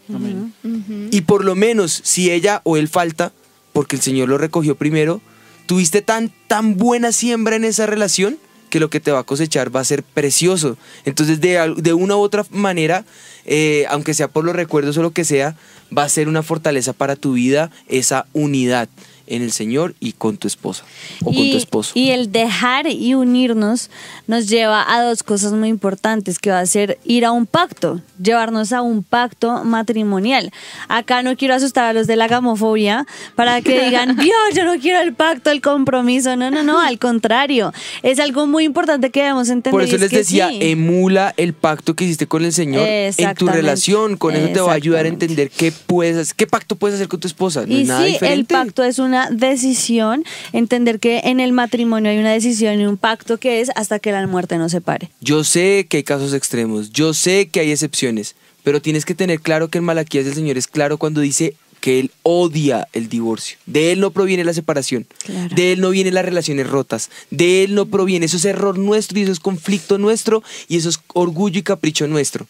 Y 1.12 1.22
por 1.22 1.46
lo 1.46 1.56
menos, 1.56 2.02
si 2.04 2.30
ella 2.32 2.60
o 2.66 2.76
él 2.76 2.90
falta, 2.90 3.32
porque 3.72 3.96
el 3.96 4.02
Señor 4.02 4.28
lo 4.28 4.38
recogió 4.38 4.76
primero, 4.76 5.22
tuviste 5.66 6.02
tan, 6.02 6.34
tan 6.48 6.76
buena 6.76 7.12
siembra 7.14 7.56
en 7.56 7.64
esa 7.64 7.86
relación 7.86 8.38
que 8.70 8.80
lo 8.80 8.90
que 8.90 9.00
te 9.00 9.12
va 9.12 9.20
a 9.20 9.24
cosechar 9.24 9.74
va 9.74 9.80
a 9.80 9.86
ser 9.86 10.04
precioso. 10.04 10.78
Entonces, 11.06 11.40
de, 11.40 11.74
de 11.78 11.94
una 11.94 12.18
u 12.18 12.20
otra 12.20 12.46
manera, 12.50 13.06
eh, 13.46 13.86
aunque 13.90 14.14
sea 14.14 14.28
por 14.28 14.44
los 14.44 14.56
recuerdos 14.56 14.98
o 14.98 15.02
lo 15.02 15.12
que 15.12 15.24
sea, 15.24 15.56
va 15.96 16.04
a 16.04 16.10
ser 16.10 16.28
una 16.28 16.44
fortaleza 16.44 16.92
para 16.92 17.16
tu 17.16 17.34
vida 17.34 17.72
esa 17.88 18.26
unidad 18.34 18.90
en 19.28 19.42
el 19.42 19.52
Señor 19.52 19.96
y 20.00 20.14
con 20.14 20.38
tu 20.38 20.48
esposa 20.48 20.84
o 21.22 21.26
con 21.26 21.36
tu 21.36 21.58
esposo. 21.58 21.92
y 21.96 22.12
el 22.12 22.32
dejar 22.32 22.88
y 22.88 23.14
unirnos 23.14 23.90
nos 24.28 24.48
lleva 24.48 24.86
a 24.94 25.04
dos 25.04 25.24
cosas 25.24 25.54
muy 25.54 25.70
importantes, 25.70 26.40
que 26.40 26.50
va 26.50 26.60
a 26.60 26.66
ser 26.66 26.98
ir 27.06 27.26
a 27.26 27.32
un 27.32 27.46
pacto, 27.46 28.02
llevarnos 28.22 28.74
a 28.74 28.82
un 28.82 29.04
pacto 29.04 29.64
matrimonial. 29.64 30.52
Acá 30.88 31.24
no 31.24 31.36
quiero 31.36 31.54
asustar 31.54 31.86
a 31.86 31.94
los 31.94 32.08
de 32.08 32.16
la 32.16 32.28
gamofobia 32.28 33.06
para 33.36 33.62
que 33.62 33.80
digan, 33.86 34.16
Dios, 34.18 34.38
yo 34.56 34.66
no 34.66 34.80
quiero 34.80 35.02
el 35.02 35.14
pacto, 35.14 35.52
el 35.52 35.62
compromiso. 35.62 36.36
No, 36.36 36.52
no, 36.52 36.64
no, 36.64 36.80
al 36.86 37.00
contrario. 37.00 37.74
Es 38.04 38.20
algo 38.20 38.48
muy 38.48 38.64
importante 38.64 39.10
que 39.10 39.22
debemos 39.22 39.50
entender. 39.50 39.72
Por 39.72 39.82
y 39.84 39.86
eso 39.86 39.96
es 39.96 40.02
les 40.02 40.12
decía, 40.12 40.50
sí. 40.50 40.60
emula 40.62 41.34
el 41.38 41.54
pacto 41.54 41.96
que 41.96 42.06
hiciste 42.06 42.28
con 42.28 42.44
el 42.44 42.54
Señor 42.54 42.86
en 42.88 43.36
tu 43.36 43.48
relación. 43.48 44.18
Con 44.18 44.36
eso 44.36 44.54
te 44.54 44.60
va 44.60 44.72
a 44.72 44.76
ayudar 44.76 45.06
a 45.06 45.08
entender 45.08 45.50
qué 45.50 45.72
puedes, 45.72 46.34
qué 46.34 46.48
pacto 46.48 46.76
puedes 46.76 46.96
hacer 46.96 47.08
con 47.08 47.20
tu 47.20 47.28
esposa. 47.28 47.66
No 47.66 47.74
Y 47.74 47.82
es 47.82 47.88
nada 47.88 48.06
sí, 48.06 48.18
el 48.22 48.46
pacto 48.46 48.84
es 48.84 49.00
una 49.00 49.15
decisión, 49.32 50.24
entender 50.54 51.00
que 51.00 51.22
en 51.26 51.40
el 51.40 51.52
matrimonio 51.52 52.12
hay 52.12 52.18
una 52.18 52.32
decisión 52.34 52.80
y 52.80 52.86
un 52.86 52.98
pacto 52.98 53.38
que 53.38 53.62
es 53.62 53.70
hasta 53.76 54.00
que 54.00 54.12
la 54.12 54.26
muerte 54.28 54.58
nos 54.58 54.72
separe. 54.72 55.10
Yo 55.22 55.44
sé 55.44 55.88
que 55.90 55.98
hay 55.98 56.04
casos 56.04 56.34
extremos, 56.34 56.92
yo 56.92 57.14
sé 57.14 57.48
que 57.50 57.60
hay 57.62 57.72
excepciones, 57.72 58.36
pero 58.64 58.82
tienes 58.82 59.06
que 59.06 59.16
tener 59.16 59.40
claro 59.42 59.70
que 59.70 59.78
en 59.80 59.84
Malaquías 59.84 60.26
el 60.26 60.34
Señor 60.36 60.58
es 60.58 60.68
claro 60.68 60.98
cuando 60.98 61.22
dice 61.22 61.56
que 61.82 62.00
Él 62.00 62.10
odia 62.24 62.88
el 62.94 63.10
divorcio. 63.10 63.58
De 63.68 63.92
Él 63.92 64.00
no 64.00 64.10
proviene 64.12 64.44
la 64.44 64.54
separación, 64.54 65.06
Claro. 65.24 65.54
de 65.56 65.74
Él 65.74 65.82
no 65.82 65.92
vienen 65.92 66.16
las 66.16 66.26
relaciones 66.26 66.68
rotas, 66.68 67.12
de 67.30 67.64
Él 67.64 67.76
no 67.76 67.86
proviene, 67.86 68.26
eso 68.26 68.38
es 68.38 68.46
error 68.46 68.78
nuestro 68.80 69.20
y 69.20 69.24
eso 69.24 69.32
es 69.32 69.40
conflicto 69.40 69.98
nuestro 70.00 70.42
y 70.68 70.78
eso 70.78 70.90
es 70.90 71.00
orgullo 71.14 71.60
y 71.60 71.64
capricho 71.64 72.08
nuestro. 72.08 72.48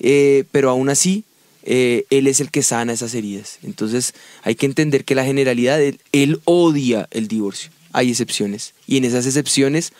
Eh, 0.00 0.44
pero 0.50 0.70
aún 0.70 0.88
así, 0.88 1.24
eh, 1.64 2.04
Él 2.10 2.26
es 2.26 2.40
el 2.40 2.50
que 2.50 2.62
sana 2.62 2.92
esas 2.92 3.14
heridas. 3.14 3.58
Entonces 3.62 4.14
hay 4.42 4.54
que 4.54 4.66
entender 4.66 5.04
que 5.04 5.14
la 5.14 5.24
generalidad, 5.24 5.82
Él, 5.82 6.00
él 6.12 6.40
odia 6.44 7.08
el 7.10 7.26
divorcio. 7.26 7.70
Hay 7.92 8.10
excepciones. 8.10 8.74
Y 8.86 8.98
en 8.98 9.04
esas 9.04 9.26
excepciones 9.26 9.92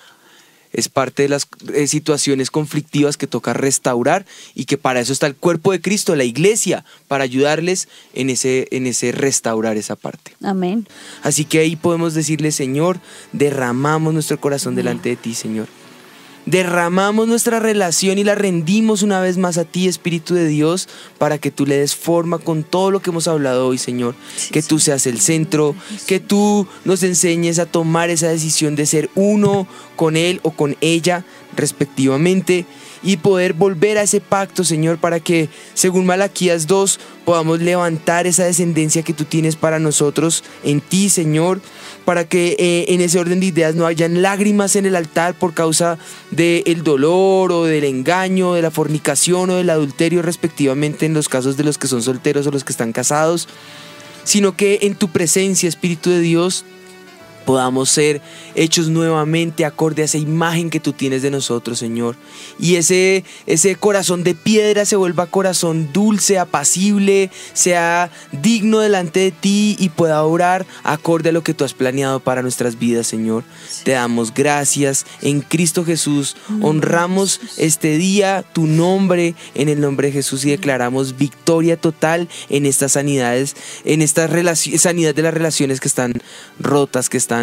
es 0.75 0.89
parte 0.89 1.23
de 1.23 1.29
las 1.29 1.49
eh, 1.73 1.87
situaciones 1.87 2.51
conflictivas 2.51 3.17
que 3.17 3.29
toca 3.29 3.53
restaurar 3.53 4.27
y 4.55 4.65
que 4.65 4.77
para 4.77 5.01
eso 5.01 5.13
está 5.13 5.27
el 5.27 5.37
cuerpo 5.37 5.71
de 5.73 5.81
Cristo, 5.81 6.17
la 6.17 6.25
iglesia, 6.25 6.85
para 7.07 7.25
ayudarles 7.25 7.89
en 8.13 8.29
ese, 8.29 8.67
en 8.73 8.87
ese 8.87 9.13
restaurar 9.13 9.77
esa 9.77 9.95
parte. 9.95 10.33
Amén. 10.43 10.87
Así 11.23 11.45
que 11.45 11.61
ahí 11.61 11.77
podemos 11.77 12.15
decirle, 12.15 12.51
Señor, 12.51 12.99
derramamos 13.33 14.13
nuestro 14.13 14.41
corazón 14.41 14.75
delante 14.75 15.11
de 15.11 15.17
ti, 15.17 15.35
Señor. 15.35 15.69
Derramamos 16.47 17.27
nuestra 17.27 17.59
relación 17.59 18.19
y 18.19 18.25
la 18.25 18.35
rendimos 18.35 19.03
una 19.03 19.21
vez 19.21 19.39
más 19.39 19.57
a 19.57 19.65
ti, 19.65 19.89
Espíritu 19.89 20.35
de 20.35 20.47
Dios, 20.47 20.89
para 21.19 21.39
que 21.39 21.51
tú 21.51 21.65
le 21.67 21.79
des 21.79 21.97
forma 21.97 22.39
con 22.39 22.65
todo 22.65 22.91
lo 22.91 23.01
que 23.01 23.11
hemos 23.11 23.29
hablado 23.29 23.67
hoy, 23.67 23.79
Señor. 23.79 24.15
que 24.53 24.63
tú 24.63 24.79
seas 24.79 25.07
el 25.07 25.21
centro, 25.21 25.75
que 26.07 26.21
tú 26.21 26.67
nos 26.85 27.03
enseñes 27.03 27.59
a 27.59 27.67
tomar 27.67 28.11
esa 28.11 28.29
decisión 28.29 28.77
de 28.77 28.87
ser 28.87 29.11
uno 29.15 29.67
con 29.97 30.17
Él 30.17 30.41
o 30.43 30.51
con 30.51 30.77
ella, 30.81 31.25
respectivamente 31.57 32.67
y 33.05 33.19
poder 33.19 33.53
volver 33.53 33.99
a 33.99 34.03
ese 34.03 34.21
pacto, 34.21 34.65
Señor, 34.65 34.99
para 34.99 35.21
que, 35.21 35.51
según 35.75 36.07
Malaquías 36.07 36.67
2, 36.67 36.99
podamos 37.27 37.61
levantar 37.61 38.27
esa 38.27 38.45
descendencia 38.45 39.03
que 39.03 39.13
tú 39.13 39.25
tienes 39.25 39.57
para 39.57 39.79
nosotros 39.79 40.43
en 40.65 40.81
ti, 40.81 41.11
Señor, 41.11 41.61
para 42.07 42.25
que 42.25 42.57
eh, 42.59 42.87
en 42.89 43.03
ese 43.03 43.19
orden 43.19 43.41
de 43.41 43.47
ideas 43.47 43.75
no 43.75 43.87
hayan 43.87 44.23
lágrimas 44.23 44.75
en 44.75 44.87
el 44.87 44.97
altar 44.97 45.35
por 45.35 45.53
causa 45.53 45.99
del 46.31 46.83
dolor 46.83 47.53
o 47.53 47.65
del 47.65 47.85
engaño, 47.85 48.55
de 48.55 48.63
la 48.63 48.71
fornicación 48.71 49.51
o 49.51 49.57
del 49.57 49.71
adulterio, 49.71 50.23
respectivamente, 50.23 51.05
en 51.05 51.13
los 51.13 51.29
casos 51.29 51.59
de 51.59 51.65
los 51.65 51.77
que 51.77 51.89
son 51.89 52.03
solteros 52.03 52.47
o 52.47 52.51
los 52.51 52.65
que 52.65 52.73
están 52.73 52.93
casados, 52.93 53.49
sino 54.25 54.57
que 54.57 54.81
en 54.83 54.95
tu 54.95 55.09
presencia, 55.09 55.69
Espíritu 55.69 56.09
de 56.09 56.21
Dios, 56.21 56.65
podamos 57.45 57.91
ser 57.91 58.21
hechos 58.55 58.89
nuevamente 58.89 59.65
acorde 59.65 60.03
a 60.03 60.05
esa 60.05 60.19
imagen 60.19 60.71
que 60.71 60.81
tú 60.81 60.93
tienes 60.93 61.23
de 61.23 61.31
nosotros, 61.31 61.79
Señor. 61.79 62.17
Y 62.59 62.77
ese, 62.77 63.25
ese 63.47 63.77
corazón 63.77 64.25
de 64.25 64.35
piedra 64.35 64.85
se 64.85 64.97
vuelva 64.97 65.27
corazón 65.27 65.91
dulce, 65.93 66.39
apacible, 66.39 67.31
sea 67.53 68.11
digno 68.33 68.81
delante 68.81 69.21
de 69.21 69.31
ti 69.31 69.77
y 69.79 69.89
pueda 69.89 70.23
orar 70.23 70.67
acorde 70.83 71.31
a 71.31 71.33
lo 71.33 71.43
que 71.43 71.55
tú 71.55 71.65
has 71.65 71.75
planeado 71.75 72.21
para 72.21 72.43
nuestras 72.43 72.79
vidas, 72.79 73.07
Señor. 73.07 73.45
Te 73.85 73.93
damos 73.93 74.33
gracias 74.33 75.07
en 75.23 75.41
Cristo 75.41 75.85
Jesús. 75.85 76.37
Honramos 76.63 77.41
este 77.59 77.97
día 77.99 78.45
tu 78.53 78.67
nombre 78.67 79.35
en 79.55 79.69
el 79.69 79.81
nombre 79.81 80.09
de 80.09 80.13
Jesús 80.13 80.45
y 80.45 80.51
declaramos 80.51 81.17
victoria 81.17 81.77
total 81.77 82.29
en 82.49 82.67
estas 82.67 82.93
sanidades, 82.93 83.57
en 83.85 84.03
estas 84.03 84.31
sanidad 84.79 85.15
de 85.15 85.23
las 85.23 85.35
relaciones 85.35 85.81
que 85.81 85.89
están 85.89 86.13
rotas, 86.59 87.09
que 87.09 87.17
están 87.17 87.34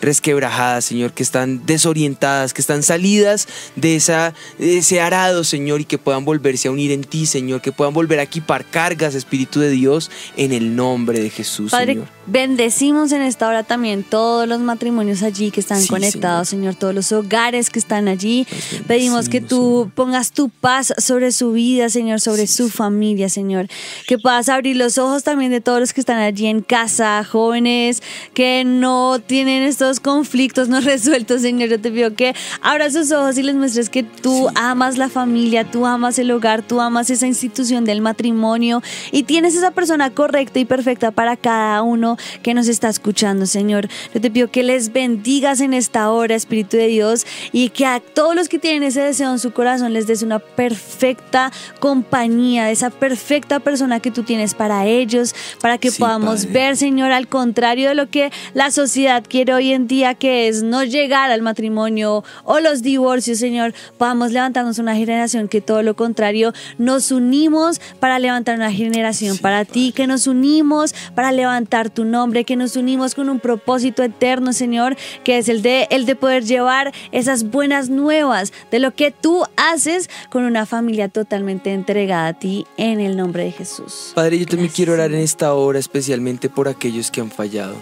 resquebrajadas, 0.00 0.84
Señor, 0.84 1.12
que 1.12 1.22
están 1.22 1.64
desorientadas, 1.66 2.52
que 2.52 2.60
están 2.60 2.82
salidas 2.82 3.48
de, 3.76 3.96
esa, 3.96 4.34
de 4.58 4.78
ese 4.78 5.00
arado, 5.00 5.44
Señor, 5.44 5.80
y 5.80 5.84
que 5.84 5.98
puedan 5.98 6.24
volverse 6.24 6.68
a 6.68 6.70
unir 6.70 6.90
en 6.92 7.04
ti, 7.04 7.26
Señor, 7.26 7.60
que 7.60 7.72
puedan 7.72 7.94
volver 7.94 8.18
a 8.18 8.22
equipar 8.22 8.64
cargas, 8.64 9.14
Espíritu 9.14 9.60
de 9.60 9.70
Dios, 9.70 10.10
en 10.36 10.52
el 10.52 10.74
nombre 10.76 11.20
de 11.20 11.30
Jesús, 11.30 11.70
Padre, 11.70 11.94
Señor. 11.94 12.08
bendecimos 12.26 13.12
en 13.12 13.22
esta 13.22 13.48
hora 13.48 13.62
también 13.62 14.02
todos 14.02 14.46
los 14.48 14.60
matrimonios 14.60 15.22
allí 15.22 15.50
que 15.50 15.60
están 15.60 15.80
Sí, 15.80 15.88
conectados, 15.88 16.48
señor. 16.48 16.74
todos 16.74 16.94
los 16.94 17.12
hogares 17.12 17.70
que 17.70 17.78
están 17.78 18.08
allí. 18.08 18.46
Pedimos 18.86 19.28
que 19.28 19.40
tú 19.40 19.90
pongas 19.94 20.32
tu 20.32 20.48
paz 20.48 20.92
sobre 20.98 21.32
su 21.32 21.52
vida, 21.52 21.88
Señor, 21.88 22.20
sobre 22.20 22.46
su 22.46 22.68
familia, 22.68 23.28
Señor. 23.28 23.68
Que 24.06 24.18
puedas 24.18 24.48
abrir 24.48 24.76
los 24.76 24.98
ojos 24.98 25.22
también 25.22 25.50
de 25.50 25.60
todos 25.60 25.80
los 25.80 25.92
que 25.92 26.00
están 26.00 26.18
allí 26.18 26.46
en 26.46 26.60
casa, 26.60 27.24
jóvenes 27.24 28.02
que 28.34 28.64
no 28.64 29.18
tienen 29.24 29.39
estos 29.48 30.00
conflictos 30.00 30.68
no 30.68 30.80
resueltos, 30.82 31.42
Señor. 31.42 31.68
Yo 31.68 31.80
te 31.80 31.90
pido 31.90 32.14
que 32.14 32.34
abras 32.62 32.92
sus 32.92 33.10
ojos 33.12 33.38
y 33.38 33.42
les 33.42 33.54
muestres 33.54 33.90
que 33.90 34.02
tú 34.02 34.48
amas 34.54 34.98
la 34.98 35.08
familia, 35.08 35.64
tú 35.70 35.86
amas 35.86 36.18
el 36.18 36.30
hogar, 36.30 36.62
tú 36.62 36.80
amas 36.80 37.10
esa 37.10 37.26
institución 37.26 37.84
del 37.84 38.00
matrimonio 38.00 38.82
y 39.12 39.22
tienes 39.24 39.54
esa 39.54 39.70
persona 39.70 40.10
correcta 40.10 40.58
y 40.58 40.64
perfecta 40.64 41.10
para 41.10 41.36
cada 41.36 41.82
uno 41.82 42.16
que 42.42 42.54
nos 42.54 42.68
está 42.68 42.88
escuchando, 42.88 43.46
Señor. 43.46 43.88
Yo 44.14 44.20
te 44.20 44.30
pido 44.30 44.50
que 44.50 44.62
les 44.62 44.92
bendigas 44.92 45.60
en 45.60 45.74
esta 45.74 46.10
hora, 46.10 46.34
Espíritu 46.34 46.76
de 46.76 46.86
Dios, 46.88 47.26
y 47.52 47.70
que 47.70 47.86
a 47.86 48.00
todos 48.00 48.34
los 48.34 48.48
que 48.48 48.58
tienen 48.58 48.82
ese 48.82 49.00
deseo 49.00 49.30
en 49.32 49.38
su 49.38 49.52
corazón 49.52 49.92
les 49.92 50.06
des 50.06 50.22
una 50.22 50.38
perfecta 50.38 51.52
compañía, 51.78 52.70
esa 52.70 52.90
perfecta 52.90 53.60
persona 53.60 54.00
que 54.00 54.10
tú 54.10 54.22
tienes 54.22 54.54
para 54.54 54.86
ellos, 54.86 55.34
para 55.60 55.78
que 55.78 55.90
Sí, 55.90 55.98
podamos 56.00 56.46
Padre. 56.46 56.52
ver, 56.60 56.76
Señor, 56.76 57.12
al 57.12 57.28
contrario 57.28 57.88
de 57.88 57.94
lo 57.94 58.08
que 58.08 58.30
la 58.54 58.70
sociedad 58.70 59.22
quiere 59.30 59.54
hoy 59.54 59.72
en 59.72 59.86
día, 59.86 60.14
que 60.14 60.48
es 60.48 60.62
no 60.62 60.84
llegar 60.84 61.30
al 61.30 61.40
matrimonio 61.40 62.22
o 62.44 62.60
los 62.60 62.82
divorcios, 62.82 63.38
Señor, 63.38 63.72
podamos 63.96 64.32
levantarnos 64.32 64.78
una 64.78 64.94
generación 64.94 65.48
que 65.48 65.62
todo 65.62 65.82
lo 65.82 65.96
contrario, 65.96 66.52
nos 66.76 67.12
unimos 67.12 67.80
para 68.00 68.18
levantar 68.18 68.56
una 68.56 68.72
generación 68.72 69.38
para 69.38 69.64
ti, 69.64 69.92
que 69.92 70.06
nos 70.06 70.26
unimos 70.26 70.94
para 71.14 71.32
levantar 71.32 71.88
tu 71.88 72.04
nombre, 72.04 72.44
que 72.44 72.56
nos 72.56 72.76
unimos 72.76 73.14
con 73.14 73.30
un 73.30 73.40
propósito 73.40 74.02
eterno, 74.02 74.52
Señor, 74.52 74.96
que 75.24 75.38
es 75.38 75.48
el 75.48 75.62
de, 75.62 75.86
el 75.90 76.04
de 76.04 76.16
poder 76.16 76.44
llevar 76.44 76.92
esas 77.12 77.44
buenas 77.44 77.88
nuevas 77.88 78.52
de 78.70 78.80
lo 78.80 78.90
que 78.94 79.12
tú 79.12 79.44
haces 79.56 80.10
con 80.28 80.44
una 80.44 80.66
familia 80.66 81.08
totalmente 81.08 81.72
entregada 81.72 82.28
a 82.28 82.38
ti 82.38 82.66
en 82.76 83.00
el 83.00 83.16
nombre 83.16 83.44
de 83.44 83.52
Jesús. 83.52 84.12
Padre, 84.14 84.38
yo 84.38 84.46
también 84.46 84.66
Gracias, 84.66 84.76
quiero 84.76 84.92
orar 84.94 85.12
en 85.12 85.20
esta 85.20 85.54
hora 85.54 85.78
especialmente 85.78 86.50
por 86.50 86.66
aquellos 86.66 87.10
que 87.12 87.20
han 87.20 87.30
fallado. 87.30 87.76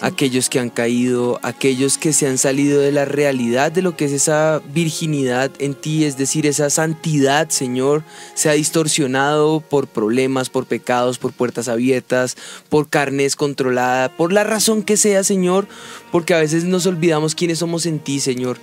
Aquellos 0.00 0.48
que 0.48 0.60
han 0.60 0.70
caído, 0.70 1.40
aquellos 1.42 1.98
que 1.98 2.12
se 2.12 2.28
han 2.28 2.38
salido 2.38 2.80
de 2.80 2.92
la 2.92 3.04
realidad 3.04 3.72
de 3.72 3.82
lo 3.82 3.96
que 3.96 4.04
es 4.04 4.12
esa 4.12 4.62
virginidad 4.72 5.50
en 5.58 5.74
ti, 5.74 6.04
es 6.04 6.16
decir, 6.16 6.46
esa 6.46 6.70
santidad, 6.70 7.48
Señor, 7.50 8.04
se 8.34 8.48
ha 8.48 8.52
distorsionado 8.52 9.60
por 9.60 9.88
problemas, 9.88 10.50
por 10.50 10.66
pecados, 10.66 11.18
por 11.18 11.32
puertas 11.32 11.66
abiertas, 11.66 12.36
por 12.68 12.88
carne 12.88 13.24
descontrolada, 13.24 14.16
por 14.16 14.32
la 14.32 14.44
razón 14.44 14.84
que 14.84 14.96
sea, 14.96 15.24
Señor, 15.24 15.66
porque 16.12 16.34
a 16.34 16.38
veces 16.38 16.64
nos 16.64 16.86
olvidamos 16.86 17.34
quiénes 17.34 17.58
somos 17.58 17.86
en 17.86 17.98
ti, 17.98 18.20
Señor. 18.20 18.58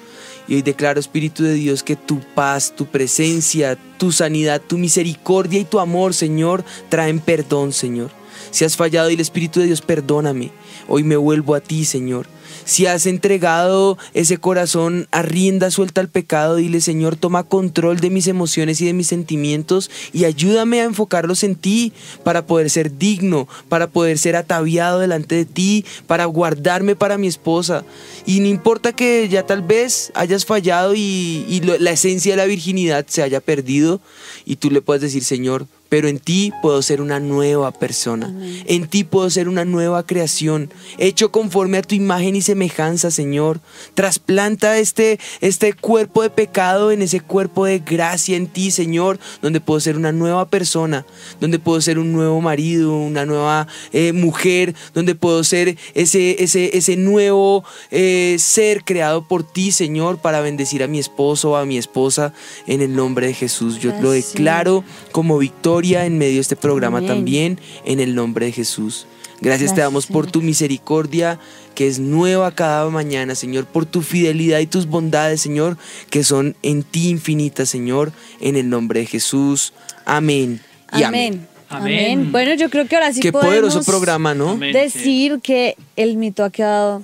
Y 0.47 0.55
hoy 0.55 0.61
declaro, 0.61 0.99
Espíritu 0.99 1.43
de 1.43 1.53
Dios, 1.53 1.83
que 1.83 1.95
tu 1.95 2.21
paz, 2.33 2.73
tu 2.75 2.85
presencia, 2.85 3.77
tu 3.97 4.11
sanidad, 4.11 4.61
tu 4.61 4.77
misericordia 4.77 5.59
y 5.59 5.65
tu 5.65 5.79
amor, 5.79 6.13
Señor, 6.13 6.63
traen 6.89 7.19
perdón, 7.19 7.73
Señor. 7.73 8.11
Si 8.51 8.65
has 8.65 8.75
fallado 8.75 9.09
y 9.09 9.15
el 9.15 9.19
Espíritu 9.19 9.59
de 9.59 9.67
Dios, 9.67 9.81
perdóname. 9.81 10.51
Hoy 10.88 11.03
me 11.03 11.15
vuelvo 11.15 11.55
a 11.55 11.61
ti, 11.61 11.86
Señor. 11.86 12.27
Si 12.65 12.86
has 12.86 13.05
entregado 13.05 13.97
ese 14.13 14.38
corazón 14.38 15.07
a 15.11 15.21
rienda 15.21 15.69
suelta 15.69 16.01
al 16.01 16.07
pecado, 16.07 16.55
dile, 16.55 16.79
Señor, 16.81 17.15
toma 17.15 17.43
control 17.43 17.99
de 17.99 18.09
mis 18.09 18.27
emociones 18.27 18.79
y 18.79 18.86
de 18.86 18.93
mis 18.93 19.07
sentimientos 19.07 19.91
y 20.13 20.25
ayúdame 20.25 20.79
a 20.79 20.86
enfocarlos 20.86 21.43
en 21.43 21.55
ti 21.55 21.91
para 22.23 22.45
poder 22.45 22.69
ser 22.69 22.97
digno, 22.97 23.47
para 23.67 23.88
poder 23.88 24.17
ser 24.17 24.36
ataviado 24.36 24.99
delante 24.99 25.36
de 25.36 25.45
ti, 25.45 25.86
para 26.07 26.25
guardarme 26.25 26.95
para 26.95 27.17
mi 27.17 27.27
esposa. 27.27 27.84
Y 28.25 28.39
no 28.39 28.47
importa 28.47 28.93
que 28.93 29.27
ya 29.29 29.45
tal 29.45 29.61
vez 29.61 30.11
hayas 30.15 30.45
fallado 30.45 30.93
y, 30.95 31.61
la 31.79 31.91
esencia 31.91 32.34
de 32.34 32.38
la 32.38 32.45
virginidad 32.45 33.05
se 33.07 33.23
haya 33.23 33.39
perdido 33.39 34.01
y 34.45 34.57
tú 34.57 34.69
le 34.69 34.81
puedes 34.81 35.01
decir, 35.01 35.23
Señor, 35.23 35.67
pero 35.93 36.07
en 36.07 36.17
ti 36.17 36.51
puedo 36.63 36.81
ser 36.81 37.01
una 37.01 37.19
nueva 37.19 37.71
persona. 37.71 38.33
En 38.65 38.87
ti 38.87 39.03
puedo 39.03 39.29
ser 39.29 39.47
una 39.47 39.63
nueva 39.63 40.07
creación, 40.07 40.71
hecho 40.97 41.31
conforme 41.31 41.77
a 41.77 41.83
tu 41.83 41.93
imagen 41.93 42.35
y 42.35 42.41
semejanza, 42.41 43.11
Señor. 43.11 43.59
Trasplanta 43.93 44.79
este, 44.79 45.19
este 45.39 45.73
cuerpo 45.73 46.23
de 46.23 46.31
pecado 46.31 46.91
en 46.91 47.03
ese 47.03 47.21
cuerpo 47.21 47.65
de 47.65 47.77
gracia 47.77 48.37
en 48.37 48.47
ti, 48.47 48.71
Señor, 48.71 49.19
donde 49.43 49.61
puedo 49.61 49.79
ser 49.79 49.95
una 49.95 50.11
nueva 50.11 50.49
persona, 50.49 51.05
donde 51.39 51.59
puedo 51.59 51.79
ser 51.79 51.99
un 51.99 52.11
nuevo 52.11 52.41
marido, 52.41 52.97
una 52.97 53.27
nueva 53.27 53.67
eh, 53.91 54.13
mujer, 54.13 54.73
donde 54.95 55.13
puedo 55.13 55.43
ser 55.43 55.77
ese, 55.93 56.41
ese, 56.43 56.75
ese 56.75 56.95
nuevo 56.95 57.63
eh, 57.91 58.37
ser 58.39 58.83
creado 58.83 59.27
por 59.27 59.43
ti, 59.43 59.71
Señor, 59.71 60.17
para 60.17 60.41
bendecir 60.41 60.81
a 60.81 60.87
mi 60.87 60.97
esposo 60.97 61.51
o 61.51 61.55
a 61.55 61.65
mi 61.65 61.77
esposa 61.77 62.33
en 62.65 62.81
el 62.81 62.95
nombre 62.95 63.27
de 63.27 63.35
Jesús. 63.35 63.77
Yo 63.77 63.93
lo 64.01 64.09
declaro 64.09 64.83
como 65.11 65.37
victoria 65.37 65.82
en 65.84 66.17
medio 66.17 66.36
de 66.36 66.41
este 66.41 66.55
programa 66.55 66.99
Amén. 66.99 67.09
también 67.09 67.59
en 67.86 67.99
el 67.99 68.15
nombre 68.15 68.45
de 68.47 68.51
Jesús. 68.51 69.05
Gracias, 69.41 69.75
te 69.75 69.81
damos 69.81 70.07
por 70.07 70.31
tu 70.31 70.41
misericordia 70.41 71.38
que 71.75 71.88
es 71.88 71.99
nueva 71.99 72.51
cada 72.51 72.89
mañana, 72.89 73.36
Señor, 73.36 73.65
por 73.65 73.86
tu 73.86 74.01
fidelidad 74.01 74.59
y 74.59 74.67
tus 74.67 74.86
bondades, 74.86 75.41
Señor, 75.41 75.77
que 76.09 76.23
son 76.23 76.55
en 76.61 76.84
ti 76.84 77.09
infinitas, 77.09 77.67
Señor, 77.67 78.13
en 78.39 78.55
el 78.55 78.69
nombre 78.69 79.01
de 79.01 79.05
Jesús. 79.05 79.73
Amén. 80.05 80.61
Y 80.93 81.03
amén. 81.03 81.03
Amén. 81.03 81.47
Amén. 81.69 81.99
Amén. 81.99 82.31
Bueno, 82.31 82.53
yo 82.53 82.69
creo 82.69 82.88
que 82.88 82.95
ahora 82.95 83.11
sí 83.11 83.19
Qué 83.19 83.31
podemos 83.31 83.73
poderoso 83.73 83.84
programa, 83.84 84.34
¿no? 84.34 84.51
Amén. 84.51 84.71
decir 84.71 85.39
que 85.41 85.75
el 85.95 86.17
mito 86.17 86.43
ha 86.43 86.51
quedado 86.51 87.03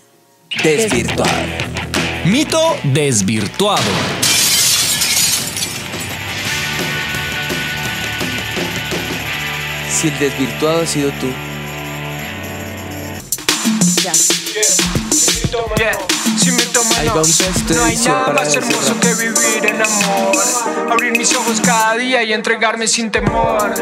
Desvirtuado. 0.64 1.32
Mito 2.26 2.76
desvirtuado. 2.84 4.19
Si 10.00 10.08
el 10.08 10.18
desvirtuado 10.18 10.82
ha 10.84 10.88
sido 10.88 11.12
tú. 11.20 11.28
ya. 14.02 14.14
Yeah, 15.78 15.98
si 16.38 16.52
me 16.52 16.64
toman 16.68 17.06
No 17.06 17.84
hay 17.84 17.98
nada 17.98 18.26
para 18.28 18.42
más 18.46 18.56
hermoso 18.56 18.82
cerrar. 18.82 19.00
que 19.02 19.14
vivir 19.16 19.66
en 19.66 19.82
amor 19.82 20.38
Abrir 20.90 21.18
mis 21.18 21.36
ojos 21.36 21.60
cada 21.60 21.96
día 21.96 22.24
y 22.24 22.32
entregarme 22.32 22.88
sin 22.88 23.12
temor 23.12 23.74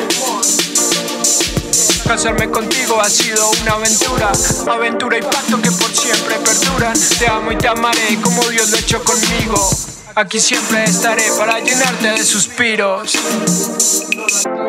Casarme 2.07 2.49
contigo 2.49 2.99
ha 2.99 3.09
sido 3.11 3.51
una 3.61 3.73
aventura 3.73 4.31
Aventura 4.71 5.19
y 5.19 5.21
pacto 5.21 5.61
que 5.61 5.71
por 5.71 5.95
siempre 5.95 6.35
perduran 6.37 6.97
Te 7.19 7.27
amo 7.27 7.51
y 7.51 7.57
te 7.57 7.67
amaré 7.67 8.17
como 8.23 8.41
Dios 8.49 8.71
lo 8.71 8.77
ha 8.77 8.79
hecho 8.79 9.03
conmigo 9.03 9.86
Aquí 10.17 10.39
siempre 10.39 10.83
estaré 10.83 11.25
para 11.37 11.59
llenarte 11.59 12.07
de 12.07 12.25
suspiros 12.25 13.13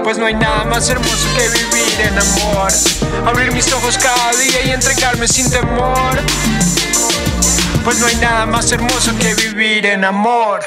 pues 0.04 0.16
no 0.16 0.24
hay 0.24 0.34
nada 0.34 0.64
más 0.64 0.88
hermoso 0.88 1.28
que 1.36 1.48
vivir 1.50 2.00
en 2.00 2.18
amor. 2.18 2.72
Abrir 3.26 3.52
mis 3.52 3.70
ojos 3.74 3.98
cada 3.98 4.32
día 4.38 4.64
y 4.66 4.70
entregarme 4.70 5.28
sin 5.28 5.50
temor. 5.50 6.18
Pues 7.84 7.98
no 7.98 8.06
hay 8.06 8.16
nada 8.16 8.46
más 8.46 8.72
hermoso 8.72 9.12
que 9.18 9.34
vivir 9.34 9.84
en 9.84 10.04
amor. 10.04 10.60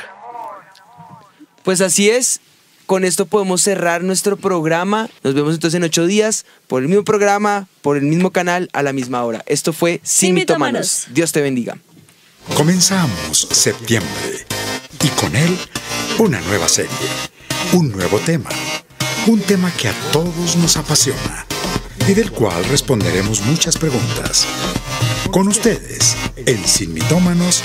Pues 1.64 1.82
así 1.82 2.12
es. 2.12 2.40
Con 2.86 3.04
esto 3.04 3.26
podemos 3.26 3.62
cerrar 3.64 4.04
nuestro 4.04 4.38
programa. 4.38 5.10
Nos 5.24 5.34
vemos 5.34 5.56
entonces 5.56 5.76
en 5.78 5.84
ocho 5.86 6.06
días 6.06 6.46
por 6.68 6.84
el 6.84 6.88
mismo 6.88 7.04
programa, 7.04 7.68
por 7.82 7.98
el 7.98 8.04
mismo 8.04 8.30
canal, 8.30 8.70
a 8.74 8.84
la 8.84 8.94
misma 8.94 9.24
hora. 9.24 9.44
Esto 9.48 9.74
fue 9.74 10.02
Sin, 10.04 10.28
Sin. 10.28 10.36
Mitómanos. 10.36 11.08
Dios 11.10 11.32
te 11.32 11.42
bendiga. 11.42 11.78
Comenzamos 12.50 13.48
septiembre 13.52 14.46
y 15.02 15.08
con 15.10 15.36
él 15.36 15.58
una 16.20 16.42
nueva 16.42 16.68
serie, 16.68 16.92
un 17.74 17.92
nuevo 17.92 18.20
tema, 18.20 18.50
un 19.28 19.40
tema 19.40 19.72
que 19.72 19.88
a 19.88 19.94
todos 20.12 20.58
nos 20.58 20.76
apasiona 20.76 21.46
y 22.08 22.14
del 22.14 22.32
cual 22.32 22.64
responderemos 22.66 23.42
muchas 23.42 23.78
preguntas. 23.78 24.46
Con 25.32 25.48
ustedes, 25.48 26.18
en 26.36 26.68
Sin 26.68 26.94
Mitómanos, 26.94 27.62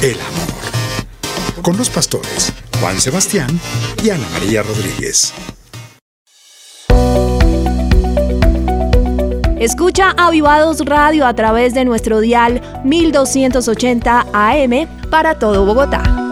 el 0.00 0.18
amor. 0.20 1.62
Con 1.62 1.76
los 1.76 1.90
pastores 1.90 2.52
Juan 2.80 3.00
Sebastián 3.00 3.60
y 4.02 4.10
Ana 4.10 4.28
María 4.30 4.62
Rodríguez. 4.62 5.32
Escucha 9.64 10.10
Avivados 10.18 10.84
Radio 10.84 11.26
a 11.26 11.32
través 11.32 11.72
de 11.72 11.86
nuestro 11.86 12.20
dial 12.20 12.60
1280 12.84 14.26
AM 14.34 14.86
para 15.08 15.38
todo 15.38 15.64
Bogotá. 15.64 16.23